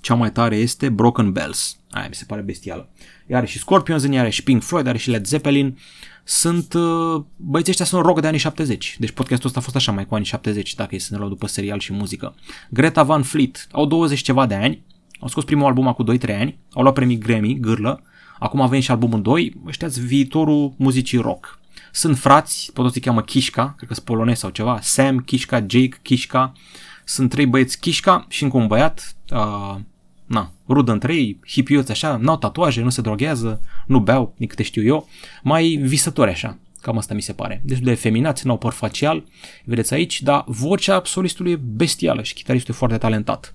Cea 0.00 0.14
mai 0.14 0.32
tare 0.32 0.56
este 0.56 0.88
Broken 0.88 1.32
Bells. 1.32 1.78
Aia 1.90 2.08
mi 2.08 2.14
se 2.14 2.24
pare 2.24 2.40
bestială. 2.40 2.88
Are 3.30 3.46
și 3.46 3.58
Scorpions 3.58 4.02
în 4.02 4.12
ea, 4.12 4.20
are 4.20 4.30
și 4.30 4.42
Pink 4.42 4.62
Floyd, 4.62 4.86
are 4.86 4.98
și 4.98 5.10
Led 5.10 5.26
Zeppelin. 5.26 5.78
Sunt, 6.24 6.72
uh, 6.72 7.24
băieții 7.36 7.70
ăștia 7.70 7.84
sunt 7.84 8.04
rock 8.04 8.20
de 8.20 8.26
anii 8.26 8.38
70. 8.38 8.96
Deci 8.98 9.10
podcastul 9.10 9.46
ăsta 9.46 9.58
a 9.58 9.62
fost 9.62 9.76
așa 9.76 9.92
mai 9.92 10.06
cu 10.06 10.14
anii 10.14 10.26
70, 10.26 10.74
dacă 10.74 10.94
e 10.94 10.98
să 10.98 11.08
ne 11.10 11.18
luăm 11.18 11.28
după 11.28 11.46
serial 11.46 11.78
și 11.78 11.92
muzică. 11.92 12.34
Greta 12.70 13.02
Van 13.02 13.22
Fleet, 13.22 13.66
au 13.70 13.86
20 13.86 14.20
ceva 14.20 14.46
de 14.46 14.54
ani 14.54 14.82
au 15.20 15.28
scos 15.28 15.44
primul 15.44 15.66
album 15.66 15.86
acum 15.86 16.18
2-3 16.18 16.38
ani, 16.38 16.58
au 16.72 16.82
luat 16.82 16.94
premii 16.94 17.18
Grammy, 17.18 17.60
gârlă, 17.60 18.02
acum 18.38 18.60
avem 18.60 18.80
și 18.80 18.90
albumul 18.90 19.22
2, 19.22 19.56
ăștia 19.66 19.88
viitorul 19.88 20.74
muzicii 20.76 21.18
rock. 21.18 21.58
Sunt 21.92 22.18
frați, 22.18 22.70
pe 22.72 22.80
toți 22.80 22.96
îi 22.96 23.02
cheamă 23.02 23.22
Kishka, 23.22 23.74
cred 23.76 23.88
că 23.88 23.94
sunt 23.94 24.06
polonezi 24.06 24.40
sau 24.40 24.50
ceva, 24.50 24.78
Sam, 24.82 25.18
Kishka, 25.18 25.56
Jake, 25.58 25.98
Kishka, 26.02 26.52
sunt 27.04 27.30
trei 27.30 27.46
băieți 27.46 27.80
Kishka 27.80 28.26
și 28.28 28.42
încă 28.42 28.56
un 28.56 28.66
băiat, 28.66 29.16
uh, 29.30 29.76
na, 30.26 30.52
rudă 30.68 30.92
între 30.92 31.14
ei, 31.14 31.40
hipioți 31.46 31.90
așa, 31.90 32.16
n-au 32.16 32.36
tatuaje, 32.36 32.82
nu 32.82 32.90
se 32.90 33.00
droghează, 33.00 33.60
nu 33.86 34.00
beau, 34.00 34.34
din 34.36 34.46
câte 34.46 34.62
știu 34.62 34.82
eu, 34.82 35.08
mai 35.42 35.80
visători 35.82 36.30
așa, 36.30 36.58
cam 36.80 36.98
asta 36.98 37.14
mi 37.14 37.22
se 37.22 37.32
pare. 37.32 37.60
Destul 37.64 37.86
de 37.86 37.94
feminați, 37.94 38.46
n-au 38.46 38.58
păr 38.58 38.72
facial, 38.72 39.24
vedeți 39.64 39.94
aici, 39.94 40.22
dar 40.22 40.44
vocea 40.46 41.02
solistului 41.04 41.52
e 41.52 41.56
bestială 41.56 42.22
și 42.22 42.34
chitaristul 42.34 42.74
e 42.74 42.76
foarte 42.76 42.98
talentat. 42.98 43.54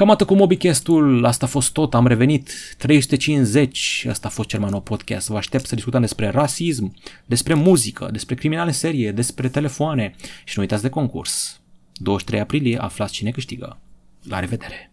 Cam 0.00 0.10
atât 0.10 0.26
cu 0.26 0.34
MobiCast-ul, 0.34 1.24
asta 1.24 1.46
a 1.46 1.48
fost 1.48 1.72
tot, 1.72 1.94
am 1.94 2.06
revenit 2.06 2.50
350, 2.78 4.06
asta 4.08 4.28
a 4.28 4.30
fost 4.30 4.48
cel 4.48 4.60
mai 4.60 4.70
nou 4.70 4.80
podcast. 4.80 5.28
Vă 5.28 5.36
aștept 5.36 5.66
să 5.66 5.74
discutăm 5.74 6.00
despre 6.00 6.28
rasism, 6.28 6.94
despre 7.26 7.54
muzică, 7.54 8.08
despre 8.12 8.34
criminale 8.34 8.70
serie, 8.70 9.12
despre 9.12 9.48
telefoane 9.48 10.14
și 10.44 10.52
nu 10.56 10.62
uitați 10.62 10.82
de 10.82 10.88
concurs. 10.88 11.60
23 11.92 12.40
aprilie 12.40 12.78
aflați 12.78 13.12
cine 13.12 13.30
câștigă. 13.30 13.78
La 14.22 14.38
revedere! 14.38 14.89